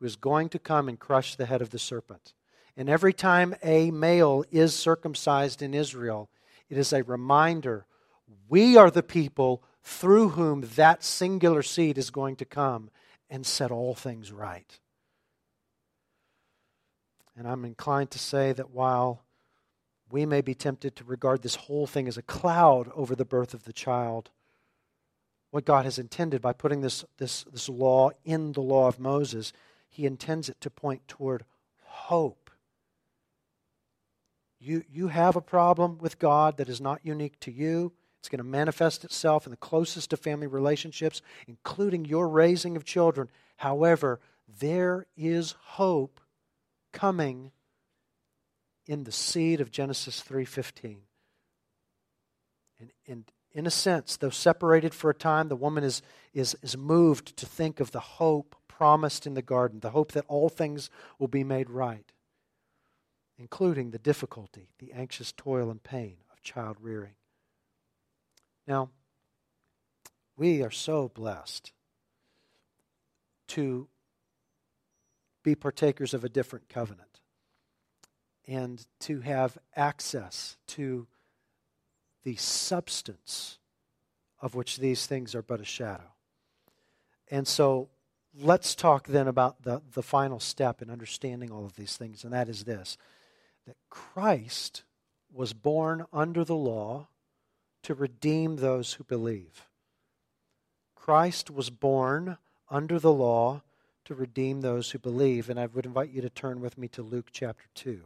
who 0.00 0.06
is 0.06 0.16
going 0.16 0.48
to 0.48 0.58
come 0.58 0.88
and 0.88 0.98
crush 0.98 1.36
the 1.36 1.46
head 1.46 1.62
of 1.62 1.70
the 1.70 1.78
serpent. 1.78 2.34
And 2.76 2.88
every 2.88 3.12
time 3.12 3.54
a 3.62 3.92
male 3.92 4.44
is 4.50 4.74
circumcised 4.74 5.62
in 5.62 5.72
Israel, 5.72 6.30
it 6.70 6.78
is 6.78 6.92
a 6.92 7.02
reminder 7.02 7.84
we 8.48 8.76
are 8.76 8.90
the 8.90 9.02
people 9.02 9.62
through 9.82 10.30
whom 10.30 10.62
that 10.76 11.04
singular 11.04 11.62
seed 11.62 11.98
is 11.98 12.10
going 12.10 12.36
to 12.36 12.44
come 12.44 12.90
and 13.28 13.44
set 13.44 13.70
all 13.70 13.94
things 13.94 14.32
right. 14.32 14.78
And 17.36 17.46
I'm 17.46 17.64
inclined 17.64 18.10
to 18.12 18.18
say 18.18 18.52
that 18.52 18.70
while 18.70 19.22
we 20.10 20.26
may 20.26 20.40
be 20.40 20.54
tempted 20.54 20.96
to 20.96 21.04
regard 21.04 21.42
this 21.42 21.54
whole 21.54 21.86
thing 21.86 22.08
as 22.08 22.18
a 22.18 22.22
cloud 22.22 22.90
over 22.94 23.14
the 23.14 23.24
birth 23.24 23.54
of 23.54 23.64
the 23.64 23.72
child, 23.72 24.30
what 25.50 25.64
God 25.64 25.84
has 25.84 25.98
intended 25.98 26.40
by 26.40 26.52
putting 26.52 26.80
this, 26.80 27.04
this, 27.18 27.44
this 27.44 27.68
law 27.68 28.10
in 28.24 28.52
the 28.52 28.60
law 28.60 28.88
of 28.88 28.98
Moses. 28.98 29.52
He 29.88 30.06
intends 30.06 30.48
it 30.48 30.60
to 30.60 30.70
point 30.70 31.06
toward 31.08 31.44
hope. 31.82 32.39
You, 34.60 34.84
you 34.92 35.08
have 35.08 35.36
a 35.36 35.40
problem 35.40 35.98
with 35.98 36.18
God 36.18 36.58
that 36.58 36.68
is 36.68 36.80
not 36.80 37.00
unique 37.02 37.40
to 37.40 37.50
you. 37.50 37.92
It's 38.18 38.28
going 38.28 38.38
to 38.38 38.44
manifest 38.44 39.04
itself 39.04 39.46
in 39.46 39.50
the 39.50 39.56
closest 39.56 40.12
of 40.12 40.20
family 40.20 40.46
relationships, 40.46 41.22
including 41.48 42.04
your 42.04 42.28
raising 42.28 42.76
of 42.76 42.84
children. 42.84 43.28
However, 43.56 44.20
there 44.60 45.06
is 45.16 45.54
hope 45.62 46.20
coming 46.92 47.52
in 48.86 49.04
the 49.04 49.12
seed 49.12 49.60
of 49.60 49.70
Genesis 49.70 50.22
3:15. 50.22 50.98
And, 52.78 52.90
and 53.06 53.32
in 53.52 53.66
a 53.66 53.70
sense, 53.70 54.16
though 54.16 54.30
separated 54.30 54.94
for 54.94 55.10
a 55.10 55.14
time, 55.14 55.48
the 55.48 55.56
woman 55.56 55.84
is, 55.84 56.02
is, 56.32 56.56
is 56.62 56.76
moved 56.76 57.36
to 57.36 57.46
think 57.46 57.80
of 57.80 57.92
the 57.92 58.00
hope 58.00 58.56
promised 58.68 59.26
in 59.26 59.34
the 59.34 59.42
garden, 59.42 59.80
the 59.80 59.90
hope 59.90 60.12
that 60.12 60.24
all 60.28 60.48
things 60.48 60.90
will 61.18 61.28
be 61.28 61.44
made 61.44 61.68
right, 61.68 62.12
including 63.40 63.90
the 63.90 63.98
difficulty, 63.98 64.68
the 64.78 64.92
anxious 64.92 65.32
toil 65.32 65.70
and 65.70 65.82
pain 65.82 66.16
of 66.30 66.42
child 66.42 66.76
rearing. 66.78 67.14
Now, 68.68 68.90
we 70.36 70.62
are 70.62 70.70
so 70.70 71.08
blessed 71.08 71.72
to 73.48 73.88
be 75.42 75.54
partakers 75.54 76.12
of 76.12 76.22
a 76.22 76.28
different 76.28 76.68
covenant 76.68 77.20
and 78.46 78.86
to 79.00 79.20
have 79.20 79.56
access 79.74 80.58
to 80.66 81.06
the 82.24 82.36
substance 82.36 83.58
of 84.42 84.54
which 84.54 84.76
these 84.76 85.06
things 85.06 85.34
are 85.34 85.42
but 85.42 85.60
a 85.60 85.64
shadow. 85.64 86.12
And 87.30 87.48
so 87.48 87.88
let's 88.38 88.74
talk 88.74 89.06
then 89.06 89.28
about 89.28 89.62
the, 89.62 89.80
the 89.94 90.02
final 90.02 90.40
step 90.40 90.82
in 90.82 90.90
understanding 90.90 91.50
all 91.50 91.64
of 91.64 91.76
these 91.76 91.96
things, 91.96 92.22
and 92.22 92.34
that 92.34 92.50
is 92.50 92.64
this 92.64 92.98
that 93.70 93.76
Christ 93.88 94.82
was 95.32 95.52
born 95.52 96.04
under 96.12 96.42
the 96.44 96.56
law 96.56 97.06
to 97.84 97.94
redeem 97.94 98.56
those 98.56 98.94
who 98.94 99.04
believe. 99.04 99.68
Christ 100.96 101.52
was 101.52 101.70
born 101.70 102.36
under 102.68 102.98
the 102.98 103.12
law 103.12 103.62
to 104.06 104.14
redeem 104.16 104.60
those 104.60 104.90
who 104.90 104.98
believe. 104.98 105.48
And 105.48 105.60
I 105.60 105.66
would 105.66 105.86
invite 105.86 106.10
you 106.10 106.20
to 106.20 106.28
turn 106.28 106.60
with 106.60 106.76
me 106.76 106.88
to 106.88 107.02
Luke 107.02 107.28
chapter 107.30 107.66
2. 107.76 108.02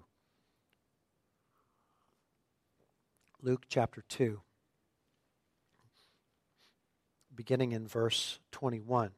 Luke 3.41 3.65
chapter 3.67 4.03
2, 4.07 4.43
beginning 7.35 7.73
in 7.73 7.89
verse 7.89 8.39
21. 8.53 9.13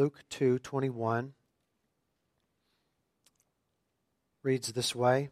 Luke 0.00 0.24
2:21 0.30 1.34
reads 4.42 4.72
this 4.72 4.94
way 4.94 5.28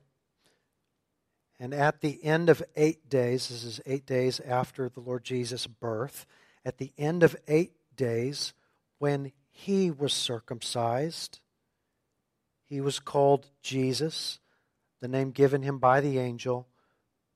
and 1.58 1.72
at 1.72 2.02
the 2.02 2.22
end 2.22 2.50
of 2.50 2.62
eight 2.76 3.08
days, 3.08 3.48
this 3.48 3.64
is 3.64 3.80
eight 3.86 4.04
days 4.04 4.40
after 4.40 4.90
the 4.90 5.00
Lord 5.00 5.24
Jesus' 5.24 5.66
birth, 5.66 6.26
at 6.66 6.76
the 6.76 6.92
end 6.98 7.22
of 7.22 7.34
eight 7.48 7.78
days, 7.96 8.52
when 8.98 9.32
he 9.48 9.90
was 9.90 10.12
circumcised, 10.12 11.40
he 12.66 12.82
was 12.82 13.00
called 13.00 13.48
Jesus, 13.62 14.38
the 15.00 15.08
name 15.08 15.30
given 15.30 15.62
him 15.62 15.78
by 15.78 16.02
the 16.02 16.18
angel, 16.18 16.68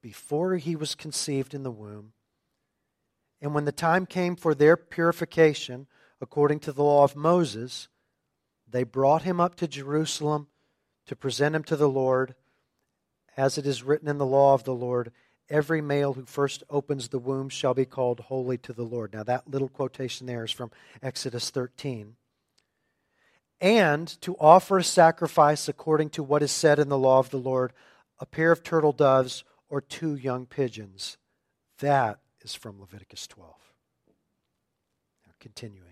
before 0.03 0.57
he 0.57 0.76
was 0.76 0.95
conceived 0.95 1.55
in 1.55 1.62
the 1.62 1.70
womb. 1.70 2.12
And 3.41 3.55
when 3.55 3.64
the 3.64 3.72
time 3.72 4.05
came 4.05 4.37
for 4.37 4.55
their 4.55 4.76
purification, 4.76 5.87
according 6.23 6.61
to 6.61 6.73
the 6.73 6.83
law 6.83 7.05
of 7.05 7.16
Moses, 7.16 7.89
they 8.66 8.85
brought 8.85 9.23
him 9.23 9.41
up 9.41 9.57
to 9.57 9.68
Jerusalem 9.68 10.47
to 11.07 11.16
present 11.16 11.55
him 11.55 11.64
to 11.64 11.77
the 11.77 11.89
Lord 11.89 12.35
as 13.37 13.59
it 13.59 13.66
is 13.66 13.83
written 13.83 14.09
in 14.09 14.18
the 14.18 14.27
law 14.27 14.55
of 14.55 14.64
the 14.64 14.75
Lord, 14.75 15.11
every 15.49 15.81
male 15.81 16.12
who 16.12 16.25
first 16.25 16.62
opens 16.70 17.09
the 17.09 17.18
womb 17.18 17.49
shall 17.49 17.75
be 17.75 17.85
called 17.85 18.20
holy 18.20 18.59
to 18.59 18.73
the 18.73 18.85
Lord. 18.85 19.12
Now, 19.12 19.23
that 19.25 19.51
little 19.51 19.68
quotation 19.68 20.27
there 20.27 20.45
is 20.45 20.51
from 20.51 20.70
Exodus 21.03 21.51
13. 21.51 22.16
And 23.61 24.09
to 24.23 24.37
offer 24.37 24.79
a 24.79 24.85
sacrifice 24.85 25.68
according 25.68 26.11
to 26.11 26.23
what 26.23 26.43
is 26.43 26.53
said 26.53 26.79
in 26.79 26.89
the 26.89 26.99
law 26.99 27.18
of 27.18 27.31
the 27.31 27.39
Lord, 27.39 27.73
a 28.18 28.27
pair 28.27 28.53
of 28.53 28.62
turtle 28.62 28.93
doves 28.93 29.45
or 29.68 29.81
two 29.81 30.14
young 30.14 30.47
pigeons. 30.47 31.16
That 31.79 32.18
is 32.43 32.55
from 32.55 32.81
Leviticus 32.81 33.27
12. 33.29 33.55
Now, 35.27 35.33
continuing. 35.41 35.91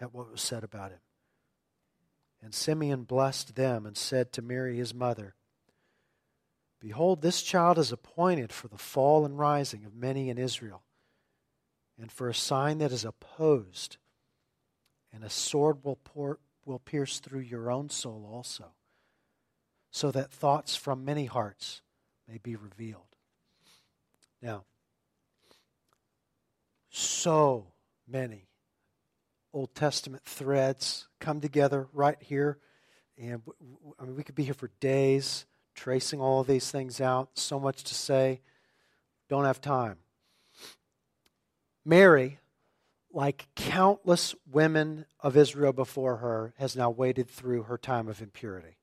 at 0.00 0.14
what 0.14 0.30
was 0.30 0.40
said 0.40 0.64
about 0.64 0.90
him. 0.90 1.00
And 2.42 2.54
Simeon 2.54 3.04
blessed 3.04 3.54
them 3.54 3.86
and 3.86 3.96
said 3.96 4.32
to 4.32 4.42
Mary 4.42 4.76
his 4.76 4.94
mother, 4.94 5.34
Behold, 6.80 7.22
this 7.22 7.42
child 7.42 7.78
is 7.78 7.92
appointed 7.92 8.52
for 8.52 8.68
the 8.68 8.76
fall 8.76 9.24
and 9.24 9.38
rising 9.38 9.86
of 9.86 9.94
many 9.94 10.28
in 10.28 10.36
Israel, 10.36 10.82
and 11.98 12.12
for 12.12 12.28
a 12.28 12.34
sign 12.34 12.76
that 12.78 12.92
is 12.92 13.06
opposed, 13.06 13.96
and 15.10 15.24
a 15.24 15.30
sword 15.30 15.82
will, 15.82 15.96
pour, 15.96 16.38
will 16.66 16.78
pierce 16.78 17.20
through 17.20 17.40
your 17.40 17.70
own 17.70 17.88
soul 17.88 18.28
also, 18.30 18.72
so 19.90 20.10
that 20.10 20.30
thoughts 20.30 20.76
from 20.76 21.06
many 21.06 21.24
hearts 21.24 21.80
may 22.28 22.36
be 22.36 22.54
revealed. 22.54 23.16
Now, 24.42 24.64
so 26.90 27.68
many 28.06 28.48
Old 29.54 29.74
Testament 29.74 30.24
threads 30.24 31.06
come 31.20 31.40
together 31.40 31.86
right 31.92 32.18
here. 32.20 32.58
And 33.16 33.40
I 34.00 34.04
mean, 34.04 34.16
we 34.16 34.24
could 34.24 34.34
be 34.34 34.42
here 34.42 34.52
for 34.52 34.70
days 34.80 35.46
tracing 35.76 36.20
all 36.20 36.40
of 36.40 36.48
these 36.48 36.70
things 36.70 37.00
out. 37.00 37.30
So 37.38 37.60
much 37.60 37.84
to 37.84 37.94
say. 37.94 38.40
Don't 39.28 39.44
have 39.44 39.60
time. 39.60 39.98
Mary, 41.84 42.40
like 43.12 43.46
countless 43.54 44.34
women 44.50 45.06
of 45.20 45.36
Israel 45.36 45.72
before 45.72 46.16
her, 46.16 46.52
has 46.58 46.74
now 46.74 46.90
waited 46.90 47.30
through 47.30 47.62
her 47.64 47.78
time 47.78 48.08
of 48.08 48.20
impurity. 48.20 48.76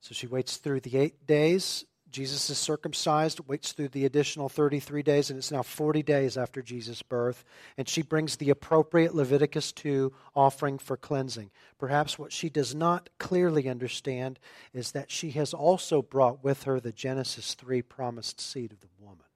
So 0.00 0.14
she 0.14 0.26
waits 0.26 0.58
through 0.58 0.80
the 0.80 0.96
eight 0.96 1.26
days 1.26 1.84
Jesus 2.14 2.48
is 2.48 2.58
circumcised, 2.58 3.40
waits 3.48 3.72
through 3.72 3.88
the 3.88 4.04
additional 4.04 4.48
33 4.48 5.02
days, 5.02 5.30
and 5.30 5.36
it's 5.36 5.50
now 5.50 5.64
40 5.64 6.04
days 6.04 6.38
after 6.38 6.62
Jesus' 6.62 7.02
birth. 7.02 7.44
And 7.76 7.88
she 7.88 8.02
brings 8.02 8.36
the 8.36 8.50
appropriate 8.50 9.16
Leviticus 9.16 9.72
2 9.72 10.12
offering 10.36 10.78
for 10.78 10.96
cleansing. 10.96 11.50
Perhaps 11.76 12.16
what 12.16 12.32
she 12.32 12.48
does 12.48 12.72
not 12.72 13.10
clearly 13.18 13.68
understand 13.68 14.38
is 14.72 14.92
that 14.92 15.10
she 15.10 15.32
has 15.32 15.52
also 15.52 16.02
brought 16.02 16.44
with 16.44 16.62
her 16.62 16.78
the 16.78 16.92
Genesis 16.92 17.54
3 17.54 17.82
promised 17.82 18.40
seed 18.40 18.70
of 18.70 18.80
the 18.80 18.86
woman. 19.00 19.26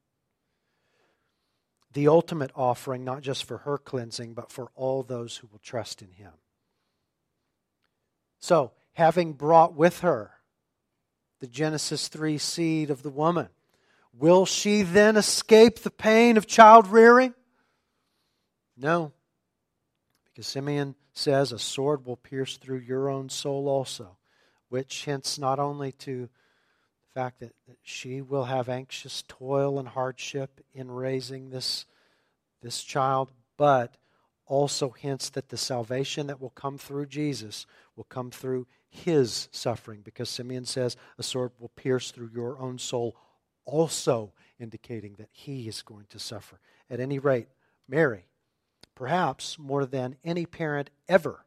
The 1.95 2.07
ultimate 2.07 2.53
offering, 2.55 3.03
not 3.03 3.22
just 3.22 3.43
for 3.43 3.59
her 3.59 3.79
cleansing, 3.79 4.35
but 4.35 4.53
for 4.53 4.70
all 4.76 5.03
those 5.03 5.39
who 5.39 5.49
will 5.51 5.59
trust 5.59 6.01
in 6.01 6.12
him. 6.12 6.35
So, 8.39 8.70
having 8.93 9.33
brought 9.33 9.74
with 9.74 9.99
her 10.01 10.38
the 11.41 11.47
Genesis 11.47 12.09
3 12.09 12.39
seed 12.39 12.91
of 12.91 13.03
the 13.03 13.11
woman. 13.11 13.49
Will 14.12 14.47
she 14.47 14.82
then 14.82 15.16
escape 15.16 15.80
the 15.80 15.91
pain 15.91 16.36
of 16.36 16.47
child 16.47 16.89
rearing? 16.89 17.34
No. 18.76 19.12
Because 20.24 20.47
Simeon 20.47 20.95
says, 21.12 21.53
A 21.53 21.59
sword 21.59 22.07
will 22.07 22.16
pierce 22.16 22.57
through 22.57 22.78
your 22.78 23.09
own 23.09 23.28
soul 23.28 23.68
also, 23.68 24.16
which 24.68 25.05
hints 25.05 25.39
not 25.39 25.59
only 25.59 25.93
to 25.93 26.22
the 26.22 27.20
fact 27.20 27.41
that, 27.41 27.53
that 27.66 27.78
she 27.82 28.22
will 28.22 28.45
have 28.45 28.68
anxious 28.68 29.22
toil 29.28 29.78
and 29.78 29.89
hardship 29.89 30.61
in 30.74 30.91
raising 30.91 31.51
this, 31.51 31.86
this 32.62 32.82
child, 32.82 33.30
but 33.57 33.97
also 34.49 34.91
hints 34.91 35.31
that 35.31 35.51
the 35.51 35.57
salvation 35.57 36.27
that 36.27 36.41
will 36.41 36.51
come 36.51 36.79
through 36.79 37.07
Jesus 37.07 37.67
will 37.95 38.05
come 38.05 38.31
through 38.31 38.67
his 38.89 39.49
suffering, 39.53 40.01
because 40.03 40.29
Simeon 40.31 40.65
says, 40.65 40.97
A 41.19 41.23
sword 41.23 41.53
will 41.59 41.69
pierce 41.69 42.11
through 42.11 42.31
your 42.33 42.59
own 42.59 42.79
soul 42.79 43.17
also 43.65 44.33
indicating 44.59 45.15
that 45.19 45.29
he 45.31 45.69
is 45.69 45.83
going 45.83 46.07
to 46.09 46.19
suffer. 46.19 46.59
At 46.91 47.01
any 47.01 47.19
rate, 47.19 47.49
Mary, 47.87 48.27
perhaps 48.95 49.59
more 49.59 49.85
than 49.85 50.17
any 50.25 50.47
parent 50.47 50.91
ever, 51.09 51.45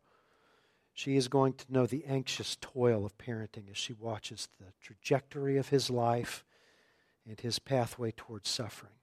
she 0.93 1.15
is 1.15 1.27
going 1.27 1.53
to 1.53 1.71
know 1.71 1.85
the 1.85 2.05
anxious 2.05 2.57
toil 2.61 3.05
of 3.05 3.17
parenting 3.17 3.69
as 3.71 3.77
she 3.77 3.93
watches 3.93 4.49
the 4.59 4.67
trajectory 4.81 5.57
of 5.57 5.69
his 5.69 5.89
life 5.89 6.45
and 7.27 7.39
his 7.39 7.59
pathway 7.59 8.11
towards 8.11 8.49
suffering. 8.49 8.93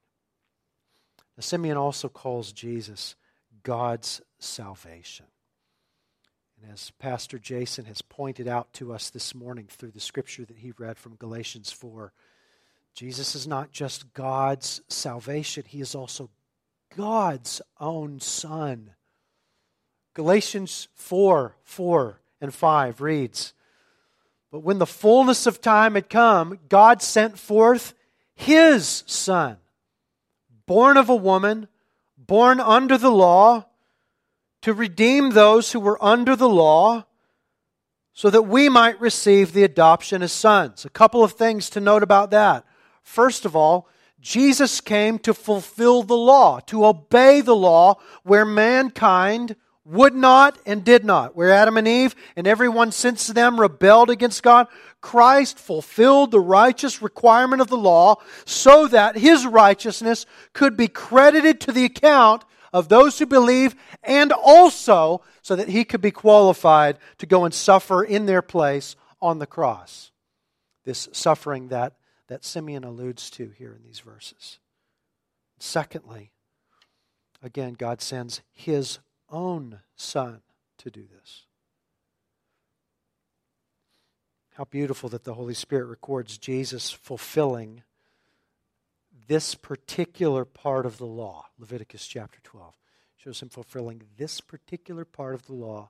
Now, 1.37 1.41
Simeon 1.41 1.77
also 1.77 2.07
calls 2.09 2.53
Jesus 2.53 3.15
God's 3.63 4.21
salvation. 4.39 5.25
And 6.61 6.71
as 6.71 6.91
Pastor 6.99 7.39
Jason 7.39 7.85
has 7.85 8.01
pointed 8.01 8.47
out 8.47 8.73
to 8.73 8.93
us 8.93 9.09
this 9.09 9.33
morning 9.33 9.67
through 9.69 9.91
the 9.91 9.99
scripture 9.99 10.45
that 10.45 10.57
he 10.57 10.73
read 10.77 10.97
from 10.97 11.15
Galatians 11.15 11.71
4, 11.71 12.11
Jesus 12.93 13.35
is 13.35 13.47
not 13.47 13.71
just 13.71 14.13
God's 14.13 14.81
salvation, 14.89 15.63
he 15.67 15.79
is 15.79 15.95
also 15.95 16.29
God's 16.95 17.61
own 17.79 18.19
Son. 18.19 18.91
Galatians 20.13 20.89
4 20.95 21.55
4 21.63 22.19
and 22.41 22.53
5 22.53 23.01
reads, 23.01 23.53
But 24.51 24.61
when 24.61 24.79
the 24.79 24.85
fullness 24.85 25.47
of 25.47 25.61
time 25.61 25.95
had 25.95 26.09
come, 26.09 26.59
God 26.67 27.01
sent 27.01 27.39
forth 27.39 27.93
his 28.35 29.03
Son, 29.05 29.57
born 30.65 30.97
of 30.97 31.09
a 31.09 31.15
woman, 31.15 31.67
born 32.29 32.59
under 32.59 32.95
the 32.95 33.09
law, 33.09 33.65
to 34.61 34.71
redeem 34.71 35.31
those 35.31 35.71
who 35.71 35.79
were 35.79 36.03
under 36.03 36.35
the 36.35 36.47
law 36.47 37.05
so 38.13 38.29
that 38.29 38.43
we 38.43 38.69
might 38.69 39.01
receive 39.01 39.51
the 39.51 39.63
adoption 39.63 40.21
as 40.21 40.31
sons. 40.31 40.85
A 40.85 40.89
couple 40.89 41.23
of 41.23 41.31
things 41.31 41.71
to 41.71 41.79
note 41.79 42.03
about 42.03 42.29
that. 42.29 42.65
First 43.01 43.45
of 43.45 43.55
all, 43.55 43.87
Jesus 44.21 44.79
came 44.79 45.17
to 45.19 45.33
fulfill 45.33 46.03
the 46.03 46.17
law, 46.17 46.59
to 46.67 46.85
obey 46.85 47.41
the 47.41 47.55
law 47.55 47.95
where 48.23 48.45
mankind 48.45 49.55
would 49.89 50.13
not 50.13 50.57
and 50.65 50.83
did 50.83 51.03
not. 51.03 51.35
Where 51.35 51.51
Adam 51.51 51.75
and 51.75 51.87
Eve 51.87 52.15
and 52.35 52.45
everyone 52.45 52.91
since 52.91 53.27
them 53.27 53.59
rebelled 53.59 54.09
against 54.09 54.43
God, 54.43 54.67
Christ 55.01 55.57
fulfilled 55.57 56.31
the 56.31 56.39
righteous 56.39 57.01
requirement 57.01 57.61
of 57.61 57.69
the 57.69 57.77
law 57.77 58.17
so 58.45 58.87
that 58.87 59.17
his 59.17 59.47
righteousness 59.47 60.25
could 60.53 60.77
be 60.77 60.87
credited 60.87 61.59
to 61.61 61.71
the 61.71 61.85
account 61.85 62.45
of 62.71 62.87
those 62.87 63.17
who 63.17 63.25
believe 63.25 63.75
and 64.03 64.31
also 64.31 65.21
so 65.41 65.55
that 65.55 65.69
he 65.69 65.83
could 65.83 66.01
be 66.01 66.11
qualified 66.11 66.99
to 67.17 67.25
go 67.25 67.43
and 67.43 67.53
suffer 67.53 68.03
in 68.03 68.27
their 68.27 68.43
place 68.43 68.95
on 69.19 69.39
the 69.39 69.47
cross. 69.47 70.11
This 70.85 71.09
suffering 71.11 71.69
that 71.69 71.95
that 72.27 72.45
Simeon 72.45 72.83
alludes 72.83 73.31
to 73.31 73.49
here 73.57 73.73
in 73.73 73.83
these 73.83 74.01
verses. 74.01 74.59
Secondly, 75.57 76.31
again, 77.41 77.73
God 77.73 78.01
sends 78.01 78.41
his 78.53 78.99
own 79.31 79.79
son 79.95 80.41
to 80.79 80.89
do 80.89 81.05
this. 81.07 81.45
How 84.55 84.65
beautiful 84.65 85.09
that 85.09 85.23
the 85.23 85.35
Holy 85.35 85.53
Spirit 85.53 85.85
records 85.85 86.37
Jesus 86.37 86.91
fulfilling 86.91 87.83
this 89.27 89.55
particular 89.55 90.43
part 90.43 90.85
of 90.85 90.97
the 90.97 91.05
law. 91.05 91.47
Leviticus 91.57 92.07
chapter 92.07 92.39
12 92.43 92.73
shows 93.15 93.41
him 93.41 93.49
fulfilling 93.49 94.01
this 94.17 94.41
particular 94.41 95.05
part 95.05 95.35
of 95.35 95.45
the 95.45 95.53
law 95.53 95.89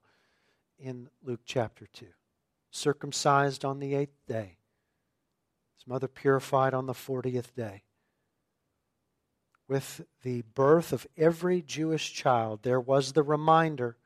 in 0.77 1.09
Luke 1.23 1.41
chapter 1.45 1.87
2. 1.93 2.05
Circumcised 2.71 3.65
on 3.65 3.79
the 3.79 3.95
eighth 3.95 4.17
day, 4.27 4.57
his 5.75 5.87
mother 5.87 6.07
purified 6.07 6.73
on 6.73 6.85
the 6.85 6.93
40th 6.93 7.55
day. 7.55 7.83
With 9.70 10.01
the 10.24 10.41
birth 10.55 10.91
of 10.91 11.05
every 11.15 11.61
Jewish 11.61 12.11
child, 12.11 12.61
there 12.63 12.80
was 12.80 13.11
the 13.11 13.22
reminder 13.22 13.97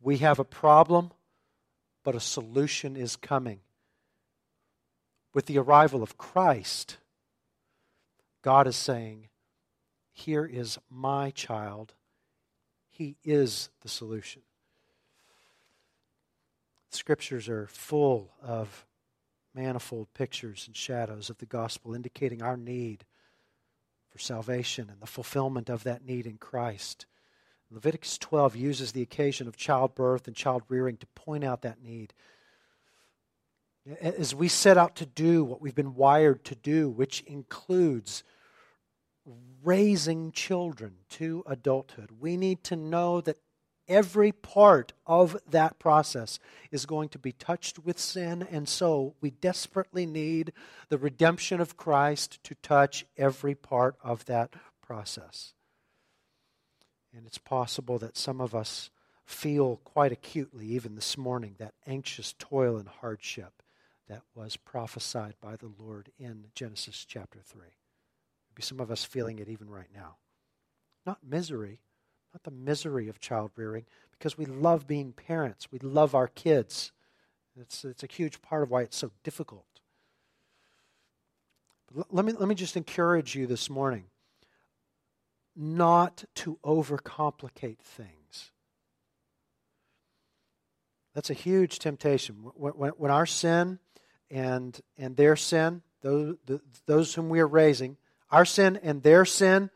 we 0.00 0.18
have 0.18 0.40
a 0.40 0.44
problem, 0.44 1.12
but 2.02 2.16
a 2.16 2.20
solution 2.20 2.96
is 2.96 3.14
coming. 3.14 3.60
With 5.32 5.46
the 5.46 5.56
arrival 5.56 6.02
of 6.02 6.18
Christ, 6.18 6.96
God 8.42 8.66
is 8.66 8.74
saying, 8.74 9.28
Here 10.12 10.44
is 10.44 10.78
my 10.90 11.30
child. 11.30 11.94
He 12.90 13.14
is 13.22 13.70
the 13.82 13.88
solution. 13.88 14.42
Scriptures 16.90 17.48
are 17.48 17.68
full 17.68 18.32
of 18.42 18.84
manifold 19.54 20.12
pictures 20.12 20.64
and 20.66 20.76
shadows 20.76 21.30
of 21.30 21.38
the 21.38 21.46
gospel 21.46 21.94
indicating 21.94 22.42
our 22.42 22.56
need 22.56 23.04
for 24.12 24.18
salvation 24.18 24.90
and 24.90 25.00
the 25.00 25.06
fulfillment 25.06 25.70
of 25.70 25.84
that 25.84 26.04
need 26.04 26.26
in 26.26 26.36
Christ. 26.36 27.06
Leviticus 27.70 28.18
12 28.18 28.54
uses 28.54 28.92
the 28.92 29.00
occasion 29.00 29.48
of 29.48 29.56
childbirth 29.56 30.26
and 30.26 30.36
child 30.36 30.62
rearing 30.68 30.98
to 30.98 31.06
point 31.14 31.42
out 31.42 31.62
that 31.62 31.82
need. 31.82 32.12
As 34.00 34.34
we 34.34 34.48
set 34.48 34.76
out 34.76 34.94
to 34.96 35.06
do 35.06 35.42
what 35.42 35.62
we've 35.62 35.74
been 35.74 35.94
wired 35.94 36.44
to 36.44 36.54
do, 36.54 36.90
which 36.90 37.22
includes 37.22 38.22
raising 39.64 40.32
children 40.32 40.96
to 41.08 41.42
adulthood, 41.46 42.10
we 42.20 42.36
need 42.36 42.62
to 42.64 42.76
know 42.76 43.22
that 43.22 43.38
every 43.88 44.32
part 44.32 44.92
of 45.06 45.36
that 45.50 45.78
process 45.78 46.38
is 46.70 46.86
going 46.86 47.08
to 47.10 47.18
be 47.18 47.32
touched 47.32 47.78
with 47.78 47.98
sin, 47.98 48.46
and 48.50 48.68
so 48.68 49.14
we 49.20 49.30
desperately 49.30 50.06
need 50.06 50.52
the 50.88 50.98
redemption 50.98 51.60
of 51.60 51.76
Christ 51.76 52.42
to 52.44 52.54
touch 52.56 53.04
every 53.16 53.54
part 53.54 53.96
of 54.02 54.24
that 54.26 54.54
process. 54.80 55.54
And 57.14 57.26
it's 57.26 57.38
possible 57.38 57.98
that 57.98 58.16
some 58.16 58.40
of 58.40 58.54
us 58.54 58.90
feel 59.24 59.76
quite 59.84 60.12
acutely, 60.12 60.66
even 60.66 60.94
this 60.94 61.16
morning, 61.16 61.56
that 61.58 61.74
anxious 61.86 62.34
toil 62.38 62.76
and 62.76 62.88
hardship 62.88 63.62
that 64.08 64.22
was 64.34 64.56
prophesied 64.56 65.34
by 65.40 65.56
the 65.56 65.70
Lord 65.78 66.10
in 66.18 66.46
Genesis 66.54 67.04
chapter 67.06 67.40
3. 67.44 67.62
Maybe 68.50 68.62
some 68.62 68.80
of 68.80 68.90
us 68.90 69.04
feeling 69.04 69.38
it 69.38 69.48
even 69.48 69.70
right 69.70 69.88
now. 69.94 70.16
Not 71.06 71.18
misery, 71.24 71.80
not 72.32 72.42
the 72.44 72.50
misery 72.50 73.08
of 73.08 73.20
child 73.20 73.50
rearing, 73.56 73.84
because 74.10 74.38
we 74.38 74.46
love 74.46 74.86
being 74.86 75.12
parents. 75.12 75.70
We 75.70 75.78
love 75.80 76.14
our 76.14 76.28
kids. 76.28 76.92
It's, 77.60 77.84
it's 77.84 78.02
a 78.02 78.06
huge 78.06 78.40
part 78.40 78.62
of 78.62 78.70
why 78.70 78.82
it's 78.82 78.96
so 78.96 79.10
difficult. 79.22 79.66
But 81.94 82.06
let 82.12 82.24
me, 82.24 82.32
let 82.32 82.48
me 82.48 82.54
just 82.54 82.76
encourage 82.76 83.34
you 83.34 83.46
this 83.46 83.68
morning 83.68 84.04
not 85.54 86.24
to 86.36 86.58
overcomplicate 86.64 87.80
things. 87.80 88.52
That's 91.14 91.28
a 91.28 91.34
huge 91.34 91.78
temptation. 91.78 92.36
When, 92.54 92.72
when, 92.72 92.90
when 92.92 93.10
our 93.10 93.26
sin 93.26 93.78
and, 94.30 94.80
and 94.96 95.16
their 95.16 95.36
sin, 95.36 95.82
those, 96.00 96.36
the, 96.46 96.60
those 96.86 97.14
whom 97.14 97.28
we 97.28 97.40
are 97.40 97.46
raising, 97.46 97.98
our 98.30 98.46
sin 98.46 98.80
and 98.82 99.02
their 99.02 99.26
sin, 99.26 99.68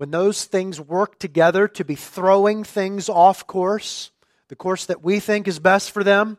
when 0.00 0.10
those 0.10 0.46
things 0.46 0.80
work 0.80 1.18
together 1.18 1.68
to 1.68 1.84
be 1.84 1.94
throwing 1.94 2.64
things 2.64 3.10
off 3.10 3.46
course, 3.46 4.10
the 4.48 4.56
course 4.56 4.86
that 4.86 5.02
we 5.02 5.20
think 5.20 5.46
is 5.46 5.58
best 5.58 5.90
for 5.90 6.02
them, 6.02 6.38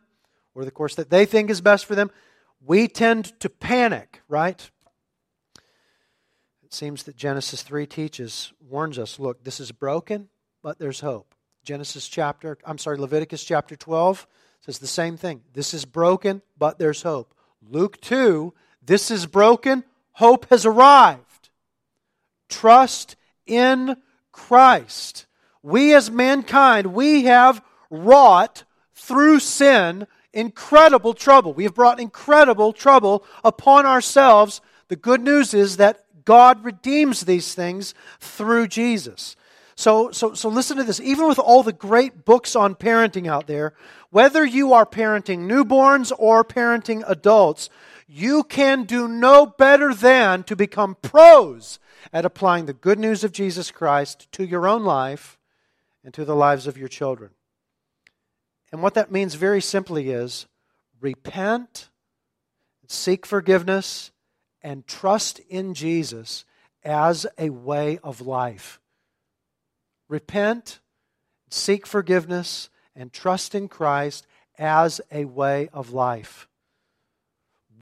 or 0.55 0.65
the 0.65 0.71
course 0.71 0.95
that 0.95 1.11
they 1.11 1.27
think 1.27 1.51
is 1.51 1.61
best 1.61 1.85
for 1.85 1.93
them, 1.93 2.09
we 2.65 2.87
tend 2.87 3.39
to 3.39 3.49
panic, 3.49 4.23
right? 4.27 4.71
It 6.63 6.73
seems 6.73 7.03
that 7.03 7.15
Genesis 7.15 7.61
3 7.61 7.85
teaches, 7.85 8.51
warns 8.67 8.97
us 8.97 9.19
look, 9.19 9.43
this 9.43 9.59
is 9.59 9.71
broken, 9.71 10.29
but 10.63 10.79
there's 10.79 11.01
hope. 11.01 11.35
Genesis 11.63 12.07
chapter, 12.07 12.57
I'm 12.65 12.79
sorry, 12.79 12.97
Leviticus 12.97 13.43
chapter 13.43 13.75
12 13.75 14.25
says 14.61 14.79
the 14.79 14.87
same 14.87 15.17
thing. 15.17 15.41
This 15.53 15.75
is 15.75 15.85
broken, 15.85 16.41
but 16.57 16.79
there's 16.79 17.03
hope. 17.03 17.35
Luke 17.61 18.01
2, 18.01 18.55
this 18.81 19.11
is 19.11 19.27
broken, 19.27 19.83
hope 20.13 20.49
has 20.49 20.65
arrived. 20.65 21.51
Trust 22.49 23.17
in 23.45 23.97
Christ. 24.31 25.25
We 25.63 25.93
as 25.93 26.09
mankind, 26.09 26.87
we 26.93 27.25
have 27.25 27.63
wrought 27.89 28.63
through 28.93 29.39
sin 29.39 30.07
incredible 30.33 31.13
trouble. 31.13 31.53
We 31.53 31.65
have 31.65 31.75
brought 31.75 31.99
incredible 31.99 32.73
trouble 32.73 33.23
upon 33.43 33.85
ourselves. 33.85 34.61
The 34.87 34.95
good 34.95 35.21
news 35.21 35.53
is 35.53 35.77
that 35.77 36.05
God 36.25 36.63
redeems 36.63 37.21
these 37.21 37.53
things 37.53 37.93
through 38.19 38.67
Jesus. 38.67 39.35
So, 39.75 40.11
so, 40.11 40.33
so 40.33 40.49
listen 40.49 40.77
to 40.77 40.83
this. 40.83 40.99
Even 40.99 41.27
with 41.27 41.39
all 41.39 41.63
the 41.63 41.73
great 41.73 42.25
books 42.25 42.55
on 42.55 42.75
parenting 42.75 43.27
out 43.27 43.47
there, 43.47 43.73
whether 44.09 44.45
you 44.45 44.73
are 44.73 44.85
parenting 44.85 45.47
newborns 45.49 46.11
or 46.17 46.43
parenting 46.43 47.03
adults, 47.07 47.69
you 48.13 48.43
can 48.43 48.83
do 48.83 49.07
no 49.07 49.45
better 49.45 49.93
than 49.93 50.43
to 50.43 50.53
become 50.53 50.97
pros 51.01 51.79
at 52.11 52.25
applying 52.25 52.65
the 52.65 52.73
good 52.73 52.99
news 52.99 53.23
of 53.23 53.31
Jesus 53.31 53.71
Christ 53.71 54.29
to 54.33 54.43
your 54.43 54.67
own 54.67 54.83
life 54.83 55.39
and 56.03 56.13
to 56.15 56.25
the 56.25 56.35
lives 56.35 56.67
of 56.67 56.77
your 56.77 56.89
children. 56.89 57.31
And 58.69 58.83
what 58.83 58.95
that 58.95 59.13
means 59.13 59.35
very 59.35 59.61
simply 59.61 60.09
is 60.09 60.45
repent, 60.99 61.87
seek 62.85 63.25
forgiveness, 63.25 64.11
and 64.61 64.85
trust 64.85 65.39
in 65.47 65.73
Jesus 65.73 66.43
as 66.83 67.25
a 67.37 67.49
way 67.49 67.97
of 68.03 68.19
life. 68.19 68.81
Repent, 70.09 70.81
seek 71.49 71.87
forgiveness, 71.87 72.69
and 72.93 73.13
trust 73.13 73.55
in 73.55 73.69
Christ 73.69 74.27
as 74.57 74.99
a 75.13 75.23
way 75.23 75.69
of 75.71 75.93
life 75.93 76.49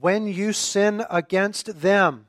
when 0.00 0.26
you 0.26 0.52
sin 0.52 1.04
against 1.10 1.80
them, 1.80 2.26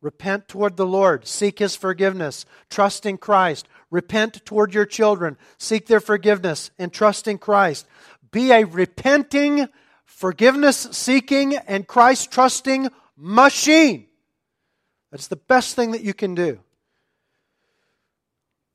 repent 0.00 0.48
toward 0.48 0.76
the 0.76 0.86
Lord, 0.86 1.26
seek 1.26 1.58
His 1.58 1.76
forgiveness, 1.76 2.44
trust 2.68 3.06
in 3.06 3.18
Christ. 3.18 3.68
Repent 3.90 4.44
toward 4.44 4.74
your 4.74 4.84
children, 4.84 5.38
seek 5.56 5.86
their 5.86 6.00
forgiveness, 6.00 6.70
and 6.78 6.92
trust 6.92 7.26
in 7.26 7.38
Christ. 7.38 7.86
Be 8.30 8.52
a 8.52 8.64
repenting, 8.64 9.66
forgiveness 10.04 10.88
seeking, 10.92 11.56
and 11.56 11.86
Christ 11.86 12.30
trusting 12.30 12.88
machine. 13.16 14.06
That's 15.10 15.28
the 15.28 15.36
best 15.36 15.74
thing 15.74 15.92
that 15.92 16.02
you 16.02 16.12
can 16.12 16.34
do. 16.34 16.60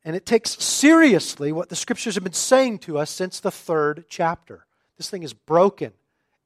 And 0.03 0.15
it 0.15 0.25
takes 0.25 0.61
seriously 0.63 1.51
what 1.51 1.69
the 1.69 1.75
scriptures 1.75 2.15
have 2.15 2.23
been 2.23 2.33
saying 2.33 2.79
to 2.79 2.97
us 2.97 3.11
since 3.11 3.39
the 3.39 3.51
third 3.51 4.05
chapter. 4.09 4.65
This 4.97 5.09
thing 5.09 5.23
is 5.23 5.33
broken. 5.33 5.93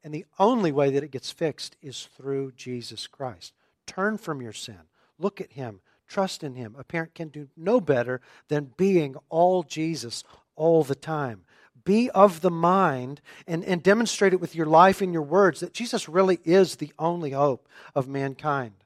And 0.08 0.14
the 0.14 0.24
only 0.38 0.72
way 0.72 0.88
that 0.92 1.04
it 1.04 1.10
gets 1.10 1.30
fixed 1.30 1.76
is 1.82 2.08
through 2.16 2.52
Jesus 2.56 3.06
Christ. 3.06 3.52
Turn 3.84 4.16
from 4.16 4.40
your 4.40 4.54
sin. 4.54 4.80
Look 5.18 5.38
at 5.38 5.52
Him. 5.52 5.80
Trust 6.06 6.42
in 6.42 6.54
Him. 6.54 6.74
A 6.78 6.82
parent 6.82 7.14
can 7.14 7.28
do 7.28 7.48
no 7.58 7.78
better 7.78 8.22
than 8.48 8.72
being 8.78 9.16
all 9.28 9.62
Jesus 9.62 10.24
all 10.56 10.82
the 10.82 10.94
time. 10.94 11.42
Be 11.84 12.08
of 12.08 12.40
the 12.40 12.50
mind 12.50 13.20
and, 13.46 13.62
and 13.62 13.82
demonstrate 13.82 14.32
it 14.32 14.40
with 14.40 14.54
your 14.54 14.64
life 14.64 15.02
and 15.02 15.12
your 15.12 15.20
words 15.20 15.60
that 15.60 15.74
Jesus 15.74 16.08
really 16.08 16.38
is 16.42 16.76
the 16.76 16.94
only 16.98 17.32
hope 17.32 17.68
of 17.94 18.08
mankind. 18.08 18.76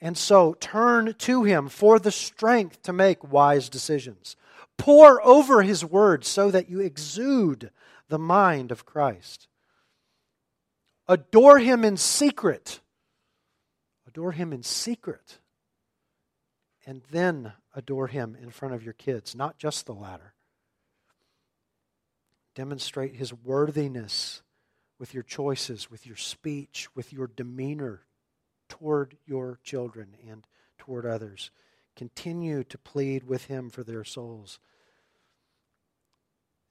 And 0.00 0.16
so 0.16 0.54
turn 0.60 1.14
to 1.18 1.42
Him 1.42 1.68
for 1.68 1.98
the 1.98 2.12
strength 2.12 2.80
to 2.82 2.92
make 2.92 3.32
wise 3.32 3.68
decisions. 3.68 4.36
Pore 4.78 5.20
over 5.26 5.62
His 5.62 5.84
word 5.84 6.24
so 6.24 6.48
that 6.52 6.70
you 6.70 6.78
exude 6.78 7.72
the 8.08 8.20
mind 8.20 8.70
of 8.70 8.86
Christ. 8.86 9.48
Adore 11.10 11.58
him 11.58 11.84
in 11.84 11.96
secret. 11.96 12.78
Adore 14.06 14.30
him 14.30 14.52
in 14.52 14.62
secret. 14.62 15.38
And 16.86 17.02
then 17.10 17.54
adore 17.74 18.06
him 18.06 18.36
in 18.40 18.50
front 18.50 18.74
of 18.74 18.84
your 18.84 18.92
kids, 18.92 19.34
not 19.34 19.58
just 19.58 19.86
the 19.86 19.92
latter. 19.92 20.34
Demonstrate 22.54 23.16
his 23.16 23.34
worthiness 23.34 24.42
with 25.00 25.12
your 25.12 25.24
choices, 25.24 25.90
with 25.90 26.06
your 26.06 26.16
speech, 26.16 26.86
with 26.94 27.12
your 27.12 27.26
demeanor 27.26 28.02
toward 28.68 29.16
your 29.26 29.58
children 29.64 30.14
and 30.28 30.46
toward 30.78 31.04
others. 31.04 31.50
Continue 31.96 32.62
to 32.62 32.78
plead 32.78 33.24
with 33.24 33.46
him 33.46 33.68
for 33.68 33.82
their 33.82 34.04
souls. 34.04 34.60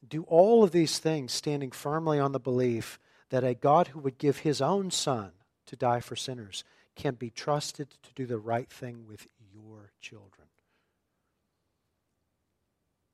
Do 0.08 0.24
all 0.24 0.64
of 0.64 0.72
these 0.72 0.98
things 0.98 1.34
standing 1.34 1.72
firmly 1.72 2.20
on 2.20 2.32
the 2.32 2.40
belief 2.40 3.00
that 3.30 3.44
a 3.44 3.54
God 3.54 3.90
who 3.90 4.00
would 4.00 4.18
give 4.18 4.40
his 4.40 4.62
own 4.62 4.92
son 4.92 5.32
to 5.68 5.76
die 5.76 6.00
for 6.00 6.16
sinners 6.16 6.64
can 6.96 7.16
be 7.16 7.30
trusted 7.30 7.90
to 8.04 8.14
do 8.16 8.26
the 8.26 8.38
right 8.38 8.70
thing 8.70 9.06
with 9.08 9.28
your 9.54 9.92
children. 10.02 10.48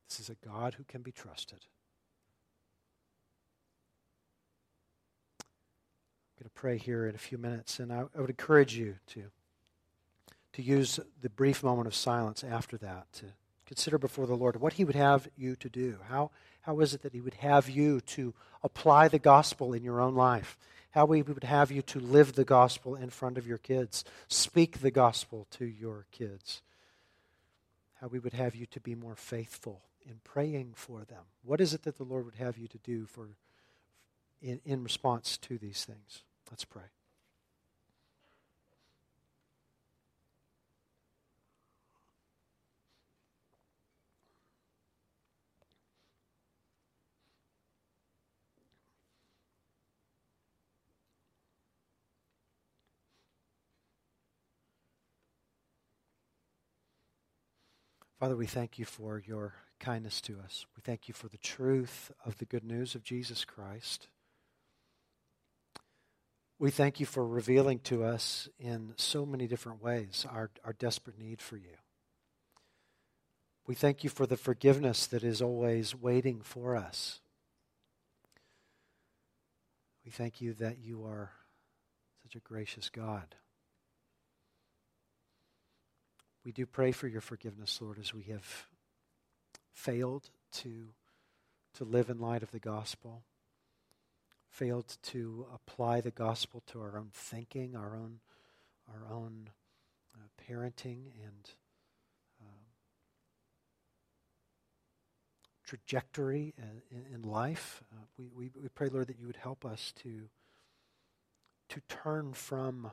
This 0.10 0.20
is 0.20 0.30
a 0.30 0.48
God 0.48 0.76
who 0.76 0.84
can 0.84 1.02
be 1.02 1.12
trusted. 1.12 1.66
I'm 5.42 6.44
going 6.44 6.50
to 6.50 6.60
pray 6.60 6.78
here 6.78 7.08
in 7.08 7.16
a 7.16 7.20
few 7.20 7.38
minutes, 7.38 7.80
and 7.80 7.92
I, 7.92 8.06
I 8.16 8.22
would 8.22 8.30
encourage 8.30 8.76
you 8.76 8.96
to, 9.08 9.24
to 10.54 10.62
use 10.62 11.00
the 11.22 11.30
brief 11.30 11.64
moment 11.64 11.88
of 11.88 11.96
silence 11.96 12.44
after 12.44 12.78
that 12.78 13.12
to 13.14 13.26
consider 13.66 13.98
before 13.98 14.28
the 14.28 14.36
Lord 14.36 14.60
what 14.60 14.74
He 14.74 14.86
would 14.86 14.96
have 14.96 15.28
you 15.38 15.56
to 15.58 15.70
do, 15.70 15.98
how 16.10 16.32
how 16.62 16.80
is 16.80 16.96
it 16.96 17.04
that 17.04 17.14
He 17.14 17.22
would 17.22 17.36
have 17.36 17.70
you 17.70 18.02
to 18.02 18.34
apply 18.64 19.08
the 19.08 19.20
gospel 19.20 19.74
in 19.74 19.84
your 19.84 20.02
own 20.02 20.16
life? 20.16 20.58
How 20.92 21.06
He 21.08 21.22
would 21.22 21.44
have 21.44 21.72
you 21.72 21.84
to 21.84 22.00
live 22.00 22.34
the 22.34 22.44
gospel 22.44 22.96
in 22.96 23.12
front 23.12 23.38
of 23.38 23.46
your 23.46 23.60
kids, 23.60 24.04
speak 24.28 24.80
the 24.80 24.92
gospel 24.92 25.46
to 25.52 25.66
your 25.66 26.08
kids? 26.12 26.62
How 28.02 28.08
we 28.08 28.20
would 28.20 28.34
have 28.34 28.56
you 28.56 28.66
to 28.68 28.80
be 28.80 28.96
more 28.96 29.16
faithful 29.16 29.82
in 30.08 30.20
praying 30.24 30.74
for 30.76 31.04
them? 31.04 31.24
What 31.44 31.62
is 31.62 31.74
it 31.74 31.84
that 31.84 31.98
the 31.98 32.04
Lord 32.04 32.26
would 32.26 32.36
have 32.36 32.58
you 32.58 32.68
to 32.68 32.78
do 32.80 33.06
for, 33.06 33.30
in, 34.42 34.60
in 34.66 34.84
response 34.84 35.38
to 35.38 35.58
these 35.58 35.86
things? 35.86 36.24
Let's 36.50 36.66
pray. 36.66 36.84
Father, 58.26 58.36
we 58.36 58.48
thank 58.48 58.80
you 58.80 58.86
for 58.86 59.22
your 59.24 59.54
kindness 59.80 60.20
to 60.20 60.40
us. 60.44 60.66
We 60.76 60.82
thank 60.82 61.08
you 61.08 61.14
for 61.14 61.28
the 61.28 61.38
truth 61.38 62.12
of 62.26 62.40
the 62.40 62.46
good 62.46 62.64
news 62.64 62.96
of 62.96 63.04
Jesus 63.04 63.46
Christ. 63.46 64.08
We 66.58 66.72
thank 66.72 67.00
you 67.00 67.06
for 67.06 67.24
revealing 67.24 67.82
to 67.82 68.04
us 68.04 68.50
in 68.58 68.94
so 68.96 69.28
many 69.28 69.46
different 69.46 69.80
ways 69.84 70.26
our, 70.28 70.50
our 70.64 70.74
desperate 70.74 71.20
need 71.20 71.40
for 71.40 71.56
you. 71.58 71.78
We 73.68 73.76
thank 73.76 74.04
you 74.04 74.10
for 74.10 74.26
the 74.26 74.38
forgiveness 74.38 75.06
that 75.06 75.24
is 75.24 75.40
always 75.40 75.94
waiting 75.94 76.42
for 76.42 76.76
us. 76.76 77.20
We 80.04 80.10
thank 80.10 80.42
you 80.42 80.54
that 80.56 80.80
you 80.80 81.06
are 81.06 81.30
such 82.24 82.34
a 82.34 82.40
gracious 82.40 82.90
God. 82.90 83.36
We 86.46 86.52
do 86.52 86.68
pray 86.68 86.92
for 86.92 87.08
your 87.08 87.22
forgiveness, 87.22 87.80
Lord, 87.82 87.98
as 87.98 88.14
we 88.14 88.22
have 88.26 88.68
failed 89.74 90.30
to, 90.58 90.90
to 91.74 91.84
live 91.84 92.12
in 92.12 92.20
light 92.20 92.44
of 92.44 92.52
the 92.52 92.60
gospel, 92.60 93.24
failed 94.52 94.96
to 95.06 95.48
apply 95.52 96.02
the 96.02 96.12
gospel 96.12 96.62
to 96.68 96.82
our 96.82 97.00
own 97.00 97.10
thinking, 97.12 97.76
our 97.76 97.96
own, 97.96 98.20
our 98.88 99.12
own 99.12 99.50
uh, 100.14 100.20
parenting 100.48 101.06
and 101.26 101.50
uh, 102.40 102.66
trajectory 105.66 106.54
in, 106.92 107.16
in 107.16 107.22
life. 107.24 107.84
Uh, 107.92 108.04
we, 108.20 108.28
we, 108.38 108.52
we 108.62 108.70
pray, 108.70 108.90
Lord, 108.90 109.08
that 109.08 109.18
you 109.20 109.26
would 109.26 109.38
help 109.38 109.66
us 109.66 109.92
to, 110.04 110.30
to 111.70 111.82
turn 111.90 112.34
from 112.34 112.92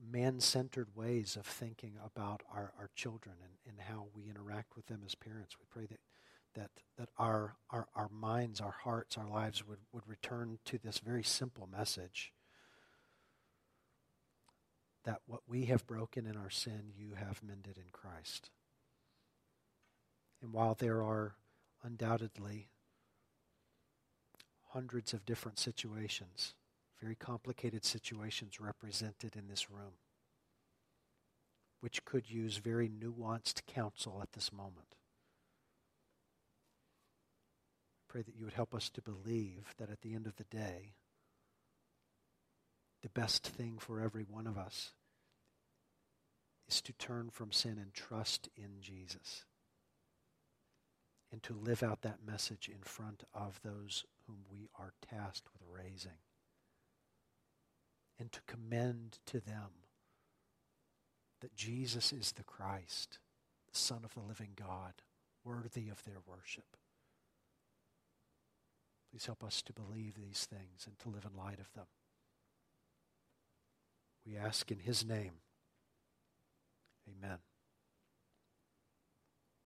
man 0.00 0.40
centered 0.40 0.88
ways 0.94 1.36
of 1.36 1.46
thinking 1.46 1.94
about 2.04 2.42
our, 2.52 2.72
our 2.78 2.90
children 2.94 3.36
and, 3.42 3.52
and 3.66 3.88
how 3.88 4.06
we 4.14 4.28
interact 4.28 4.76
with 4.76 4.86
them 4.86 5.02
as 5.04 5.14
parents. 5.14 5.56
We 5.58 5.66
pray 5.70 5.86
that 5.86 6.00
that, 6.54 6.70
that 6.96 7.08
our, 7.18 7.54
our, 7.70 7.86
our 7.94 8.08
minds, 8.08 8.60
our 8.60 8.74
hearts, 8.82 9.16
our 9.16 9.28
lives 9.28 9.66
would, 9.66 9.78
would 9.92 10.08
return 10.08 10.58
to 10.64 10.78
this 10.78 10.98
very 10.98 11.22
simple 11.22 11.68
message 11.70 12.32
that 15.04 15.20
what 15.26 15.40
we 15.46 15.66
have 15.66 15.86
broken 15.86 16.26
in 16.26 16.36
our 16.36 16.50
sin, 16.50 16.92
you 16.96 17.14
have 17.14 17.42
mended 17.42 17.78
in 17.78 17.90
Christ. 17.92 18.50
And 20.42 20.52
while 20.52 20.74
there 20.74 21.02
are 21.02 21.36
undoubtedly 21.82 22.68
hundreds 24.70 25.12
of 25.12 25.24
different 25.24 25.58
situations 25.58 26.54
very 27.00 27.14
complicated 27.14 27.84
situations 27.84 28.60
represented 28.60 29.36
in 29.36 29.48
this 29.48 29.70
room, 29.70 29.94
which 31.80 32.04
could 32.04 32.28
use 32.30 32.56
very 32.56 32.88
nuanced 32.88 33.66
counsel 33.66 34.20
at 34.22 34.32
this 34.32 34.52
moment. 34.52 34.96
I 38.02 38.12
pray 38.12 38.22
that 38.22 38.36
you 38.36 38.44
would 38.44 38.54
help 38.54 38.74
us 38.74 38.90
to 38.90 39.02
believe 39.02 39.74
that 39.78 39.90
at 39.90 40.00
the 40.00 40.14
end 40.14 40.26
of 40.26 40.36
the 40.36 40.44
day, 40.44 40.94
the 43.02 43.08
best 43.10 43.46
thing 43.46 43.76
for 43.78 44.00
every 44.00 44.24
one 44.24 44.46
of 44.46 44.58
us 44.58 44.92
is 46.68 46.80
to 46.82 46.92
turn 46.94 47.30
from 47.30 47.52
sin 47.52 47.78
and 47.80 47.94
trust 47.94 48.48
in 48.56 48.80
Jesus 48.80 49.44
and 51.30 51.42
to 51.42 51.54
live 51.54 51.82
out 51.82 52.02
that 52.02 52.26
message 52.26 52.68
in 52.68 52.82
front 52.82 53.22
of 53.32 53.60
those 53.62 54.04
whom 54.26 54.38
we 54.50 54.68
are 54.78 54.92
tasked 55.08 55.48
with 55.52 55.62
raising 55.70 56.18
and 58.18 58.32
to 58.32 58.40
commend 58.46 59.18
to 59.26 59.40
them 59.40 59.70
that 61.40 61.54
Jesus 61.54 62.12
is 62.12 62.32
the 62.32 62.44
Christ, 62.44 63.18
the 63.72 63.78
Son 63.78 64.00
of 64.04 64.14
the 64.14 64.20
living 64.20 64.50
God, 64.56 64.94
worthy 65.44 65.88
of 65.88 66.02
their 66.04 66.18
worship. 66.26 66.76
Please 69.10 69.26
help 69.26 69.42
us 69.44 69.62
to 69.62 69.72
believe 69.72 70.16
these 70.16 70.46
things 70.50 70.86
and 70.86 70.98
to 70.98 71.08
live 71.08 71.24
in 71.24 71.36
light 71.36 71.60
of 71.60 71.72
them. 71.74 71.86
We 74.26 74.36
ask 74.36 74.70
in 74.70 74.80
his 74.80 75.04
name. 75.04 75.32
Amen. 77.08 77.38